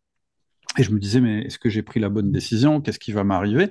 Et 0.78 0.82
je 0.82 0.90
me 0.90 0.98
disais, 0.98 1.20
mais 1.20 1.42
est-ce 1.42 1.58
que 1.58 1.68
j'ai 1.68 1.82
pris 1.82 2.00
la 2.00 2.08
bonne 2.08 2.32
décision? 2.32 2.80
Qu'est-ce 2.80 2.98
qui 2.98 3.12
va 3.12 3.24
m'arriver? 3.24 3.70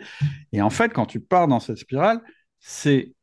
Et 0.52 0.62
en 0.62 0.70
fait, 0.70 0.94
quand 0.94 1.06
tu 1.06 1.20
pars 1.20 1.48
dans 1.48 1.60
cette 1.60 1.78
spirale, 1.78 2.22
c'est 2.60 3.14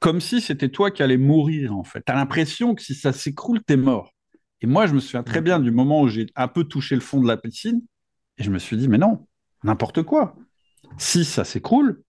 comme 0.00 0.20
si 0.20 0.40
c'était 0.40 0.70
toi 0.70 0.90
qui 0.90 1.02
allais 1.02 1.18
mourir, 1.18 1.76
en 1.76 1.84
fait. 1.84 2.02
Tu 2.04 2.10
as 2.10 2.16
l'impression 2.16 2.74
que 2.74 2.82
si 2.82 2.94
ça 2.94 3.12
s'écroule, 3.12 3.60
tu 3.64 3.74
es 3.74 3.76
mort. 3.76 4.14
Et 4.62 4.66
moi, 4.66 4.86
je 4.86 4.94
me 4.94 5.00
souviens 5.00 5.22
très 5.22 5.40
bien 5.40 5.60
du 5.60 5.70
moment 5.70 6.02
où 6.02 6.08
j'ai 6.08 6.26
un 6.36 6.48
peu 6.48 6.64
touché 6.64 6.94
le 6.94 7.00
fond 7.00 7.20
de 7.20 7.28
la 7.28 7.36
piscine, 7.36 7.82
et 8.38 8.42
je 8.42 8.50
me 8.50 8.58
suis 8.58 8.76
dit, 8.76 8.88
mais 8.88 8.98
non, 8.98 9.26
n'importe 9.62 10.02
quoi. 10.02 10.36
Si 10.98 11.24
ça 11.24 11.44
s'écroule, 11.44 12.02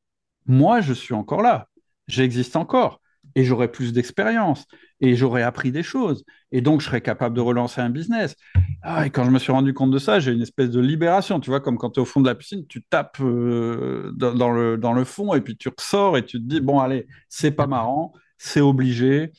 moi, 0.46 0.82
je 0.82 0.94
suis 0.94 1.14
encore 1.14 1.42
là. 1.42 1.68
J'existe 2.08 2.56
encore 2.56 3.01
et 3.36 3.44
j'aurais 3.44 3.72
plus 3.72 3.94
d'expérience 3.94 4.66
et 5.00 5.16
j'aurais 5.16 5.44
appris 5.44 5.72
des 5.72 5.84
choses 5.84 6.24
et 6.52 6.62
donc 6.62 6.82
je 6.82 6.86
serais 6.88 7.02
capable 7.02 7.36
de 7.36 7.42
relancer 7.42 7.82
un 7.82 7.90
business. 7.90 8.36
Ah, 8.82 9.06
et 9.06 9.10
quand 9.10 9.24
je 9.24 9.32
me 9.32 9.40
suis 9.40 9.52
rendu 9.52 9.74
compte 9.74 9.92
de 9.92 10.00
ça, 10.00 10.20
j'ai 10.20 10.32
une 10.32 10.42
espèce 10.42 10.70
de 10.70 10.80
libération, 10.80 11.40
tu 11.40 11.50
vois, 11.50 11.62
comme 11.62 11.78
quand 11.78 11.92
tu 11.92 12.00
es 12.00 12.02
au 12.02 12.06
fond 12.06 12.22
de 12.22 12.28
la 12.28 12.36
piscine, 12.36 12.66
tu 12.68 12.84
tapes 12.84 13.20
euh, 13.22 14.12
dans, 14.16 14.52
le, 14.52 14.78
dans 14.78 14.94
le 14.94 15.04
fond 15.04 15.34
et 15.34 15.42
puis 15.42 15.56
tu 15.58 15.70
ressors 15.70 16.18
et 16.18 16.26
tu 16.26 16.38
te 16.40 16.44
dis, 16.44 16.62
bon, 16.62 16.80
allez, 16.80 17.08
c'est 17.30 17.52
pas 17.52 17.68
marrant, 17.68 18.14
c'est 18.38 18.62
obligé. 18.62 19.32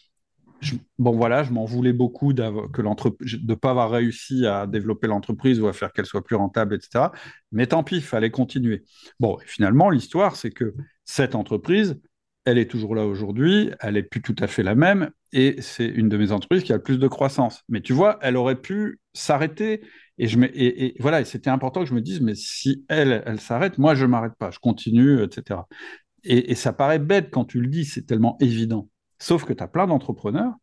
bon, 0.99 1.13
voilà, 1.13 1.43
je 1.43 1.53
m'en 1.53 1.65
voulais 1.65 1.93
beaucoup 1.93 2.33
de 2.33 2.43
ne 2.43 3.55
pas 3.55 3.71
avoir 3.71 3.91
réussi 3.91 4.47
à 4.47 4.67
développer 4.67 5.07
l'entreprise 5.07 5.61
ou 5.61 5.67
à 5.67 5.73
faire 5.73 5.93
qu'elle 5.93 6.07
soit 6.07 6.25
plus 6.25 6.37
rentable, 6.37 6.75
etc. 6.75 7.07
Mais 7.51 7.67
tant 7.67 7.83
pis, 7.83 7.97
il 7.97 8.03
fallait 8.03 8.31
continuer. 8.31 8.85
Bon, 9.21 9.39
et 9.41 9.47
finalement, 9.47 9.91
l'histoire, 9.91 10.37
c'est 10.37 10.51
que 10.51 10.75
cette 11.05 11.35
entreprise, 11.35 12.01
elle 12.45 12.59
est 12.59 12.71
toujours 12.71 12.95
là 12.95 13.07
aujourd'hui, 13.07 13.71
elle 13.81 13.95
n'est 13.95 14.03
plus 14.03 14.21
tout 14.21 14.35
à 14.39 14.47
fait 14.47 14.63
la 14.63 14.75
même, 14.75 15.11
et 15.33 15.61
c'est 15.63 15.87
une 15.87 16.09
de 16.09 16.17
mes 16.17 16.33
entreprises 16.33 16.65
qui 16.65 16.73
a 16.73 16.77
le 16.77 16.83
plus 16.83 16.99
de 16.99 17.09
croissance. 17.09 17.63
Mais 17.69 17.81
tu 17.81 17.93
vois, 17.93 18.19
elle 18.21 18.37
aurait 18.37 18.61
pu 18.61 19.01
s'arrêter, 19.15 19.83
et, 20.19 20.27
je 20.27 20.39
et, 20.55 20.97
voilà, 21.01 21.21
et 21.21 21.25
c'était 21.25 21.51
important 21.51 21.81
que 21.81 21.89
je 21.89 21.95
me 21.95 22.01
dise, 22.01 22.21
mais 22.21 22.35
si 22.35 22.85
elle, 22.89 23.23
elle 23.27 23.41
s'arrête, 23.41 23.79
moi, 23.79 23.95
je 23.95 24.05
ne 24.05 24.11
m'arrête 24.11 24.35
pas, 24.39 24.51
je 24.51 24.59
continue, 24.59 25.23
etc. 25.23 25.61
Et, 26.25 26.55
ça 26.55 26.73
paraît 26.73 26.99
bête 26.99 27.31
quand 27.31 27.45
tu 27.45 27.61
le 27.61 27.69
dis, 27.69 27.85
c'est 27.85 28.07
tellement 28.07 28.37
évident. 28.41 28.89
Sauf 29.19 29.45
que 29.45 29.53
tu 29.53 29.63
as 29.63 29.69
plein 29.69 29.87
d'entrepreneurs, 29.87 30.55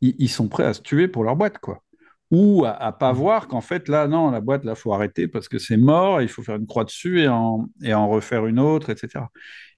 ils, 0.00 0.28
sont 0.28 0.48
prêts 0.48 0.64
à 0.64 0.74
se 0.74 0.82
tuer 0.82 1.08
pour 1.08 1.24
leur 1.24 1.36
boîte, 1.36 1.58
quoi. 1.58 1.82
Ou 2.30 2.64
à, 2.64 2.86
ne 2.86 2.98
pas 2.98 3.12
mmh. 3.12 3.16
voir 3.16 3.48
qu'en 3.48 3.60
fait, 3.60 3.88
là, 3.88 4.08
non, 4.08 4.30
la 4.30 4.40
boîte, 4.40 4.64
là, 4.64 4.74
faut 4.74 4.92
arrêter 4.92 5.28
parce 5.28 5.48
que 5.48 5.58
c'est 5.58 5.76
mort, 5.76 6.20
il 6.20 6.28
faut 6.28 6.42
faire 6.42 6.56
une 6.56 6.66
croix 6.66 6.84
dessus 6.84 7.20
et 7.20 7.28
en, 7.28 7.68
et 7.82 7.94
en 7.94 8.08
refaire 8.08 8.46
une 8.46 8.58
autre, 8.58 8.90
etc. 8.90 9.26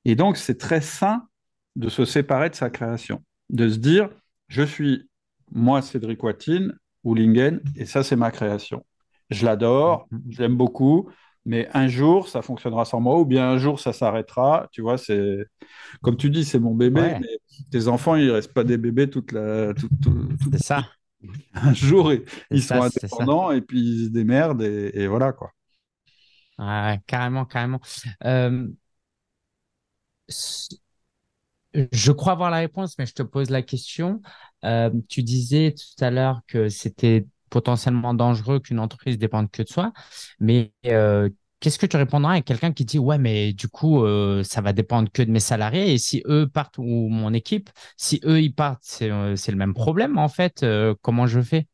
Et 0.05 0.15
donc, 0.15 0.37
c'est 0.37 0.59
très 0.59 0.81
sain 0.81 1.23
de 1.77 1.89
se 1.89 2.05
séparer 2.05 2.51
de 2.51 2.55
sa 2.55 2.71
création, 2.71 3.23
de 3.51 3.69
se 3.69 3.77
dire, 3.77 4.09
je 4.49 4.63
suis 4.63 5.09
moi, 5.53 5.83
Cédric 5.83 6.23
Watine, 6.23 6.77
ou 7.05 7.15
Lingen, 7.15 7.61
et 7.77 7.87
ça, 7.87 8.03
c'est 8.03 8.17
ma 8.17 8.31
création. 8.31 8.85
Je 9.31 9.45
l'adore, 9.45 10.09
mhm. 10.11 10.23
j'aime 10.29 10.57
beaucoup, 10.57 11.09
mais 11.45 11.69
un 11.73 11.87
jour, 11.87 12.29
ça 12.29 12.43
fonctionnera 12.43 12.85
sans 12.85 13.01
moi, 13.01 13.19
ou 13.21 13.25
bien 13.25 13.49
un 13.49 13.59
jour, 13.59 13.79
ça 13.79 13.93
s'arrêtera. 13.93 14.69
Tu 14.73 14.83
vois, 14.83 14.99
c'est 14.99 15.47
comme 16.03 16.17
tu 16.17 16.31
dis, 16.31 16.45
c'est 16.45 16.59
mon 16.59 16.75
bébé, 16.75 17.19
mais 17.21 17.39
tes 17.71 17.87
enfants, 17.87 18.17
ils 18.17 18.31
restent 18.31 18.53
pas 18.53 18.65
des 18.65 18.79
bébés 18.79 19.09
toute 19.09 19.33
la. 19.33 19.73
c'est 20.53 20.63
ça. 20.63 20.85
Un 21.55 21.73
jour, 21.73 22.13
ils, 22.51 22.63
sont 22.63 22.75
indépendants 22.75 23.51
et 23.51 23.61
puis 23.61 23.81
ils 23.81 24.05
se 24.07 24.11
démerdent, 24.11 24.63
et, 24.63 25.07
voilà, 25.09 25.33
quoi. 25.33 25.51
carrément, 27.07 27.47
carrément. 27.47 27.81
Euh, 28.25 28.69
je 31.93 32.13
crois 32.13 32.33
avoir 32.33 32.51
la 32.51 32.59
réponse, 32.59 32.99
mais 32.99 33.07
je 33.07 33.15
te 33.15 33.23
pose 33.23 33.51
la 33.51 33.63
question. 33.63 34.21
Euh, 34.65 34.91
tu 35.09 35.23
disais 35.23 35.75
tout 35.75 36.05
à 36.05 36.11
l'heure 36.11 36.41
que 36.47 36.69
c'était 36.69 37.27
potentiellement 37.51 38.15
dangereux 38.15 38.61
qu'une 38.61 38.81
entreprise 38.81 39.19
dépende 39.19 39.51
que 39.51 39.63
de 39.63 39.69
soi, 39.69 39.93
mais 40.41 40.73
euh, 40.87 41.29
qu'est-ce 41.61 41.79
que 41.79 41.87
tu 41.87 41.97
répondras 41.97 42.35
à 42.35 42.41
quelqu'un 42.41 42.73
qui 42.73 42.85
dit 42.85 42.99
ouais, 42.99 43.19
mais 43.19 43.53
du 43.53 43.69
coup, 43.69 44.05
euh, 44.05 44.43
ça 44.43 44.61
va 44.61 44.73
dépendre 44.73 45.11
que 45.13 45.23
de 45.23 45.31
mes 45.31 45.41
salariés 45.41 45.93
et 45.93 45.99
si 45.99 46.23
eux 46.27 46.49
partent 46.49 46.79
ou 46.79 46.85
mon 46.85 47.33
équipe, 47.33 47.71
si 47.97 48.21
eux 48.25 48.41
ils 48.41 48.55
partent, 48.55 48.83
c'est 48.83 49.09
le 49.09 49.57
même 49.57 49.75
problème 49.75 50.19
en 50.19 50.29
fait. 50.29 50.65
comment 51.03 51.27
je 51.27 51.41
fais? 51.41 51.67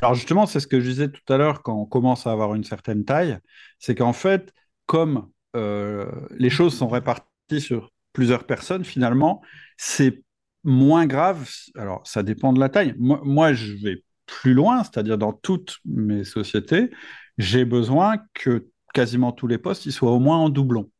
Alors 0.00 0.14
justement, 0.14 0.46
c'est 0.46 0.60
ce 0.60 0.66
que 0.66 0.80
je 0.80 0.88
disais 0.88 1.08
tout 1.10 1.32
à 1.32 1.36
l'heure 1.36 1.62
quand 1.62 1.74
on 1.74 1.86
commence 1.86 2.26
à 2.26 2.32
avoir 2.32 2.54
une 2.54 2.64
certaine 2.64 3.04
taille, 3.04 3.38
c'est 3.78 3.94
qu'en 3.94 4.12
fait, 4.12 4.52
comme 4.86 5.28
les 5.54 6.50
choses 6.50 6.76
sont 6.76 6.88
réparties 6.88 7.60
sur 7.60 7.91
plusieurs 8.12 8.44
personnes, 8.44 8.84
finalement, 8.84 9.42
c'est 9.76 10.22
moins 10.64 11.06
grave. 11.06 11.48
Alors, 11.76 12.06
ça 12.06 12.22
dépend 12.22 12.52
de 12.52 12.60
la 12.60 12.68
taille. 12.68 12.94
Moi, 12.98 13.52
je 13.52 13.74
vais 13.74 14.04
plus 14.26 14.54
loin, 14.54 14.84
c'est-à-dire 14.84 15.18
dans 15.18 15.32
toutes 15.32 15.78
mes 15.84 16.24
sociétés, 16.24 16.90
j'ai 17.38 17.64
besoin 17.64 18.18
que 18.34 18.68
quasiment 18.94 19.32
tous 19.32 19.46
les 19.46 19.58
postes 19.58 19.86
ils 19.86 19.92
soient 19.92 20.12
au 20.12 20.20
moins 20.20 20.38
en 20.38 20.48
doublon. 20.48 20.90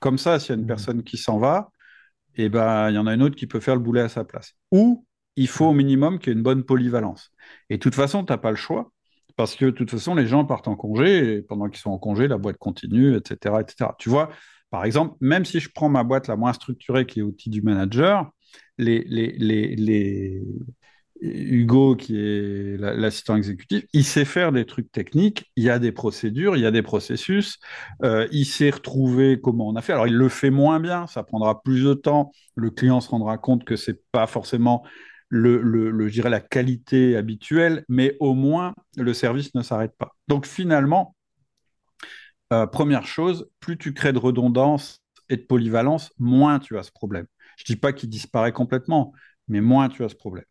Comme 0.00 0.18
ça, 0.18 0.38
s'il 0.38 0.50
y 0.50 0.52
a 0.52 0.54
une 0.56 0.64
mmh. 0.64 0.66
personne 0.66 1.02
qui 1.02 1.16
s'en 1.16 1.38
va, 1.38 1.70
eh 2.36 2.48
ben, 2.48 2.90
il 2.90 2.94
y 2.94 2.98
en 2.98 3.06
a 3.06 3.14
une 3.14 3.22
autre 3.22 3.36
qui 3.36 3.46
peut 3.46 3.60
faire 3.60 3.74
le 3.74 3.80
boulet 3.80 4.00
à 4.00 4.08
sa 4.08 4.24
place. 4.24 4.54
Ou 4.70 5.04
il 5.36 5.48
faut 5.48 5.66
au 5.66 5.72
minimum 5.72 6.18
qu'il 6.18 6.32
y 6.32 6.34
ait 6.34 6.36
une 6.36 6.42
bonne 6.42 6.64
polyvalence. 6.64 7.32
Et 7.68 7.74
de 7.74 7.80
toute 7.80 7.94
façon, 7.94 8.24
tu 8.24 8.32
n'as 8.32 8.38
pas 8.38 8.50
le 8.50 8.56
choix, 8.56 8.92
parce 9.36 9.54
que 9.56 9.66
de 9.66 9.70
toute 9.70 9.90
façon, 9.90 10.14
les 10.14 10.26
gens 10.26 10.44
partent 10.44 10.68
en 10.68 10.76
congé, 10.76 11.36
et 11.36 11.42
pendant 11.42 11.68
qu'ils 11.68 11.80
sont 11.80 11.90
en 11.90 11.98
congé, 11.98 12.28
la 12.28 12.38
boîte 12.38 12.58
continue, 12.58 13.16
etc., 13.16 13.56
etc. 13.60 13.90
Tu 13.98 14.08
vois, 14.08 14.30
par 14.70 14.84
exemple, 14.84 15.16
même 15.20 15.44
si 15.44 15.60
je 15.60 15.70
prends 15.74 15.88
ma 15.88 16.04
boîte 16.04 16.28
la 16.28 16.36
moins 16.36 16.52
structurée 16.52 17.06
qui 17.06 17.20
est 17.20 17.22
outil 17.22 17.50
du 17.50 17.62
manager, 17.62 18.30
les, 18.78 19.00
les, 19.04 20.42
Hugo, 21.20 21.96
qui 21.96 22.16
est 22.16 22.76
l'assistant 22.78 23.36
exécutif, 23.36 23.84
il 23.92 24.04
sait 24.04 24.24
faire 24.24 24.52
des 24.52 24.66
trucs 24.66 24.92
techniques, 24.92 25.50
il 25.56 25.64
y 25.64 25.70
a 25.70 25.80
des 25.80 25.90
procédures, 25.90 26.56
il 26.56 26.62
y 26.62 26.66
a 26.66 26.70
des 26.70 26.82
processus, 26.82 27.58
euh, 28.04 28.28
il 28.30 28.44
sait 28.44 28.70
retrouver 28.70 29.40
comment 29.40 29.66
on 29.68 29.74
a 29.74 29.82
fait. 29.82 29.92
Alors, 29.92 30.06
il 30.06 30.14
le 30.14 30.28
fait 30.28 30.50
moins 30.50 30.78
bien, 30.78 31.08
ça 31.08 31.24
prendra 31.24 31.60
plus 31.62 31.82
de 31.84 31.94
temps, 31.94 32.30
le 32.54 32.70
client 32.70 33.00
se 33.00 33.08
rendra 33.10 33.36
compte 33.36 33.64
que 33.64 33.74
c'est 33.74 34.00
pas 34.12 34.28
forcément 34.28 34.84
le, 35.28 35.60
le, 35.60 36.08
je 36.08 36.22
la 36.22 36.40
qualité 36.40 37.16
habituelle, 37.16 37.84
mais 37.88 38.16
au 38.20 38.34
moins, 38.34 38.74
le 38.96 39.12
service 39.12 39.54
ne 39.54 39.62
s'arrête 39.62 39.96
pas. 39.98 40.14
Donc, 40.28 40.46
finalement, 40.46 41.16
première 42.72 43.06
chose, 43.06 43.50
plus 43.60 43.76
tu 43.76 43.92
crées 43.94 44.12
de 44.12 44.18
redondance 44.18 45.02
et 45.28 45.36
de 45.36 45.42
polyvalence, 45.42 46.12
moins 46.18 46.58
tu 46.58 46.78
as 46.78 46.82
ce 46.82 46.92
problème. 46.92 47.26
Je 47.56 47.64
ne 47.64 47.74
dis 47.74 47.80
pas 47.80 47.92
qu'il 47.92 48.08
disparaît 48.08 48.52
complètement, 48.52 49.12
mais 49.48 49.60
moins 49.60 49.88
tu 49.88 50.04
as 50.04 50.08
ce 50.08 50.14
problème. 50.14 50.44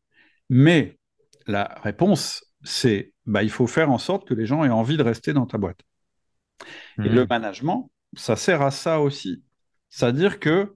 Mais 0.49 0.99
la 1.47 1.77
réponse, 1.81 2.45
c'est 2.63 3.13
bah, 3.25 3.43
il 3.43 3.49
faut 3.49 3.67
faire 3.67 3.91
en 3.91 3.97
sorte 3.97 4.27
que 4.27 4.33
les 4.33 4.45
gens 4.45 4.63
aient 4.63 4.69
envie 4.69 4.97
de 4.97 5.03
rester 5.03 5.33
dans 5.33 5.45
ta 5.45 5.57
boîte. 5.57 5.79
Et 7.03 7.09
le 7.09 7.25
mmh. 7.25 7.27
management, 7.29 7.91
ça 8.15 8.35
sert 8.35 8.61
à 8.61 8.71
ça 8.71 8.99
aussi. 8.99 9.43
C'est-à-dire 9.89 10.39
que 10.39 10.75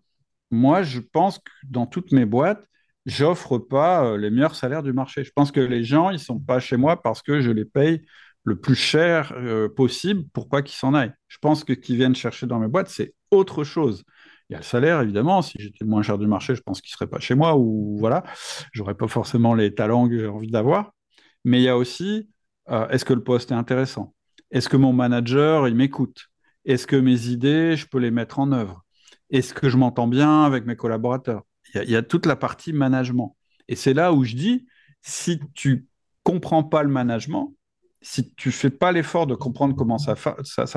moi, 0.51 0.83
je 0.83 0.99
pense 0.99 1.39
que 1.39 1.51
dans 1.63 1.85
toutes 1.87 2.11
mes 2.11 2.25
boîtes, 2.25 2.63
j'offre 3.05 3.57
pas 3.57 4.05
euh, 4.05 4.17
les 4.17 4.29
meilleurs 4.29 4.55
salaires 4.55 4.83
du 4.83 4.93
marché. 4.93 5.23
Je 5.23 5.31
pense 5.33 5.51
que 5.51 5.59
les 5.59 5.83
gens, 5.83 6.09
ils 6.11 6.19
sont 6.19 6.39
pas 6.39 6.59
chez 6.59 6.77
moi 6.77 7.01
parce 7.01 7.21
que 7.21 7.41
je 7.41 7.51
les 7.51 7.65
paye 7.65 8.05
le 8.43 8.59
plus 8.59 8.75
cher 8.75 9.33
euh, 9.35 9.69
possible 9.69 10.23
pour 10.33 10.49
pas 10.49 10.61
qu'ils 10.61 10.77
s'en 10.77 10.93
aillent. 10.93 11.13
Je 11.27 11.37
pense 11.39 11.63
que 11.63 11.73
qu'ils 11.73 11.97
viennent 11.97 12.15
chercher 12.15 12.47
dans 12.47 12.59
mes 12.59 12.67
boîtes, 12.67 12.89
c'est 12.89 13.13
autre 13.29 13.63
chose. 13.63 14.03
Il 14.49 14.53
y 14.53 14.55
a 14.55 14.59
le 14.59 14.63
salaire, 14.65 15.01
évidemment. 15.01 15.41
Si 15.41 15.57
j'étais 15.59 15.77
le 15.81 15.87
moins 15.87 16.01
cher 16.01 16.17
du 16.17 16.27
marché, 16.27 16.55
je 16.55 16.61
pense 16.61 16.81
qu'ils 16.81 16.91
seraient 16.91 17.07
pas 17.07 17.19
chez 17.19 17.35
moi 17.35 17.55
ou 17.57 17.97
voilà, 17.99 18.23
j'aurais 18.73 18.95
pas 18.95 19.07
forcément 19.07 19.53
les 19.53 19.73
talents 19.73 20.09
que 20.09 20.17
j'ai 20.17 20.27
envie 20.27 20.51
d'avoir. 20.51 20.91
Mais 21.45 21.59
il 21.59 21.63
y 21.63 21.69
a 21.69 21.77
aussi, 21.77 22.29
euh, 22.69 22.87
est-ce 22.89 23.05
que 23.05 23.13
le 23.13 23.23
poste 23.23 23.51
est 23.51 23.55
intéressant? 23.55 24.13
Est-ce 24.51 24.69
que 24.69 24.77
mon 24.77 24.93
manager, 24.93 25.67
il 25.67 25.75
m'écoute? 25.75 26.27
Est-ce 26.65 26.85
que 26.85 26.95
mes 26.95 27.27
idées, 27.27 27.75
je 27.75 27.87
peux 27.87 27.99
les 27.99 28.11
mettre 28.11 28.39
en 28.39 28.51
œuvre? 28.51 28.83
Est-ce 29.29 29.53
que 29.53 29.69
je 29.69 29.77
m'entends 29.77 30.07
bien 30.07 30.43
avec 30.43 30.65
mes 30.65 30.75
collaborateurs? 30.75 31.43
Il 31.73 31.89
y, 31.89 31.95
a, 31.95 32.03
toute 32.03 32.25
la 32.25 32.35
partie 32.35 32.73
management. 32.73 33.37
Et 33.69 33.75
c'est 33.75 33.93
là 33.93 34.11
où 34.11 34.25
je 34.25 34.35
dis, 34.35 34.67
si 35.01 35.39
tu 35.53 35.87
comprends 36.23 36.63
pas 36.63 36.83
le 36.83 36.89
management, 36.89 37.55
si 38.01 38.33
tu 38.33 38.51
fais 38.51 38.69
pas 38.69 38.91
l'effort 38.91 39.27
de 39.27 39.35
comprendre 39.35 39.75
comment 39.75 39.97
ça, 39.97 40.15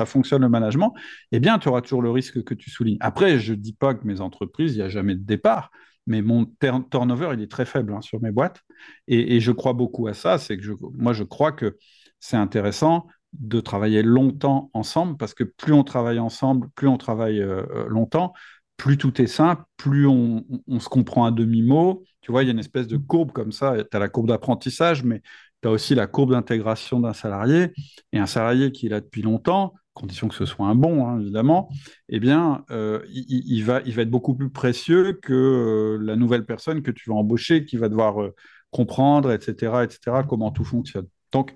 fonctionne 0.05 0.43
le 0.43 0.49
management, 0.49 0.93
eh 1.31 1.39
bien, 1.39 1.57
tu 1.57 1.67
auras 1.69 1.81
toujours 1.81 2.01
le 2.01 2.11
risque 2.11 2.43
que 2.43 2.53
tu 2.53 2.69
soulignes. 2.69 2.97
Après, 2.99 3.39
je 3.39 3.53
ne 3.53 3.57
dis 3.57 3.73
pas 3.73 3.95
que 3.95 4.05
mes 4.05 4.21
entreprises, 4.21 4.73
il 4.73 4.77
n'y 4.77 4.83
a 4.83 4.89
jamais 4.89 5.15
de 5.15 5.23
départ, 5.23 5.71
mais 6.07 6.21
mon 6.21 6.45
turnover, 6.91 7.31
il 7.33 7.41
est 7.41 7.51
très 7.51 7.65
faible 7.65 7.93
hein, 7.93 8.01
sur 8.01 8.21
mes 8.21 8.31
boîtes. 8.31 8.61
Et, 9.07 9.39
je 9.39 9.51
crois 9.51 9.73
beaucoup 9.73 10.07
à 10.07 10.13
ça. 10.13 10.37
C'est 10.37 10.57
que 10.57 10.67
moi, 10.93 11.13
je 11.13 11.23
crois 11.23 11.51
que 11.51 11.77
c'est 12.19 12.37
intéressant 12.37 13.07
de 13.33 13.59
travailler 13.59 14.03
longtemps 14.03 14.69
ensemble, 14.73 15.17
parce 15.17 15.33
que 15.33 15.43
plus 15.43 15.73
on 15.73 15.83
travaille 15.83 16.19
ensemble, 16.19 16.69
plus 16.75 16.87
on 16.87 16.97
travaille 16.97 17.41
euh, 17.41 17.65
euh, 17.75 17.87
longtemps, 17.89 18.33
plus 18.77 18.97
tout 18.97 19.21
est 19.21 19.27
simple, 19.27 19.63
plus 19.77 20.07
on, 20.07 20.43
se 20.79 20.89
comprend 20.89 21.25
à 21.25 21.31
demi-mot. 21.31 22.03
Tu 22.21 22.31
vois, 22.31 22.43
il 22.43 22.47
y 22.47 22.49
a 22.49 22.51
une 22.51 22.59
espèce 22.59 22.87
de 22.87 22.97
courbe 22.97 23.31
comme 23.31 23.51
ça. 23.51 23.75
Tu 23.83 23.95
as 23.95 23.99
la 23.99 24.09
courbe 24.09 24.27
d'apprentissage, 24.27 25.03
mais 25.03 25.21
tu 25.61 25.67
as 25.67 25.71
aussi 25.71 25.95
la 25.95 26.07
courbe 26.07 26.31
d'intégration 26.31 26.99
d'un 26.99 27.13
salarié. 27.13 27.71
Et 28.13 28.19
un 28.19 28.25
salarié 28.25 28.71
qui 28.71 28.87
est 28.87 28.89
là 28.89 29.01
depuis 29.01 29.21
longtemps, 29.21 29.73
condition 29.95 30.27
que 30.27 30.35
ce 30.35 30.45
soit 30.45 30.67
un 30.67 30.75
bon, 30.75 31.07
hein, 31.07 31.19
évidemment, 31.19 31.69
eh 32.09 32.19
bien, 32.19 32.65
euh, 32.69 33.03
il, 33.09 33.63
va, 33.63 33.79
être 33.79 34.09
beaucoup 34.09 34.35
plus 34.35 34.49
précieux 34.49 35.13
que 35.13 35.33
euh, 35.33 35.97
la 36.03 36.15
nouvelle 36.15 36.45
personne 36.45 36.83
que 36.83 36.91
tu 36.91 37.09
vas 37.09 37.15
embaucher, 37.15 37.65
qui 37.65 37.77
va 37.77 37.89
devoir 37.89 38.21
euh, 38.21 38.35
comprendre, 38.71 39.31
etc., 39.31 39.83
etc., 39.83 40.23
comment 40.27 40.51
tout 40.51 40.65
fonctionne. 40.65 41.07
Donc, 41.31 41.55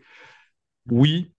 oui, 0.89 1.33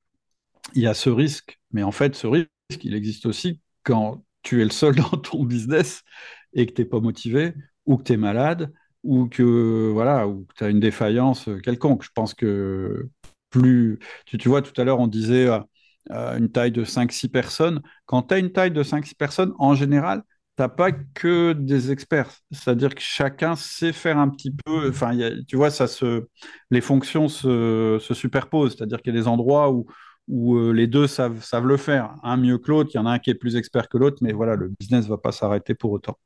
il 0.75 0.83
y 0.83 0.87
a 0.87 0.95
ce 0.95 1.11
risque, 1.11 1.59
mais 1.73 1.83
en 1.83 1.93
fait, 1.93 2.15
ce 2.15 2.27
risque, 2.27 2.51
il 2.85 2.95
existe 2.95 3.27
aussi 3.27 3.61
quand 3.83 4.23
tu 4.43 4.61
es 4.61 4.65
le 4.65 4.71
seul 4.71 4.95
dans 5.11 5.17
ton 5.19 5.45
business 5.45 6.03
et 6.53 6.67
que 6.67 6.73
tu 6.73 6.83
n'es 6.83 6.89
pas 6.89 7.01
motivé 7.01 7.55
ou 7.87 7.97
que 7.97 8.05
tu 8.05 8.13
es 8.13 8.17
malade 8.19 8.73
ou 9.03 9.29
que 9.29 9.91
voilà 9.93 10.27
tu 10.57 10.65
as 10.65 10.69
une 10.69 10.81
défaillance 10.81 11.49
quelconque. 11.63 12.03
Je 12.05 12.11
pense 12.15 12.35
que 12.35 13.09
plus 13.51 13.99
tu, 14.27 14.49
vois 14.49 14.63
tout 14.63 14.79
à 14.81 14.85
l'heure 14.85 15.01
on 15.01 15.07
disait 15.09 15.49
euh, 15.49 15.59
euh, 16.11 16.39
une 16.39 16.51
taille 16.51 16.73
de 16.73 16.85
5-6 16.85 17.29
personnes. 17.29 17.83
Quand 18.07 18.23
tu 18.25 18.35
as 18.35 18.39
une 18.39 18.53
taille 18.53 18.71
de 18.71 18.83
5-6 18.83 19.15
personnes, 19.15 19.53
en 19.59 19.75
général, 19.75 20.23
tu 20.57 20.63
n'as 20.63 20.69
pas 20.69 20.93
que 20.93 21.53
des 21.53 21.93
experts. 21.93 22.31
C'est-à-dire 22.51 22.95
que 22.95 23.01
chacun 23.03 23.55
sait 23.57 23.93
faire 23.93 24.19
un 24.19 24.29
petit 24.29 24.51
peu. 24.51 24.93
Tu 25.47 25.57
vois, 25.57 25.71
ça 25.71 25.87
se, 25.87 26.27
les 26.71 26.81
fonctions 26.81 27.29
se, 27.29 27.99
se 28.01 28.15
superposent. 28.15 28.77
C'est-à-dire 28.77 29.03
qu'il 29.03 29.15
y 29.15 29.19
a 29.19 29.21
des 29.21 29.29
endroits 29.29 29.71
où, 29.73 29.87
euh, 30.57 30.73
les 30.73 30.87
deux 30.87 31.07
savent, 31.07 31.43
savent 31.43 31.67
le 31.67 31.77
faire. 31.77 32.15
Un 32.23 32.37
mieux 32.37 32.59
que 32.59 32.71
l'autre, 32.71 32.91
il 32.95 32.97
y 32.97 33.01
en 33.01 33.07
a 33.07 33.13
un 33.13 33.19
qui 33.19 33.31
est 33.31 33.35
plus 33.35 33.57
expert 33.57 33.89
que 33.89 33.99
l'autre, 33.99 34.19
mais 34.23 34.33
voilà, 34.33 34.57
le 34.57 34.69
business 34.69 35.05
ne 35.05 35.11
va 35.11 35.19
pas 35.19 35.33
s'arrêter 35.33 35.75
pour 35.75 35.93
autant. 35.93 36.19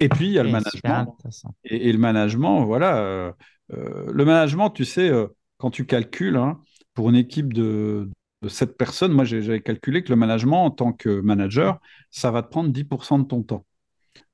Et 0.00 0.08
puis, 0.08 0.26
il 0.26 0.32
y 0.32 0.38
a 0.38 0.42
le 0.42 0.50
management. 0.50 1.16
Et, 1.64 1.92
le 1.92 1.98
management, 1.98 2.64
voilà. 2.64 2.96
Euh, 2.96 3.32
euh, 3.72 4.10
le 4.12 4.24
management, 4.24 4.70
tu 4.70 4.84
sais, 4.84 5.10
quand 5.58 5.70
tu 5.70 5.86
calcules, 5.86 6.36
hein, 6.36 6.60
pour 6.94 7.10
une 7.10 7.16
équipe 7.16 7.52
de, 7.52 8.08
de 8.42 8.48
7 8.48 8.76
personnes, 8.76 9.12
moi, 9.12 9.24
j'avais 9.24 9.60
calculé 9.60 10.02
que 10.02 10.10
le 10.10 10.16
management, 10.16 10.64
en 10.64 10.70
tant 10.70 10.92
que 10.92 11.20
manager, 11.20 11.78
ça 12.10 12.30
va 12.30 12.42
te 12.42 12.48
prendre 12.48 12.70
10% 12.70 13.18
de 13.18 13.24
ton 13.24 13.42
temps. 13.42 13.64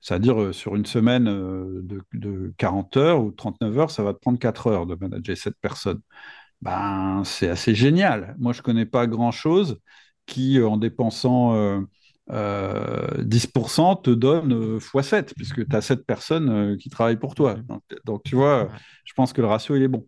C'est-à-dire, 0.01 0.55
sur 0.55 0.77
une 0.77 0.87
semaine 0.87 1.25
de, 1.25 2.03
de, 2.15 2.55
40 2.57 2.97
heures 2.97 3.23
ou 3.23 3.31
39 3.33 3.79
heures, 3.79 3.91
ça 3.91 4.03
va 4.03 4.15
te 4.15 4.19
prendre 4.19 4.39
4 4.39 4.69
heures 4.69 4.87
de 4.87 4.95
manager 4.95 5.37
7 5.37 5.55
personnes 5.61 6.01
ben, 6.61 7.23
c'est 7.25 7.49
assez 7.49 7.75
génial. 7.75 8.35
Moi, 8.39 8.53
je 8.53 8.61
ne 8.61 8.63
connais 8.63 8.87
pas 8.87 9.07
grand-chose 9.07 9.81
qui, 10.27 10.59
euh, 10.59 10.69
en 10.69 10.77
dépensant 10.77 11.53
10%, 11.53 11.87
euh, 12.31 13.07
euh, 13.19 13.95
te 14.03 14.11
donne 14.11 14.79
x7, 14.79 15.35
puisque 15.35 15.69
tu 15.69 15.77
as 15.77 15.81
7 15.81 16.07
personnes 16.07 16.77
qui 16.79 16.91
travaillent 16.91 17.19
pour 17.19 17.35
toi. 17.35 17.57
Donc, 18.05 18.23
tu 18.25 18.37
vois, 18.37 18.69
je 19.05 19.13
pense 19.15 19.33
que 19.33 19.41
le 19.41 19.47
ratio, 19.47 19.77
il 19.77 19.83
est 19.83 19.89
bon. 19.89 20.07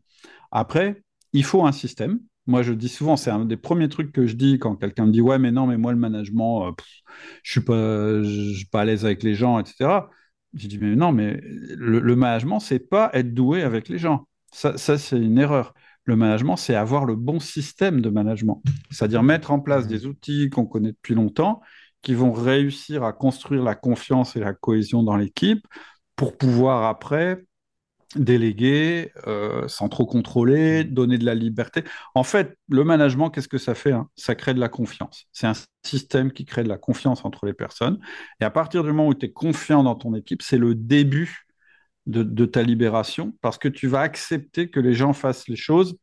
Après, 0.51 1.03
il 1.33 1.45
faut 1.45 1.65
un 1.65 1.73
système. 1.73 2.21
Moi, 2.47 2.63
je 2.63 2.73
dis 2.73 2.89
souvent, 2.89 3.17
c'est 3.17 3.31
un 3.31 3.45
des 3.45 3.57
premiers 3.57 3.89
trucs 3.89 4.13
que 4.13 4.27
je 4.27 4.35
dis 4.35 4.59
quand 4.59 4.77
quelqu'un 4.77 5.07
me 5.07 5.13
dit 5.13 5.21
Ouais, 5.21 5.39
mais 5.39 5.53
non, 5.53 5.67
mais 5.67 5.77
moi, 5.77 5.93
le 5.93 5.99
management, 5.99 6.75
je 7.43 7.51
suis 7.53 7.61
pas, 7.61 8.23
suis 8.25 8.67
pas 8.67 8.83
à 8.83 8.85
l'aise 8.85 9.05
avec 9.05 9.23
les 9.23 9.35
gens, 9.35 9.59
etc. 9.59 10.11
Je 10.55 10.67
dis 10.69 10.79
Mais 10.79 10.97
non, 10.97 11.13
mais 11.13 11.41
le, 11.43 12.01
le 12.01 12.17
management, 12.17 12.61
c'est 12.61 12.81
pas 12.81 13.11
être 13.13 13.35
doué 13.35 13.63
avec 13.63 13.89
les 13.89 13.99
gens. 13.99 14.27
Ça, 14.53 14.77
ça 14.79 14.99
c'est 14.99 15.19
une 15.19 15.39
erreur. 15.39 15.75
Le 16.05 16.17
management, 16.17 16.57
c'est 16.57 16.75
avoir 16.75 17.05
le 17.05 17.15
bon 17.15 17.39
système 17.39 18.01
de 18.01 18.11
management, 18.11 18.63
c'est-à-dire 18.91 19.23
mettre 19.23 19.51
en 19.53 19.61
place 19.61 19.87
des 19.87 20.07
outils 20.07 20.51
qu'on 20.51 20.67
connaît 20.67 20.93
depuis 20.93 21.15
longtemps, 21.15 21.61
qui 22.03 22.15
vont 22.15 22.33
réussir 22.33 23.05
à 23.05 23.13
construire 23.13 23.63
la 23.63 23.75
confiance 23.75 24.37
et 24.37 24.41
la 24.41 24.55
cohésion 24.55 25.03
dans 25.03 25.17
l'équipe 25.17 25.67
pour 26.17 26.37
pouvoir 26.37 26.85
après 26.85 27.45
déléguer 28.17 29.13
euh, 29.29 29.69
sans 29.69 29.89
trop 29.89 30.05
contrôler, 30.05 30.83
donner 30.83 31.17
de 31.17 31.25
la 31.25 31.35
liberté. 31.35 31.85
En 32.15 32.25
fait, 32.25 32.59
le 32.69 32.83
management, 32.83 33.31
qu'est-ce 33.31 33.49
que 33.49 33.59
ça 33.59 33.75
fait 33.75 33.93
hein? 33.93 34.09
Ça 34.17 34.35
crée 34.35 34.53
de 34.53 34.61
la 34.61 34.69
confiance. 34.69 35.27
C'est 35.33 35.47
un 35.47 35.53
système 35.85 36.33
qui 36.33 36.45
crée 36.45 36.65
de 36.65 36.69
la 36.69 36.79
confiance 36.79 37.25
entre 37.25 37.47
les 37.47 37.53
personnes. 37.53 38.01
Et 38.41 38.45
à 38.45 38.51
partir 38.51 38.83
du 38.83 38.89
moment 38.89 39.09
où 39.09 39.15
tu 39.15 39.27
es 39.27 39.33
confiant 39.33 39.85
dans 39.85 39.95
ton 39.95 40.15
équipe, 40.15 40.43
c'est 40.43 40.59
le 40.59 40.75
début 40.75 41.47
de, 42.07 42.47
ta 42.47 42.63
libération 42.63 43.37
parce 43.41 43.59
que 43.59 43.69
tu 43.69 43.87
vas 43.87 44.01
accepter 44.01 44.71
que 44.71 44.81
les 44.81 44.95
gens 44.95 45.13
fassent 45.13 45.49
les 45.49 45.57
choses 45.57 45.97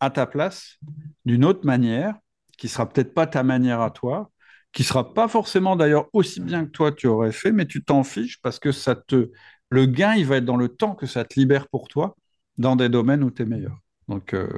à 0.00 0.10
ta 0.10 0.26
place 0.26 0.78
d'une 1.24 1.44
autre 1.44 1.64
manière, 1.64 2.16
qui 2.58 2.68
sera 2.68 2.88
peut-être 2.88 3.14
pas 3.14 3.26
ta 3.26 3.42
manière 3.42 3.80
à 3.80 3.90
toi, 3.90 4.30
qui 4.74 4.84
sera 4.84 5.14
pas 5.14 5.28
forcément 5.28 5.76
d'ailleurs 5.76 6.08
aussi 6.12 6.40
bien 6.40 6.66
que 6.66 6.70
toi 6.70 6.92
tu 6.92 7.06
aurais 7.06 7.32
fait, 7.32 7.52
mais 7.52 7.66
tu 7.66 7.82
t'en 7.84 8.04
fiches 8.04 8.40
parce 8.42 8.58
que 8.58 8.72
ça 8.72 8.96
te 8.96 9.30
le 9.70 9.86
gain 9.86 10.14
il 10.14 10.26
va 10.26 10.36
être 10.36 10.44
dans 10.44 10.56
le 10.56 10.68
temps 10.68 10.94
que 10.94 11.06
ça 11.06 11.24
te 11.24 11.38
libère 11.38 11.68
pour 11.68 11.88
toi 11.88 12.16
dans 12.58 12.76
des 12.76 12.88
domaines 12.88 13.24
où 13.24 13.30
tu 13.30 13.42
es 13.42 13.46
meilleur. 13.46 13.78
Donc 14.08 14.34
euh, 14.34 14.48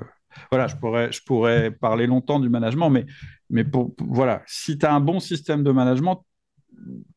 voilà, 0.51 0.67
je 0.67 0.77
pourrais, 0.77 1.13
je 1.13 1.23
pourrais 1.23 1.71
parler 1.71 2.07
longtemps 2.07 2.41
du 2.41 2.49
management, 2.49 2.91
mais, 2.91 3.07
mais 3.51 3.65
pour, 3.65 3.95
voilà, 3.99 4.43
si 4.47 4.79
tu 4.79 4.87
as 4.87 4.95
un 4.95 5.01
bon 5.01 5.21
système 5.21 5.63
de 5.63 5.71
management, 5.71 6.25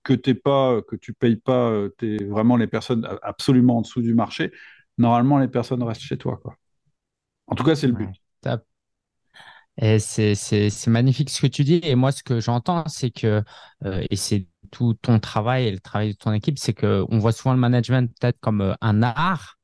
que 0.04 0.14
t'es 0.14 0.34
pas, 0.36 0.82
que 0.84 0.96
tu 0.96 1.14
payes 1.14 1.36
pas, 1.36 1.70
euh, 1.70 1.90
es 2.02 2.24
vraiment 2.24 2.56
les 2.56 2.68
personnes 2.68 3.08
absolument 3.22 3.78
en 3.78 3.82
dessous 3.82 4.02
du 4.02 4.14
marché, 4.14 4.52
normalement 4.98 5.38
les 5.38 5.50
personnes 5.50 5.84
restent 5.84 6.02
chez 6.02 6.18
toi, 6.18 6.40
quoi. 6.42 6.56
En 7.48 7.56
tout 7.56 7.64
cas, 7.64 7.76
c'est 7.76 7.88
le 7.88 7.94
but. 7.94 8.10
Et 9.82 10.00
c'est 10.00 10.88
magnifique 10.88 11.30
ce 11.30 11.42
que 11.42 11.48
tu 11.48 11.64
dis. 11.64 11.80
Et 11.84 11.96
moi, 11.96 12.12
ce 12.12 12.24
que 12.24 12.40
j'entends, 12.40 12.88
c'est 12.88 13.12
que, 13.12 13.44
euh, 13.86 14.06
et 14.10 14.16
c'est 14.16 14.48
tout 14.72 14.94
ton 15.02 15.20
travail 15.20 15.68
et 15.68 15.72
le 15.72 15.80
travail 15.80 16.14
de 16.14 16.18
ton 16.18 16.34
équipe, 16.34 16.60
c'est 16.60 16.74
qu'on 16.74 17.18
voit 17.20 17.32
souvent 17.32 17.54
le 17.54 17.60
management 17.60 18.12
peut-être 18.20 18.40
comme 18.40 18.62
euh, 18.62 18.74
un 18.82 19.02
art, 19.04 19.58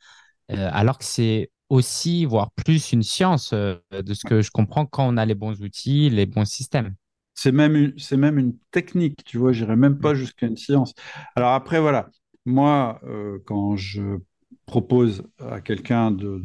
alors 0.49 0.99
que 0.99 1.05
c'est 1.05 1.49
aussi, 1.69 2.25
voire 2.25 2.51
plus, 2.51 2.91
une 2.91 3.01
science 3.01 3.51
de 3.51 4.13
ce 4.13 4.23
que 4.25 4.41
je 4.41 4.51
comprends 4.51 4.85
quand 4.85 5.07
on 5.07 5.17
a 5.17 5.25
les 5.25 5.33
bons 5.33 5.59
outils, 5.61 6.09
les 6.11 6.27
bons 6.27 6.45
systèmes. 6.45 6.95
C'est 7.33 7.51
même, 7.51 7.75
une, 7.75 7.93
c'est 7.97 8.15
même 8.15 8.37
une 8.37 8.57
technique, 8.71 9.23
tu 9.25 9.37
vois, 9.37 9.51
j'irai 9.51 9.75
même 9.75 9.99
pas 9.99 10.13
mm. 10.13 10.15
jusqu'à 10.15 10.47
une 10.47 10.55
science. 10.55 10.93
Alors 11.35 11.51
après, 11.53 11.81
voilà, 11.81 12.09
moi, 12.45 13.01
euh, 13.03 13.39
quand 13.45 13.75
je 13.75 14.19
propose 14.65 15.23
à 15.39 15.61
quelqu'un 15.61 16.11
de, 16.11 16.41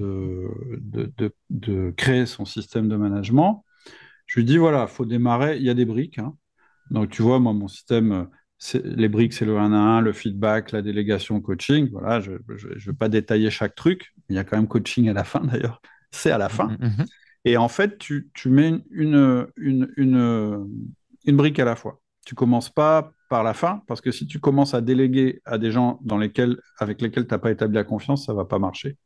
de, 0.79 1.33
de, 1.51 1.95
créer 1.97 2.27
son 2.27 2.45
système 2.45 2.89
de 2.89 2.97
management, 2.97 3.65
je 4.27 4.39
lui 4.39 4.45
dis, 4.45 4.59
voilà, 4.59 4.87
il 4.89 4.95
faut 4.95 5.07
démarrer, 5.07 5.57
il 5.57 5.63
y 5.63 5.71
a 5.71 5.75
des 5.75 5.85
briques. 5.85 6.19
Hein. 6.19 6.37
Donc, 6.91 7.11
tu 7.11 7.23
vois, 7.23 7.39
moi, 7.39 7.53
mon 7.53 7.69
système, 7.69 8.29
les 8.85 9.09
briques, 9.09 9.33
c'est 9.33 9.45
le 9.45 9.59
1 9.59 9.73
à 9.73 9.77
1, 9.77 10.01
le 10.03 10.13
feedback, 10.13 10.73
la 10.73 10.83
délégation, 10.83 11.41
coaching. 11.41 11.89
Voilà, 11.91 12.21
je 12.21 12.33
ne 12.33 12.79
vais 12.79 12.93
pas 12.93 13.09
détailler 13.09 13.51
chaque 13.51 13.75
truc. 13.75 14.13
Il 14.29 14.37
y 14.37 14.39
a 14.39 14.45
quand 14.45 14.57
même 14.57 14.69
coaching 14.69 15.09
à 15.09 15.13
la 15.13 15.25
fin, 15.25 15.41
d'ailleurs. 15.41 15.81
C'est 16.11 16.31
à 16.31 16.39
la 16.39 16.49
fin. 16.49 16.69
Mm, 16.69 16.87
mm, 16.87 17.05
Et 17.45 17.57
en 17.57 17.69
fait, 17.69 17.99
tu, 17.99 18.31
mets 18.47 18.83
une, 18.91 19.47
une, 19.57 19.93
une, 19.97 21.37
brique 21.37 21.59
à 21.59 21.65
la 21.65 21.77
fois. 21.77 22.01
Tu 22.27 22.35
commences 22.35 22.71
pas 22.71 23.13
par 23.31 23.45
la 23.45 23.55
fin, 23.55 23.81
parce 23.87 24.01
que 24.01 24.11
si 24.11 24.27
tu 24.27 24.41
commences 24.41 24.75
à 24.75 24.81
déléguer 24.81 25.41
à 25.45 25.57
des 25.57 25.71
gens 25.71 26.01
avec 26.81 27.01
lesquels 27.01 27.27
tu 27.27 27.33
n'as 27.33 27.39
pas 27.39 27.53
établi 27.53 27.77
la 27.77 27.85
confiance, 27.85 28.27
ça 28.27 28.35
va 28.35 28.45
pas 28.45 28.59
marcher. 28.59 28.99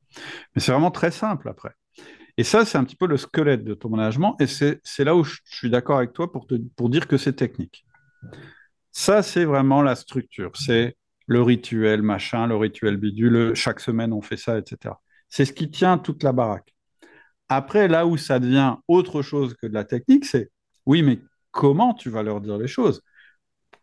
Mais 0.54 0.62
c'est 0.62 0.72
vraiment 0.72 0.90
très 0.90 1.10
simple 1.10 1.46
après. 1.46 1.72
Et 2.38 2.42
ça, 2.42 2.64
c'est 2.64 2.78
un 2.78 2.84
petit 2.84 2.96
peu 2.96 3.06
le 3.06 3.18
squelette 3.18 3.64
de 3.64 3.74
ton 3.74 3.90
management. 3.90 4.34
Et 4.40 4.46
c'est 4.46 4.80
là 5.04 5.14
où 5.14 5.24
je, 5.24 5.36
suis 5.44 5.68
d'accord 5.68 5.98
avec 5.98 6.14
toi 6.14 6.32
pour, 6.32 6.46
te, 6.46 6.54
pour 6.74 6.88
dire 6.88 7.06
que 7.06 7.18
c'est 7.18 7.34
technique. 7.34 7.84
Ça, 8.92 9.22
c'est 9.22 9.44
vraiment 9.44 9.82
la 9.82 9.94
structure. 9.94 10.52
C'est 10.54 10.96
le 11.26 11.42
rituel 11.42 12.00
machin, 12.00 12.46
le 12.46 12.56
rituel 12.56 12.96
bidule. 12.96 13.54
Chaque 13.54 13.78
semaine, 13.78 14.14
on 14.14 14.22
fait 14.22 14.38
ça, 14.38 14.56
etc. 14.56 14.94
C'est 15.28 15.44
ce 15.44 15.52
qui 15.52 15.70
tient 15.70 15.98
toute 15.98 16.22
la 16.22 16.32
baraque. 16.32 16.74
Après, 17.50 17.88
là 17.88 18.06
où 18.06 18.16
ça 18.16 18.38
devient 18.38 18.76
autre 18.88 19.20
chose 19.20 19.54
que 19.54 19.66
de 19.66 19.74
la 19.74 19.84
technique, 19.84 20.24
c'est 20.24 20.50
oui, 20.86 21.02
mais 21.02 21.20
comment 21.50 21.92
tu 21.92 22.08
vas 22.08 22.22
leur 22.22 22.40
dire 22.40 22.56
les 22.56 22.68
choses? 22.68 23.02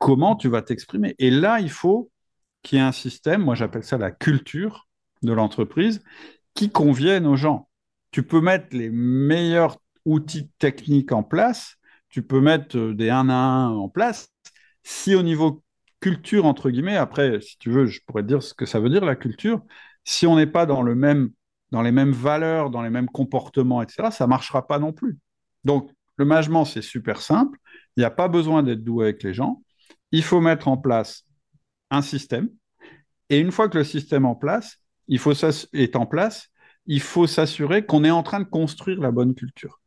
Comment 0.01 0.35
tu 0.35 0.49
vas 0.49 0.63
t'exprimer 0.63 1.15
Et 1.19 1.29
là, 1.29 1.59
il 1.59 1.69
faut 1.69 2.11
qu'il 2.63 2.79
y 2.79 2.81
ait 2.81 2.85
un 2.85 2.91
système, 2.91 3.43
moi 3.43 3.55
j'appelle 3.55 3.83
ça 3.83 3.97
la 3.97 4.11
culture 4.11 4.87
de 5.21 5.31
l'entreprise, 5.31 6.03
qui 6.55 6.71
convienne 6.71 7.27
aux 7.27 7.35
gens 7.35 7.69
tu 8.11 8.23
peux 8.23 8.41
mettre 8.41 8.75
les 8.75 8.89
meilleurs 8.89 9.77
outils 10.05 10.49
techniques 10.59 11.11
en 11.11 11.23
place, 11.23 11.77
tu 12.09 12.23
peux 12.23 12.41
mettre 12.41 12.77
euh, 12.77 12.93
des 12.93 13.09
1 13.09 13.29
à 13.29 13.33
1 13.33 13.69
en 13.69 13.89
place. 13.89 14.29
Si 14.83 15.15
au 15.15 15.23
niveau 15.23 15.63
culture, 15.99 16.45
entre 16.45 16.69
guillemets, 16.69 16.97
après, 16.97 17.39
si 17.41 17.57
tu 17.57 17.69
veux, 17.69 17.85
je 17.85 18.01
pourrais 18.05 18.23
dire 18.23 18.43
ce 18.43 18.53
que 18.53 18.65
ça 18.65 18.79
veut 18.79 18.89
dire 18.89 19.05
la 19.05 19.15
culture, 19.15 19.61
si 20.03 20.27
on 20.27 20.35
n'est 20.35 20.47
pas 20.47 20.65
dans, 20.65 20.83
dans 20.83 21.81
les 21.81 21.91
mêmes 21.91 22.11
valeurs, 22.11 22.69
dans 22.69 22.81
les 22.81 22.89
mêmes 22.89 23.09
comportements, 23.09 23.81
etc., 23.81 24.11
ça 24.11 24.25
ne 24.25 24.29
marchera 24.29 24.67
pas 24.67 24.79
non 24.79 24.91
plus. 24.91 25.19
Donc, 25.63 25.91
le 26.17 26.25
management, 26.25 26.65
c'est 26.65 26.81
super 26.81 27.21
simple. 27.21 27.57
Il 27.95 28.01
n'y 28.01 28.05
a 28.05 28.11
pas 28.11 28.27
besoin 28.27 28.63
d'être 28.63 28.83
doué 28.83 29.05
avec 29.05 29.23
les 29.23 29.33
gens. 29.33 29.61
Il 30.11 30.23
faut 30.23 30.41
mettre 30.41 30.67
en 30.67 30.77
place 30.77 31.25
un 31.89 32.01
système. 32.01 32.49
Et 33.29 33.39
une 33.39 33.51
fois 33.51 33.69
que 33.69 33.77
le 33.77 33.83
système 33.83 34.25
en 34.25 34.35
place, 34.35 34.77
il 35.07 35.19
faut 35.19 35.33
ça 35.33 35.49
est 35.73 35.95
en 35.95 36.05
place, 36.05 36.49
il 36.85 37.01
faut 37.01 37.27
s'assurer 37.27 37.85
qu'on 37.85 38.03
est 38.03 38.11
en 38.11 38.23
train 38.23 38.39
de 38.39 38.45
construire 38.45 38.99
la 38.99 39.11
bonne 39.11 39.35
culture. 39.35 39.79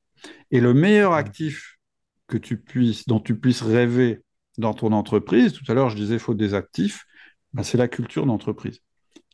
Et 0.50 0.60
le 0.60 0.74
meilleur 0.74 1.12
actif 1.12 1.78
que 2.26 2.36
tu 2.38 2.58
puisses, 2.58 3.06
dont 3.06 3.20
tu 3.20 3.38
puisses 3.38 3.62
rêver 3.62 4.22
dans 4.56 4.74
ton 4.74 4.92
entreprise, 4.92 5.52
tout 5.52 5.70
à 5.70 5.74
l'heure 5.74 5.90
je 5.90 5.96
disais 5.96 6.14
il 6.14 6.20
faut 6.20 6.34
des 6.34 6.54
actifs, 6.54 7.04
ben, 7.52 7.62
c'est 7.62 7.78
la 7.78 7.88
culture 7.88 8.26
d'entreprise. 8.26 8.80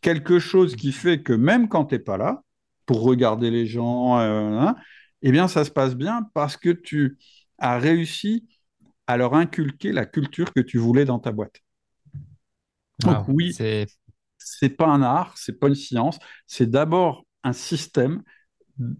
Quelque 0.02 0.38
chose 0.38 0.76
qui 0.76 0.92
fait 0.92 1.22
que 1.22 1.32
même 1.32 1.68
quand 1.68 1.86
tu 1.86 1.94
n'es 1.94 1.98
pas 1.98 2.16
là, 2.16 2.42
pour 2.86 3.02
regarder 3.02 3.50
les 3.50 3.66
gens, 3.66 4.18
euh, 4.18 4.58
hein, 4.58 4.76
eh 5.22 5.30
bien 5.30 5.46
ça 5.46 5.64
se 5.64 5.70
passe 5.70 5.94
bien 5.94 6.28
parce 6.34 6.56
que 6.56 6.70
tu 6.70 7.18
as 7.58 7.78
réussi 7.78 8.48
à 9.10 9.16
leur 9.16 9.34
inculquer 9.34 9.90
la 9.90 10.06
culture 10.06 10.52
que 10.52 10.60
tu 10.60 10.78
voulais 10.78 11.04
dans 11.04 11.18
ta 11.18 11.32
boîte. 11.32 11.60
Donc 13.00 13.26
oui, 13.28 13.52
c'est 13.52 13.86
c'est 14.38 14.70
pas 14.70 14.86
un 14.86 15.02
art, 15.02 15.34
c'est 15.36 15.58
pas 15.58 15.68
une 15.68 15.74
science, 15.74 16.18
c'est 16.46 16.70
d'abord 16.70 17.26
un 17.42 17.52
système 17.52 18.22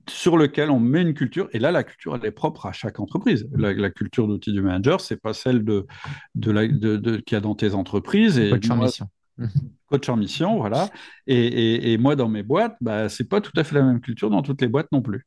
sur 0.09 0.37
lequel 0.37 0.71
on 0.71 0.81
met 0.81 1.01
une 1.01 1.15
culture. 1.15 1.49
Et 1.53 1.59
là, 1.59 1.71
la 1.71 1.85
culture, 1.85 2.15
elle 2.15 2.25
est 2.27 2.33
propre 2.33 2.67
à 2.67 2.73
chaque 2.73 3.01
entreprise. 3.01 3.49
La, 3.53 3.91
culture 3.91 4.27
d'outil 4.27 4.53
du 4.53 4.61
manager, 4.61 5.01
c'est 5.01 5.17
pas 5.17 5.33
celle 5.33 5.65
de, 5.65 5.87
de, 6.35 6.51
la, 6.51 6.67
de, 6.67 7.17
qu'il 7.19 7.37
y 7.37 7.39
a 7.39 7.41
dans 7.41 7.55
tes 7.55 7.73
entreprises. 7.75 8.39
Et 8.39 8.51
coach 8.51 8.69
en 8.69 8.77
mission. 8.77 9.09
Coach 9.87 10.09
en 10.09 10.17
mission, 10.17 10.59
voilà. 10.59 10.91
Et, 11.27 11.93
et, 11.93 11.99
moi, 11.99 12.15
dans 12.15 12.29
mes 12.29 12.43
boîtes, 12.43 12.77
bah, 12.81 13.09
c'est 13.09 13.29
pas 13.29 13.41
tout 13.41 13.53
à 13.57 13.65
fait 13.65 13.75
la 13.75 13.83
même 13.83 14.01
culture 14.01 14.29
dans 14.29 14.43
toutes 14.43 14.61
les 14.61 14.69
boîtes 14.69 14.93
non 14.93 15.01
plus. 15.01 15.27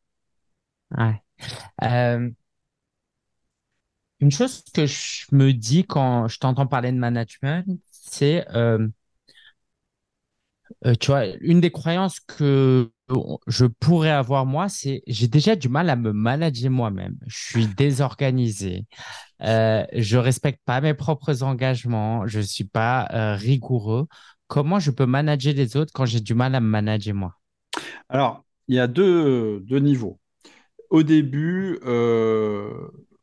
Ouais. 0.96 1.22
Euh, 1.84 2.30
une 4.24 4.32
chose 4.32 4.64
que 4.74 4.86
je 4.86 5.26
me 5.34 5.52
dis 5.52 5.84
quand 5.84 6.30
je 6.30 6.40
t'entends 6.40 6.66
parler 6.66 6.92
de 6.94 6.98
management, 6.98 7.66
c'est 7.92 8.48
euh, 8.56 8.88
euh, 10.86 10.96
tu 10.96 11.08
vois, 11.08 11.26
une 11.42 11.60
des 11.60 11.72
croyances 11.72 12.20
que 12.22 12.90
je 13.48 13.66
pourrais 13.66 14.10
avoir 14.12 14.46
moi, 14.46 14.70
c'est 14.70 15.04
j'ai 15.08 15.28
déjà 15.28 15.58
du 15.58 15.68
mal 15.68 15.90
à 15.90 15.98
me 15.98 16.14
manager 16.14 16.72
moi-même. 16.72 17.18
Je 17.28 17.38
suis 17.38 17.68
désorganisé. 17.68 18.86
Euh, 19.42 19.86
je 19.94 20.18
respecte 20.18 20.62
pas 20.66 20.82
mes 20.82 20.94
propres 20.94 21.44
engagements. 21.44 22.28
Je 22.28 22.40
suis 22.40 22.64
pas 22.64 23.08
euh, 23.14 23.36
rigoureux. 23.36 24.08
Comment 24.48 24.80
je 24.80 24.92
peux 24.92 25.06
manager 25.06 25.54
les 25.54 25.76
autres 25.76 25.92
quand 25.94 26.06
j'ai 26.06 26.22
du 26.22 26.34
mal 26.34 26.56
à 26.56 26.62
me 26.62 26.68
manager 26.68 27.14
moi? 27.14 27.36
Alors, 28.08 28.46
il 28.70 28.76
y 28.76 28.80
a 28.80 28.88
deux, 28.88 29.60
deux 29.62 29.80
niveaux. 29.80 30.20
Au 30.90 31.04
début, 31.04 31.80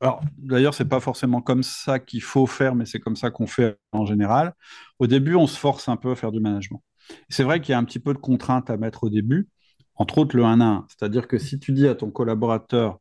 alors 0.01 0.23
d'ailleurs, 0.39 0.75
c'est 0.75 0.89
pas 0.89 1.01
forcément 1.01 1.43
comme 1.43 1.63
ça 1.63 1.99
qu'il 1.99 2.23
faut 2.23 2.47
faire, 2.47 2.75
mais 2.75 2.87
c'est 2.87 3.01
comme 3.01 3.17
ça 3.17 3.31
qu'on 3.31 3.47
fait 3.47 3.79
en 3.93 4.07
général. 4.07 4.55
Au 4.99 5.07
début, 5.07 5.35
on 5.35 5.47
se 5.47 5.59
force 5.59 5.89
un 5.89 5.97
peu 5.97 6.11
à 6.13 6.17
faire 6.17 6.33
du 6.33 6.41
management. 6.41 6.83
C'est 7.29 7.45
vrai 7.45 7.61
qu'il 7.61 7.73
y 7.73 7.75
a 7.75 7.79
un 7.79 7.85
petit 7.85 7.99
peu 7.99 8.15
de 8.15 8.19
contraintes 8.19 8.71
à 8.71 8.77
mettre 8.77 9.05
au 9.05 9.11
début, 9.11 9.49
entre 9.97 10.19
autres 10.19 10.37
le 10.37 10.45
1 10.45 10.61
à 10.61 10.65
1. 10.65 10.87
C'est-à-dire 10.89 11.29
que 11.29 11.39
si 11.39 11.59
tu 11.59 11.73
dis 11.73 11.87
à 11.87 11.95
ton 11.95 12.11
collaborateur 12.11 12.99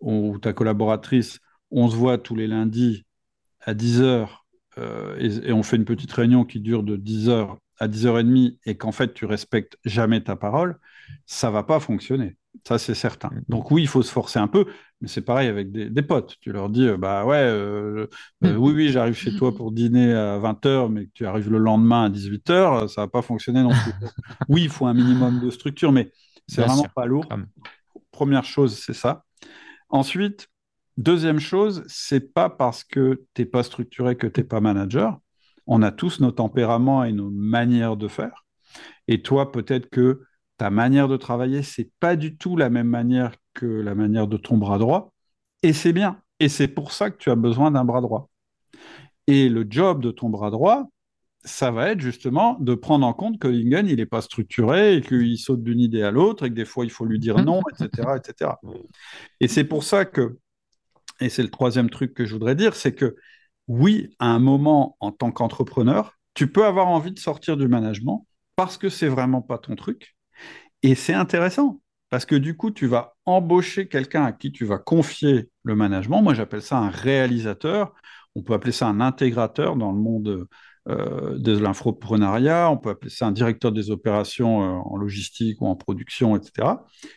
ou 0.00 0.38
ta 0.38 0.52
collaboratrice, 0.52 1.40
on 1.70 1.88
se 1.88 1.96
voit 1.96 2.18
tous 2.18 2.36
les 2.36 2.46
lundis 2.46 3.04
à 3.60 3.74
10 3.74 4.00
heures 4.02 4.46
euh, 4.78 5.16
et, 5.18 5.52
on 5.52 5.62
fait 5.62 5.76
une 5.76 5.84
petite 5.84 6.12
réunion 6.12 6.44
qui 6.44 6.60
dure 6.60 6.82
de 6.82 6.96
10 6.96 7.28
heures 7.28 7.58
à 7.78 7.88
10h30 7.88 8.58
et 8.66 8.76
qu'en 8.76 8.92
fait 8.92 9.14
tu 9.14 9.24
respectes 9.24 9.78
jamais 9.84 10.22
ta 10.22 10.36
parole, 10.36 10.78
ça 11.26 11.50
va 11.50 11.62
pas 11.64 11.80
fonctionner. 11.80 12.36
Ça, 12.66 12.78
c'est 12.78 12.94
certain. 12.94 13.28
Mm. 13.28 13.42
Donc 13.48 13.70
oui, 13.70 13.82
il 13.82 13.88
faut 13.88 14.02
se 14.02 14.12
forcer 14.12 14.38
un 14.38 14.48
peu, 14.48 14.66
mais 15.00 15.08
c'est 15.08 15.22
pareil 15.22 15.48
avec 15.48 15.72
des, 15.72 16.02
potes. 16.02 16.36
Tu 16.40 16.52
leur 16.52 16.68
dis, 16.68 16.86
euh, 16.86 16.96
bah 16.96 17.24
ouais, 17.24 17.36
euh, 17.36 18.06
euh, 18.44 18.54
mm. 18.54 18.56
oui, 18.56 18.72
oui, 18.74 18.88
j'arrive 18.90 19.14
chez 19.14 19.34
toi 19.36 19.54
pour 19.54 19.72
dîner 19.72 20.12
à 20.12 20.38
20h, 20.38 20.90
mais 20.90 21.06
que 21.06 21.12
tu 21.14 21.26
arrives 21.26 21.50
le 21.50 21.58
lendemain 21.58 22.04
à 22.04 22.08
18h, 22.10 22.88
ça 22.88 23.02
va 23.02 23.08
pas 23.08 23.22
fonctionner 23.22 23.62
non 23.62 23.70
plus. 23.70 23.92
oui, 24.48 24.62
il 24.62 24.68
faut 24.68 24.86
un 24.86 24.94
minimum 24.94 25.40
de 25.40 25.50
structure, 25.50 25.92
mais 25.92 26.12
c'est 26.46 26.62
vraiment 26.62 26.86
pas 26.94 27.06
lourd. 27.06 27.26
Première 28.10 28.44
chose, 28.44 28.76
c'est 28.76 28.94
ça. 28.94 29.24
Ensuite, 29.88 30.48
deuxième 30.96 31.40
chose, 31.40 31.84
c'est 31.86 32.32
pas 32.32 32.50
parce 32.50 32.84
que 32.84 33.24
tu 33.34 33.42
n'es 33.42 33.46
pas 33.46 33.62
structuré 33.62 34.16
que 34.16 34.26
tu 34.26 34.40
n'es 34.40 34.46
pas 34.46 34.60
manager. 34.60 35.18
On 35.66 35.82
a 35.82 35.92
tous 35.92 36.20
nos 36.20 36.32
tempéraments 36.32 37.04
et 37.04 37.12
nos 37.12 37.30
manières 37.30 37.96
de 37.96 38.08
faire. 38.08 38.44
Et 39.08 39.22
toi, 39.22 39.50
peut-être 39.50 39.88
que 39.88 40.22
ta 40.60 40.68
manière 40.68 41.08
de 41.08 41.16
travailler, 41.16 41.62
c'est 41.62 41.90
pas 42.00 42.16
du 42.16 42.36
tout 42.36 42.54
la 42.54 42.68
même 42.68 42.86
manière 42.86 43.32
que 43.54 43.64
la 43.64 43.94
manière 43.94 44.28
de 44.28 44.36
ton 44.36 44.58
bras 44.58 44.76
droit, 44.76 45.10
et 45.62 45.72
c'est 45.72 45.94
bien. 45.94 46.20
Et 46.38 46.50
c'est 46.50 46.68
pour 46.68 46.92
ça 46.92 47.10
que 47.10 47.16
tu 47.16 47.30
as 47.30 47.34
besoin 47.34 47.70
d'un 47.70 47.86
bras 47.86 48.02
droit. 48.02 48.28
Et 49.26 49.48
le 49.48 49.66
job 49.66 50.02
de 50.02 50.10
ton 50.10 50.28
bras 50.28 50.50
droit, 50.50 50.90
ça 51.44 51.70
va 51.70 51.88
être 51.88 52.00
justement 52.00 52.58
de 52.60 52.74
prendre 52.74 53.06
en 53.06 53.14
compte 53.14 53.38
que 53.38 53.48
Lingen, 53.48 53.88
il 53.88 53.96
n'est 53.96 54.04
pas 54.04 54.20
structuré 54.20 54.96
et 54.96 55.00
qu'il 55.00 55.38
saute 55.38 55.62
d'une 55.62 55.80
idée 55.80 56.02
à 56.02 56.10
l'autre 56.10 56.44
et 56.44 56.50
que 56.50 56.54
des 56.54 56.66
fois, 56.66 56.84
il 56.84 56.90
faut 56.90 57.06
lui 57.06 57.18
dire 57.18 57.42
non, 57.42 57.62
etc. 57.72 58.18
etc. 58.18 58.50
Et 59.40 59.48
c'est 59.48 59.64
pour 59.64 59.82
ça 59.82 60.04
que, 60.04 60.36
et 61.20 61.30
c'est 61.30 61.42
le 61.42 61.50
troisième 61.50 61.88
truc 61.88 62.12
que 62.12 62.26
je 62.26 62.34
voudrais 62.34 62.54
dire, 62.54 62.74
c'est 62.74 62.94
que 62.94 63.16
oui, 63.66 64.14
à 64.18 64.26
un 64.26 64.40
moment, 64.40 64.98
en 65.00 65.10
tant 65.10 65.32
qu'entrepreneur, 65.32 66.18
tu 66.34 66.52
peux 66.52 66.66
avoir 66.66 66.88
envie 66.88 67.12
de 67.12 67.18
sortir 67.18 67.56
du 67.56 67.66
management 67.66 68.26
parce 68.56 68.76
que 68.76 68.90
c'est 68.90 69.08
vraiment 69.08 69.40
pas 69.40 69.56
ton 69.56 69.74
truc, 69.74 70.16
et 70.82 70.94
c'est 70.94 71.14
intéressant 71.14 71.80
parce 72.08 72.26
que 72.26 72.34
du 72.34 72.56
coup, 72.56 72.70
tu 72.70 72.86
vas 72.86 73.14
embaucher 73.24 73.88
quelqu'un 73.88 74.24
à 74.24 74.32
qui 74.32 74.50
tu 74.50 74.64
vas 74.64 74.78
confier 74.78 75.48
le 75.62 75.76
management. 75.76 76.22
Moi, 76.22 76.34
j'appelle 76.34 76.62
ça 76.62 76.78
un 76.78 76.90
réalisateur. 76.90 77.94
On 78.34 78.42
peut 78.42 78.52
appeler 78.52 78.72
ça 78.72 78.88
un 78.88 79.00
intégrateur 79.00 79.76
dans 79.76 79.92
le 79.92 79.98
monde 79.98 80.48
euh, 80.88 81.38
de 81.38 81.56
l'infoprenariat. 81.56 82.70
On 82.70 82.76
peut 82.78 82.90
appeler 82.90 83.10
ça 83.10 83.26
un 83.26 83.32
directeur 83.32 83.70
des 83.70 83.90
opérations 83.90 84.62
euh, 84.62 84.80
en 84.84 84.96
logistique 84.96 85.60
ou 85.60 85.66
en 85.66 85.76
production, 85.76 86.36
etc. 86.36 86.68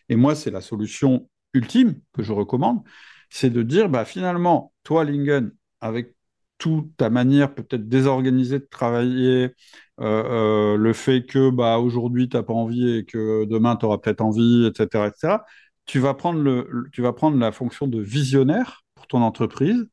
Et 0.10 0.16
moi, 0.16 0.36
c'est 0.36 0.52
la 0.52 0.62
solution 0.62 1.30
ultime 1.54 1.96
que 2.14 2.22
je 2.24 2.34
recommande. 2.34 2.84
C'est 3.30 3.50
de 3.50 3.64
dire, 3.64 3.90
bah, 3.90 4.06
finalement, 4.06 4.74
toi, 4.84 5.06
Lingen, 5.06 5.52
avec 5.82 6.16
toute 6.64 6.96
ta 6.96 7.10
manière 7.10 7.54
peut-être 7.54 7.90
désorganisée 7.90 8.60
de 8.60 8.68
travailler, 8.72 9.52
euh, 10.00 10.74
euh, 10.74 10.78
le 10.78 10.94
fait 10.94 11.26
que 11.26 11.50
bah, 11.50 11.78
aujourd'hui 11.78 12.30
tu 12.30 12.38
n'as 12.38 12.44
pas 12.44 12.54
envie 12.54 13.00
et 13.00 13.06
que 13.06 13.44
demain 13.44 13.76
tu 13.76 13.86
auras 13.86 13.98
peut-être 13.98 14.22
envie, 14.22 14.66
etc., 14.68 15.08
etc., 15.08 15.40
tu 15.86 16.00
vas, 16.00 16.14
prendre 16.14 16.40
le, 16.40 16.88
tu 16.94 17.02
vas 17.02 17.12
prendre 17.12 17.38
la 17.38 17.52
fonction 17.52 17.88
de 17.88 18.00
visionnaire 18.02 18.86
pour 18.96 19.08
ton 19.08 19.22
entreprise 19.22 19.86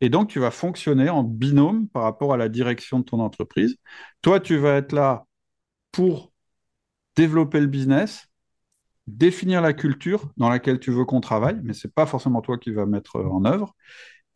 et 0.00 0.08
donc 0.08 0.28
tu 0.28 0.40
vas 0.40 0.50
fonctionner 0.50 1.08
en 1.08 1.22
binôme 1.22 1.86
par 1.88 2.02
rapport 2.02 2.34
à 2.34 2.36
la 2.36 2.48
direction 2.48 2.98
de 2.98 3.04
ton 3.04 3.20
entreprise. 3.20 3.76
Toi, 4.20 4.40
tu 4.40 4.56
vas 4.56 4.74
être 4.74 4.92
là 4.92 5.24
pour 5.92 6.32
développer 7.14 7.60
le 7.60 7.68
business, 7.68 8.26
définir 9.06 9.60
la 9.62 9.72
culture 9.72 10.28
dans 10.36 10.48
laquelle 10.48 10.80
tu 10.80 10.90
veux 10.90 11.04
qu'on 11.04 11.20
travaille, 11.20 11.60
mais 11.62 11.74
ce 11.74 11.86
n'est 11.86 11.92
pas 11.92 12.06
forcément 12.06 12.40
toi 12.42 12.58
qui 12.58 12.72
vas 12.72 12.86
mettre 12.86 13.20
en 13.20 13.44
œuvre 13.44 13.76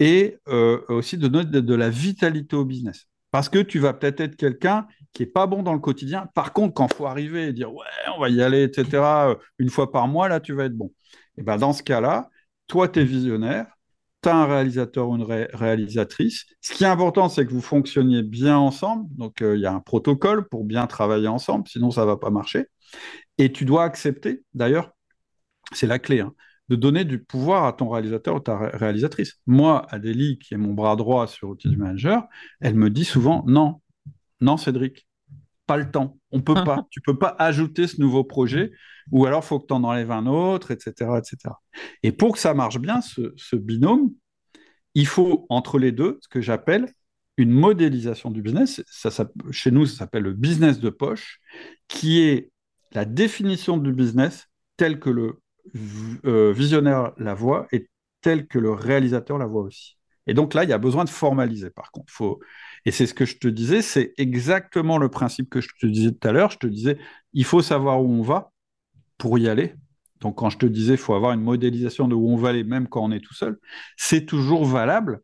et 0.02 0.40
euh, 0.48 0.80
aussi 0.88 1.16
de 1.16 1.28
donner 1.28 1.62
de, 1.62 1.74
la 1.76 1.88
vitalité 1.88 2.56
au 2.56 2.64
business. 2.64 3.06
Parce 3.30 3.48
que 3.48 3.60
tu 3.60 3.78
vas 3.78 3.92
peut-être 3.92 4.20
être, 4.20 4.34
quelqu'un 4.34 4.88
qui 5.12 5.22
n'est 5.22 5.28
pas 5.28 5.46
bon 5.46 5.62
dans 5.62 5.74
le 5.74 5.78
quotidien. 5.78 6.28
Par 6.34 6.52
contre, 6.52 6.74
quand 6.74 6.88
il 6.90 6.96
faut 6.96 7.06
arriver 7.06 7.46
et 7.46 7.52
dire 7.52 7.72
ouais, 7.72 7.86
on 8.16 8.20
va 8.20 8.28
y 8.28 8.42
aller, 8.42 8.64
etc., 8.64 9.28
euh, 9.28 9.36
une 9.60 9.70
fois 9.70 9.92
par 9.92 10.08
mois, 10.08 10.28
là, 10.28 10.40
tu 10.40 10.54
vas 10.54 10.64
être 10.64 10.76
bon. 10.76 10.92
Et 11.38 11.42
ben 11.44 11.56
dans 11.56 11.72
ce 11.72 11.84
cas-là, 11.84 12.30
toi, 12.66 12.88
tu 12.88 12.98
es 12.98 13.04
visionnaire, 13.04 13.66
tu 14.24 14.28
as 14.28 14.34
un 14.34 14.46
réalisateur 14.46 15.08
ou 15.08 15.14
une 15.14 15.22
réalisatrice. 15.22 16.46
Ce 16.60 16.72
qui 16.72 16.82
est 16.82 16.88
important, 16.88 17.28
c'est 17.28 17.46
que 17.46 17.52
vous 17.52 17.60
fonctionniez 17.62 18.24
bien 18.24 18.58
ensemble. 18.58 19.06
Donc, 19.14 19.40
euh, 19.40 19.56
il 19.56 19.60
y 19.60 19.66
a 19.66 19.72
un 19.72 19.80
protocole 19.80 20.48
pour 20.48 20.64
bien 20.64 20.88
travailler 20.88 21.28
ensemble, 21.28 21.68
sinon 21.68 21.92
ça 21.92 22.00
ne 22.00 22.06
va 22.06 22.16
pas 22.16 22.30
marcher. 22.30 22.66
Et 23.38 23.52
tu 23.52 23.64
dois 23.64 23.84
accepter, 23.84 24.42
d'ailleurs, 24.52 24.90
c'est 25.72 25.86
la 25.86 26.00
clé, 26.00 26.20
hein, 26.20 26.34
de 26.68 26.76
donner 26.76 27.04
du 27.04 27.22
pouvoir 27.22 27.64
à 27.64 27.72
ton 27.72 27.88
réalisateur 27.88 28.36
ou 28.36 28.40
ta 28.40 28.56
réalisatrice. 28.56 29.40
Moi, 29.46 29.86
Adélie, 29.90 30.38
qui 30.38 30.54
est 30.54 30.58
mon 30.58 30.74
bras 30.74 30.96
droit 30.96 31.26
sur 31.26 31.48
Outils 31.48 31.68
du 31.68 31.76
Manager, 31.76 32.26
elle 32.60 32.74
me 32.74 32.88
dit 32.88 33.04
souvent 33.04 33.44
non, 33.46 33.80
non, 34.40 34.56
Cédric, 34.56 35.06
pas 35.66 35.76
le 35.76 35.90
temps. 35.90 36.18
On 36.30 36.40
peut 36.40 36.54
pas. 36.54 36.86
tu 36.90 37.00
peux 37.00 37.18
pas 37.18 37.34
ajouter 37.38 37.86
ce 37.86 38.00
nouveau 38.00 38.24
projet, 38.24 38.72
ou 39.10 39.26
alors 39.26 39.44
faut 39.44 39.58
que 39.60 39.66
tu 39.66 39.74
en 39.74 39.84
enlèves 39.84 40.10
un 40.10 40.26
autre, 40.26 40.70
etc., 40.70 41.12
etc. 41.18 41.54
Et 42.02 42.12
pour 42.12 42.32
que 42.32 42.38
ça 42.38 42.54
marche 42.54 42.78
bien, 42.78 43.00
ce, 43.00 43.56
binôme, 43.56 44.12
il 44.94 45.06
faut 45.06 45.46
entre 45.48 45.78
les 45.78 45.92
deux 45.92 46.18
ce 46.20 46.28
que 46.28 46.40
j'appelle 46.40 46.92
une 47.38 47.50
modélisation 47.50 48.30
du 48.30 48.42
business. 48.42 48.82
Ça, 48.86 49.10
chez 49.50 49.70
nous, 49.70 49.86
ça 49.86 49.98
s'appelle 49.98 50.24
le 50.24 50.34
business 50.34 50.80
de 50.80 50.90
poche, 50.90 51.40
qui 51.88 52.20
est 52.20 52.50
la 52.92 53.04
définition 53.04 53.78
du 53.78 53.92
business 53.92 54.48
tel 54.76 55.00
que 55.00 55.08
le 55.08 55.41
visionnaire 55.74 57.12
la 57.18 57.34
voit 57.34 57.66
et 57.72 57.88
tel 58.20 58.46
que 58.46 58.58
le 58.58 58.72
réalisateur 58.72 59.38
la 59.38 59.46
voit 59.46 59.62
aussi. 59.62 59.96
Et 60.26 60.34
donc 60.34 60.54
là, 60.54 60.64
il 60.64 60.70
y 60.70 60.72
a 60.72 60.78
besoin 60.78 61.04
de 61.04 61.10
formaliser, 61.10 61.70
par 61.70 61.90
contre. 61.90 62.12
Faut... 62.12 62.40
Et 62.84 62.90
c'est 62.90 63.06
ce 63.06 63.14
que 63.14 63.24
je 63.24 63.38
te 63.38 63.48
disais, 63.48 63.82
c'est 63.82 64.14
exactement 64.16 64.98
le 64.98 65.08
principe 65.08 65.50
que 65.50 65.60
je 65.60 65.68
te 65.80 65.86
disais 65.86 66.12
tout 66.12 66.28
à 66.28 66.32
l'heure. 66.32 66.50
Je 66.50 66.58
te 66.58 66.66
disais, 66.66 66.98
il 67.32 67.44
faut 67.44 67.62
savoir 67.62 68.02
où 68.02 68.08
on 68.08 68.22
va 68.22 68.52
pour 69.18 69.38
y 69.38 69.48
aller. 69.48 69.74
Donc 70.20 70.36
quand 70.38 70.50
je 70.50 70.58
te 70.58 70.66
disais, 70.66 70.94
il 70.94 70.98
faut 70.98 71.14
avoir 71.14 71.32
une 71.32 71.40
modélisation 71.40 72.06
de 72.06 72.14
où 72.14 72.28
on 72.30 72.36
va 72.36 72.50
aller, 72.50 72.62
même 72.62 72.88
quand 72.88 73.02
on 73.02 73.10
est 73.10 73.20
tout 73.20 73.34
seul, 73.34 73.58
c'est 73.96 74.24
toujours 74.24 74.64
valable 74.64 75.20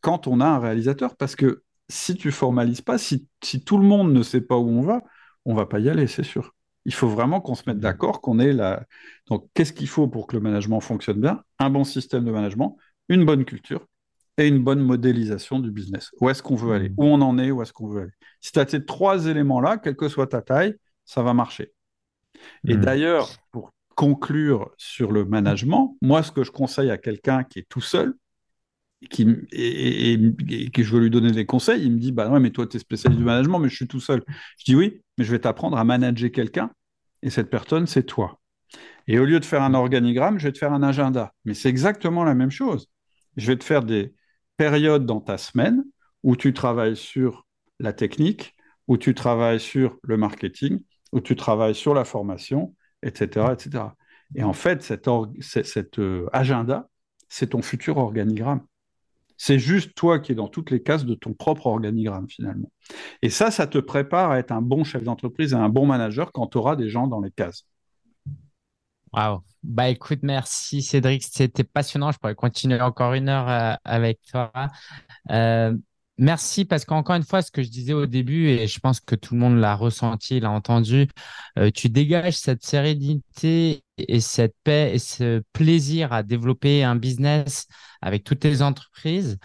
quand 0.00 0.26
on 0.26 0.40
a 0.40 0.46
un 0.46 0.58
réalisateur. 0.58 1.16
Parce 1.16 1.36
que 1.36 1.62
si 1.88 2.14
tu 2.16 2.32
formalises 2.32 2.80
pas, 2.80 2.96
si, 2.96 3.28
si 3.42 3.62
tout 3.62 3.76
le 3.76 3.84
monde 3.84 4.12
ne 4.12 4.22
sait 4.22 4.40
pas 4.40 4.56
où 4.56 4.68
on 4.68 4.82
va, 4.82 5.02
on 5.44 5.54
va 5.54 5.66
pas 5.66 5.80
y 5.80 5.90
aller, 5.90 6.06
c'est 6.06 6.22
sûr. 6.22 6.54
Il 6.84 6.94
faut 6.94 7.08
vraiment 7.08 7.40
qu'on 7.40 7.54
se 7.54 7.62
mette 7.66 7.78
d'accord, 7.78 8.20
qu'on 8.20 8.38
ait 8.38 8.52
la. 8.52 8.84
Donc, 9.28 9.48
qu'est-ce 9.54 9.72
qu'il 9.72 9.88
faut 9.88 10.08
pour 10.08 10.26
que 10.26 10.36
le 10.36 10.42
management 10.42 10.80
fonctionne 10.80 11.20
bien? 11.20 11.42
Un 11.58 11.70
bon 11.70 11.84
système 11.84 12.24
de 12.24 12.30
management, 12.30 12.76
une 13.08 13.24
bonne 13.24 13.44
culture 13.44 13.86
et 14.38 14.48
une 14.48 14.62
bonne 14.62 14.80
modélisation 14.80 15.58
du 15.58 15.70
business. 15.70 16.10
Où 16.20 16.30
est-ce 16.30 16.42
qu'on 16.42 16.56
veut 16.56 16.72
aller? 16.72 16.92
Où 16.96 17.04
on 17.04 17.20
en 17.20 17.38
est? 17.38 17.50
Où 17.50 17.62
est-ce 17.62 17.72
qu'on 17.72 17.88
veut 17.88 18.02
aller? 18.02 18.12
Si 18.40 18.52
tu 18.52 18.58
as 18.58 18.66
ces 18.66 18.84
trois 18.84 19.26
éléments-là, 19.26 19.78
quelle 19.78 19.96
que 19.96 20.08
soit 20.08 20.28
ta 20.28 20.40
taille, 20.40 20.74
ça 21.04 21.22
va 21.22 21.34
marcher. 21.34 21.72
Et 22.66 22.76
hmm. 22.76 22.80
d'ailleurs, 22.80 23.28
pour 23.50 23.72
conclure 23.94 24.70
sur 24.78 25.12
le 25.12 25.26
management, 25.26 25.98
moi, 26.00 26.22
ce 26.22 26.32
que 26.32 26.42
je 26.42 26.50
conseille 26.50 26.90
à 26.90 26.96
quelqu'un 26.96 27.44
qui 27.44 27.58
est 27.58 27.68
tout 27.68 27.82
seul, 27.82 28.14
qui, 29.08 29.26
et, 29.52 30.70
que 30.72 30.82
je 30.82 30.92
veux 30.92 31.00
lui 31.00 31.10
donner 31.10 31.30
des 31.30 31.46
conseils, 31.46 31.82
il 31.82 31.92
me 31.92 31.98
dit 31.98 32.12
Bah 32.12 32.28
ouais, 32.28 32.40
mais 32.40 32.50
toi, 32.50 32.66
tu 32.66 32.76
es 32.76 32.80
spécialiste 32.80 33.18
du 33.18 33.24
management, 33.24 33.58
mais 33.58 33.68
je 33.68 33.76
suis 33.76 33.88
tout 33.88 34.00
seul. 34.00 34.22
Je 34.58 34.64
dis 34.64 34.76
Oui, 34.76 35.02
mais 35.16 35.24
je 35.24 35.30
vais 35.30 35.38
t'apprendre 35.38 35.78
à 35.78 35.84
manager 35.84 36.30
quelqu'un, 36.30 36.70
et 37.22 37.30
cette 37.30 37.50
personne, 37.50 37.86
c'est 37.86 38.04
toi. 38.04 38.40
Et 39.06 39.18
au 39.18 39.24
lieu 39.24 39.40
de 39.40 39.44
faire 39.44 39.62
un 39.62 39.74
organigramme, 39.74 40.38
je 40.38 40.48
vais 40.48 40.52
te 40.52 40.58
faire 40.58 40.72
un 40.72 40.82
agenda. 40.82 41.32
Mais 41.44 41.54
c'est 41.54 41.68
exactement 41.68 42.24
la 42.24 42.34
même 42.34 42.50
chose. 42.50 42.88
Je 43.36 43.46
vais 43.46 43.56
te 43.56 43.64
faire 43.64 43.82
des 43.82 44.14
périodes 44.56 45.06
dans 45.06 45.20
ta 45.20 45.38
semaine 45.38 45.84
où 46.22 46.36
tu 46.36 46.52
travailles 46.52 46.96
sur 46.96 47.46
la 47.78 47.92
technique, 47.92 48.54
où 48.88 48.98
tu 48.98 49.14
travailles 49.14 49.60
sur 49.60 49.98
le 50.02 50.16
marketing, 50.16 50.80
où 51.12 51.20
tu 51.20 51.34
travailles 51.36 51.74
sur 51.74 51.94
la 51.94 52.04
formation, 52.04 52.74
etc. 53.02 53.46
etc. 53.52 53.84
Et 54.34 54.42
en 54.42 54.52
fait, 54.52 54.82
cet, 54.82 55.08
euh, 55.98 56.28
agenda, 56.32 56.88
c'est 57.28 57.48
ton 57.48 57.62
futur 57.62 57.96
organigramme. 57.96 58.62
C'est 59.42 59.58
juste 59.58 59.94
toi 59.94 60.18
qui 60.18 60.32
es 60.32 60.34
dans 60.34 60.48
toutes 60.48 60.70
les 60.70 60.82
cases 60.82 61.06
de 61.06 61.14
ton 61.14 61.32
propre 61.32 61.66
organigramme 61.66 62.28
finalement. 62.28 62.70
Et 63.22 63.30
ça, 63.30 63.50
ça 63.50 63.66
te 63.66 63.78
prépare 63.78 64.32
à 64.32 64.38
être 64.38 64.52
un 64.52 64.60
bon 64.60 64.84
chef 64.84 65.02
d'entreprise 65.02 65.54
et 65.54 65.56
un 65.56 65.70
bon 65.70 65.86
manager 65.86 66.30
quand 66.30 66.48
tu 66.48 66.58
auras 66.58 66.76
des 66.76 66.90
gens 66.90 67.06
dans 67.06 67.22
les 67.22 67.30
cases. 67.30 67.64
Waouh. 69.14 69.40
Bah 69.62 69.88
écoute, 69.88 70.18
merci 70.20 70.82
Cédric, 70.82 71.22
c'était 71.22 71.64
passionnant. 71.64 72.12
Je 72.12 72.18
pourrais 72.18 72.34
continuer 72.34 72.82
encore 72.82 73.14
une 73.14 73.30
heure 73.30 73.48
euh, 73.48 73.76
avec 73.82 74.20
toi. 74.30 74.52
Euh, 75.30 75.74
merci 76.20 76.64
parce 76.64 76.84
qu'encore 76.84 77.16
une 77.16 77.24
fois, 77.24 77.42
ce 77.42 77.50
que 77.50 77.62
je 77.62 77.68
disais 77.70 77.92
au 77.92 78.06
début, 78.06 78.48
et 78.48 78.66
je 78.68 78.78
pense 78.78 79.00
que 79.00 79.14
tout 79.16 79.34
le 79.34 79.40
monde 79.40 79.58
l'a 79.58 79.74
ressenti, 79.74 80.38
l'a 80.40 80.50
entendu, 80.50 81.08
euh, 81.58 81.70
tu 81.72 81.88
dégages 81.88 82.36
cette 82.38 82.64
sérénité 82.64 83.82
et 83.98 84.20
cette 84.20 84.54
paix 84.64 84.92
et 84.94 84.98
ce 84.98 85.42
plaisir 85.52 86.12
à 86.12 86.22
développer 86.22 86.84
un 86.84 86.96
business 86.96 87.66
avec 88.02 88.24
toutes 88.24 88.40
tes 88.40 88.62
entreprises 88.62 89.38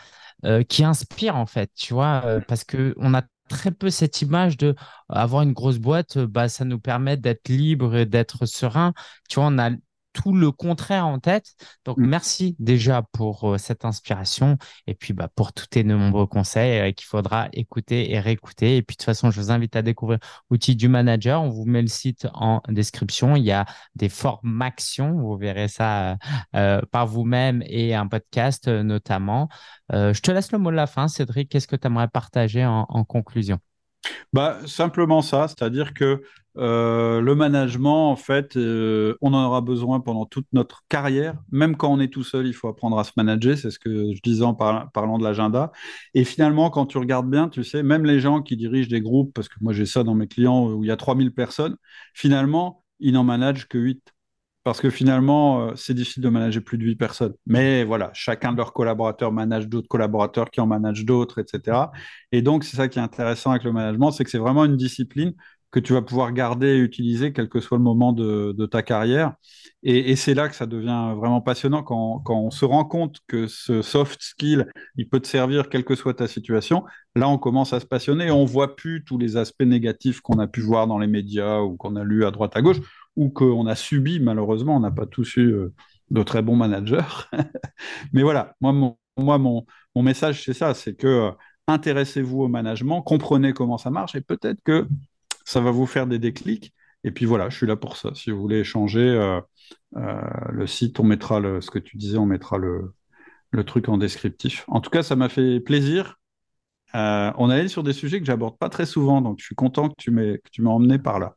euh, 0.45 0.63
qui 0.63 0.83
inspire 0.83 1.35
en 1.35 1.45
fait, 1.45 1.71
tu 1.75 1.93
vois, 1.93 2.23
euh, 2.25 2.41
parce 2.47 2.63
que 2.63 2.93
on 2.97 3.13
a 3.13 3.23
très 3.49 3.71
peu 3.71 3.89
cette 3.89 4.21
image 4.21 4.57
de 4.57 4.75
avoir 5.09 5.43
une 5.43 5.53
grosse 5.53 5.77
boîte, 5.79 6.17
bah, 6.17 6.49
ça 6.49 6.65
nous 6.65 6.79
permet 6.79 7.17
d'être 7.17 7.49
libre 7.49 7.95
et 7.95 8.05
d'être 8.05 8.45
serein. 8.45 8.93
Tu 9.29 9.35
vois, 9.39 9.49
on 9.51 9.57
a 9.59 9.71
tout 10.15 10.33
le 10.33 10.51
contraire 10.51 11.05
en 11.05 11.19
tête. 11.19 11.53
Donc, 11.83 11.97
mm. 11.97 12.05
merci 12.05 12.55
déjà 12.57 13.03
pour 13.11 13.53
euh, 13.53 13.57
cette 13.57 13.85
inspiration 13.85 14.57
et 14.87 14.95
puis 14.95 15.13
bah, 15.13 15.29
pour 15.35 15.53
tous 15.53 15.67
tes 15.67 15.83
nombreux 15.83 16.25
conseils 16.25 16.79
euh, 16.79 16.91
qu'il 16.93 17.05
faudra 17.05 17.49
écouter 17.53 18.11
et 18.11 18.19
réécouter. 18.19 18.77
Et 18.77 18.81
puis, 18.81 18.95
de 18.95 18.99
toute 18.99 19.05
façon, 19.05 19.29
je 19.29 19.39
vous 19.39 19.51
invite 19.51 19.75
à 19.75 19.81
découvrir 19.81 20.19
l'outil 20.49 20.75
du 20.75 20.87
manager. 20.87 21.43
On 21.43 21.49
vous 21.49 21.65
met 21.65 21.81
le 21.81 21.87
site 21.87 22.27
en 22.33 22.61
description. 22.69 23.35
Il 23.35 23.43
y 23.43 23.51
a 23.51 23.65
des 23.95 24.09
formations. 24.09 25.13
Vous 25.19 25.37
verrez 25.37 25.67
ça 25.67 26.17
euh, 26.55 26.81
par 26.91 27.07
vous-même 27.07 27.61
et 27.67 27.93
un 27.93 28.07
podcast 28.07 28.67
notamment. 28.67 29.49
je 29.91 30.19
te 30.19 30.31
laisse 30.31 30.51
le 30.51 30.59
mot 30.59 30.71
de 30.71 30.75
la 30.75 30.87
fin. 30.87 31.07
Cédric, 31.07 31.49
qu'est-ce 31.49 31.67
que 31.67 31.75
tu 31.75 31.87
aimerais 31.87 32.07
partager 32.07 32.65
en 32.65 33.03
conclusion? 33.03 33.59
Bah, 34.33 34.59
simplement 34.65 35.21
ça, 35.21 35.47
c'est-à-dire 35.47 35.93
que 35.93 36.23
euh, 36.57 37.19
le 37.21 37.35
management, 37.35 38.09
en 38.11 38.15
fait, 38.15 38.55
euh, 38.55 39.15
on 39.21 39.33
en 39.33 39.45
aura 39.45 39.61
besoin 39.61 39.99
pendant 39.99 40.25
toute 40.25 40.47
notre 40.53 40.83
carrière. 40.89 41.35
Même 41.51 41.75
quand 41.75 41.91
on 41.91 41.99
est 41.99 42.07
tout 42.07 42.23
seul, 42.23 42.47
il 42.47 42.53
faut 42.53 42.67
apprendre 42.69 42.97
à 42.97 43.03
se 43.03 43.11
manager. 43.17 43.57
C'est 43.57 43.71
ce 43.71 43.79
que 43.79 44.13
je 44.13 44.21
disais 44.23 44.43
en 44.43 44.53
parlant 44.53 45.17
de 45.17 45.23
l'agenda. 45.23 45.71
Et 46.13 46.23
finalement, 46.23 46.69
quand 46.69 46.85
tu 46.85 46.97
regardes 46.97 47.29
bien, 47.29 47.49
tu 47.49 47.63
sais, 47.63 47.83
même 47.83 48.05
les 48.05 48.19
gens 48.19 48.41
qui 48.41 48.55
dirigent 48.55 48.89
des 48.89 49.01
groupes, 49.01 49.33
parce 49.33 49.49
que 49.49 49.55
moi 49.61 49.73
j'ai 49.73 49.85
ça 49.85 50.03
dans 50.03 50.15
mes 50.15 50.27
clients 50.27 50.67
où 50.71 50.83
il 50.83 50.87
y 50.87 50.91
a 50.91 50.97
3000 50.97 51.33
personnes, 51.33 51.75
finalement, 52.13 52.83
ils 52.99 53.13
n'en 53.13 53.23
managent 53.23 53.67
que 53.67 53.77
8 53.77 54.14
parce 54.65 54.81
que 54.81 54.89
finalement, 54.89 55.69
euh, 55.69 55.75
c'est 55.75 55.93
difficile 55.93 56.23
de 56.23 56.29
manager 56.29 56.63
plus 56.63 56.79
de 56.79 56.83
8 56.85 56.95
personnes. 56.95 57.35
Mais 57.45 57.83
voilà, 57.83 58.09
chacun 58.13 58.51
de 58.51 58.57
leurs 58.57 58.73
collaborateurs 58.73 59.31
manage 59.31 59.67
d'autres 59.67 59.87
collaborateurs 59.87 60.49
qui 60.49 60.59
en 60.59 60.65
managent 60.65 61.05
d'autres, 61.05 61.37
etc. 61.39 61.91
Et 62.31 62.41
donc, 62.41 62.63
c'est 62.63 62.75
ça 62.75 62.87
qui 62.87 62.97
est 62.97 63.01
intéressant 63.03 63.51
avec 63.51 63.63
le 63.63 63.71
management, 63.71 64.11
c'est 64.11 64.23
que 64.23 64.31
c'est 64.31 64.39
vraiment 64.39 64.65
une 64.65 64.75
discipline 64.75 65.33
que 65.69 65.79
tu 65.79 65.93
vas 65.93 66.01
pouvoir 66.01 66.31
garder 66.31 66.67
et 66.67 66.79
utiliser 66.79 67.31
quel 67.31 67.47
que 67.47 67.59
soit 67.59 67.77
le 67.77 67.83
moment 67.83 68.11
de, 68.11 68.65
ta 68.65 68.81
carrière. 68.81 69.33
Et, 69.83 70.15
c'est 70.15 70.33
là 70.33 70.49
que 70.49 70.55
ça 70.55 70.65
devient 70.65 71.13
vraiment 71.15 71.41
passionnant 71.41 71.83
quand, 71.83 72.23
on 72.27 72.49
se 72.49 72.65
rend 72.65 72.85
compte 72.85 73.19
que 73.27 73.45
ce 73.47 73.83
soft 73.83 74.21
skill, 74.23 74.67
il 74.97 75.07
peut 75.09 75.19
te 75.19 75.27
servir 75.27 75.69
quelle 75.69 75.83
que 75.83 75.95
soit 75.95 76.15
ta 76.15 76.27
situation. 76.27 76.85
Là, 77.15 77.29
on 77.29 77.37
commence 77.37 77.73
à 77.73 77.79
se 77.79 77.85
passionner 77.85 78.27
et 78.27 78.31
on 78.31 78.45
voit 78.45 78.75
plus 78.75 79.03
tous 79.03 79.17
les 79.19 79.37
aspects 79.37 79.63
négatifs 79.63 80.21
qu'on 80.21 80.39
a 80.39 80.47
pu 80.47 80.61
voir 80.61 80.87
dans 80.87 80.97
les 80.97 81.07
médias 81.07 81.59
ou 81.59 81.75
qu'on 81.75 81.95
a 81.97 82.03
lu 82.03 82.25
à 82.25 82.31
droite 82.31 82.55
à 82.55 82.61
gauche 82.61 82.79
ou 83.15 83.29
qu'on 83.29 83.65
a 83.67 83.75
subi, 83.75 84.19
malheureusement, 84.19 84.75
on 84.75 84.79
n'a 84.79 84.91
pas 84.91 85.05
tous 85.05 85.37
eu 85.37 85.53
euh, 85.53 85.73
de 86.11 86.23
très 86.23 86.41
bons 86.41 86.55
managers. 86.55 87.01
Mais 88.13 88.23
voilà, 88.23 88.55
moi, 88.61 88.73
mon, 89.37 89.65
message, 89.95 90.43
c'est 90.43 90.53
ça, 90.53 90.73
c'est 90.73 90.95
que 90.95 91.07
euh, 91.07 91.31
intéressez-vous 91.67 92.43
au 92.43 92.47
management, 92.47 93.01
comprenez 93.01 93.53
comment 93.53 93.77
ça 93.77 93.89
marche, 93.89 94.15
et 94.15 94.21
peut-être 94.21 94.61
que 94.63 94.87
ça 95.45 95.61
va 95.61 95.71
vous 95.71 95.85
faire 95.85 96.07
des 96.07 96.19
déclics. 96.19 96.73
Et 97.03 97.11
puis 97.11 97.25
voilà, 97.25 97.49
je 97.49 97.57
suis 97.57 97.67
là 97.67 97.75
pour 97.75 97.97
ça. 97.97 98.09
Si 98.15 98.31
vous 98.31 98.41
voulez 98.41 98.59
échanger, 98.59 98.99
euh, 98.99 99.41
le 100.51 100.67
site, 100.67 100.99
on 100.99 101.03
mettra 101.03 101.39
ce 101.61 101.69
que 101.69 101.79
tu 101.79 101.97
disais, 101.97 102.17
on 102.17 102.25
mettra 102.25 102.57
le, 102.57 102.93
le 103.51 103.63
truc 103.63 103.89
en 103.89 103.97
descriptif. 103.97 104.65
En 104.67 104.81
tout 104.81 104.89
cas, 104.89 105.03
ça 105.03 105.15
m'a 105.15 105.29
fait 105.29 105.59
plaisir. 105.59 106.19
on 106.93 107.49
allait 107.49 107.67
sur 107.67 107.83
des 107.83 107.93
sujets 107.93 108.19
que 108.19 108.25
j'aborde 108.25 108.57
pas 108.57 108.69
très 108.69 108.85
souvent, 108.87 109.21
donc 109.21 109.37
je 109.39 109.45
suis 109.45 109.55
content 109.55 109.89
que 109.89 109.95
tu 109.99 110.11
m'aies 110.11 110.41
emmené 110.65 110.99
par 110.99 111.19
là. 111.19 111.35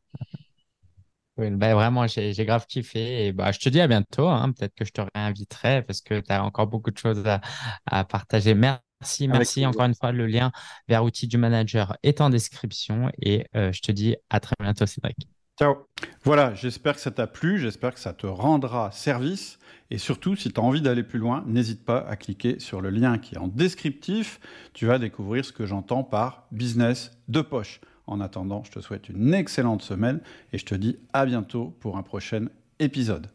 Ben 1.39 1.74
vraiment, 1.74 2.07
j'ai 2.07 2.45
grave 2.45 2.66
kiffé. 2.66 3.26
Et 3.26 3.32
bah, 3.32 3.53
je 3.53 3.61
te 3.61 3.68
dis 3.68 3.80
à 3.80 3.86
bientôt. 3.86 4.28
Hein. 4.28 4.53
Peut-être 4.53 4.74
que 4.74 4.84
je 4.84 4.91
te 4.91 5.01
réinviterai 5.14 5.82
parce 5.82 6.01
que 6.01 6.20
tu 6.20 6.32
as 6.32 6.43
encore 6.43 6.66
beaucoup 6.66 6.91
de 6.91 6.99
choses 6.99 7.24
à, 7.86 8.05
partager. 8.05 8.55
Merci, 8.55 9.28
merci 9.28 9.64
encore 9.64 9.86
une 9.86 9.95
fois. 9.95 10.11
Le 10.12 10.26
lien 10.26 10.51
vers 10.89 11.05
Outils 11.05 11.28
du 11.28 11.39
Manager 11.39 11.97
est 12.03 12.20
en 12.20 12.30
description 12.30 13.11
et 13.22 13.47
euh, 13.57 13.72
je 13.72 13.80
te 13.80 13.93
dis 13.93 14.16
à 14.30 14.41
très 14.41 14.57
bientôt, 14.61 14.86
Cédric. 14.86 15.28
Ciao. 15.59 15.89
Voilà, 16.22 16.55
j'espère 16.55 16.95
que 16.95 17.01
ça 17.01 17.11
t'a 17.11 17.26
plu, 17.26 17.59
j'espère 17.59 17.93
que 17.93 18.01
ça 18.01 18.12
te 18.12 18.26
rendra 18.26 18.93
service. 18.93 19.59
Et 19.91 19.99
surtout, 19.99 20.36
si 20.36 20.53
tu 20.53 20.61
as 20.61 20.62
envie 20.62 20.82
d'aller 20.82 21.03
plus 21.03 21.18
loin, 21.18 21.43
n'hésite 21.47 21.84
pas 21.84 21.99
à 21.99 22.16
cliquer 22.16 22.61
sur 22.61 22.80
le 22.80 22.91
lien 22.91 23.18
qui 23.18 23.34
est 23.34 23.39
en 23.39 23.49
descriptif. 23.49 24.39
Tu 24.72 24.86
vas 24.86 24.99
découvrir 24.99 25.45
ce 25.45 25.53
que 25.53 25.66
j'entends 25.66 26.05
par 26.05 26.47
business 26.53 27.11
de 27.28 27.41
poche. 27.41 27.80
En 28.09 28.20
attendant, 28.20 28.64
je 28.64 28.70
te 28.70 28.80
souhaite 28.80 29.11
une 29.11 29.34
excellente 29.34 29.82
semaine 29.82 30.20
et 30.54 30.59
je 30.59 30.64
te 30.64 30.74
dis 30.74 30.96
à 31.12 31.26
bientôt 31.26 31.76
pour 31.78 31.98
un 31.98 32.02
prochain 32.02 32.46
épisode. 32.78 33.28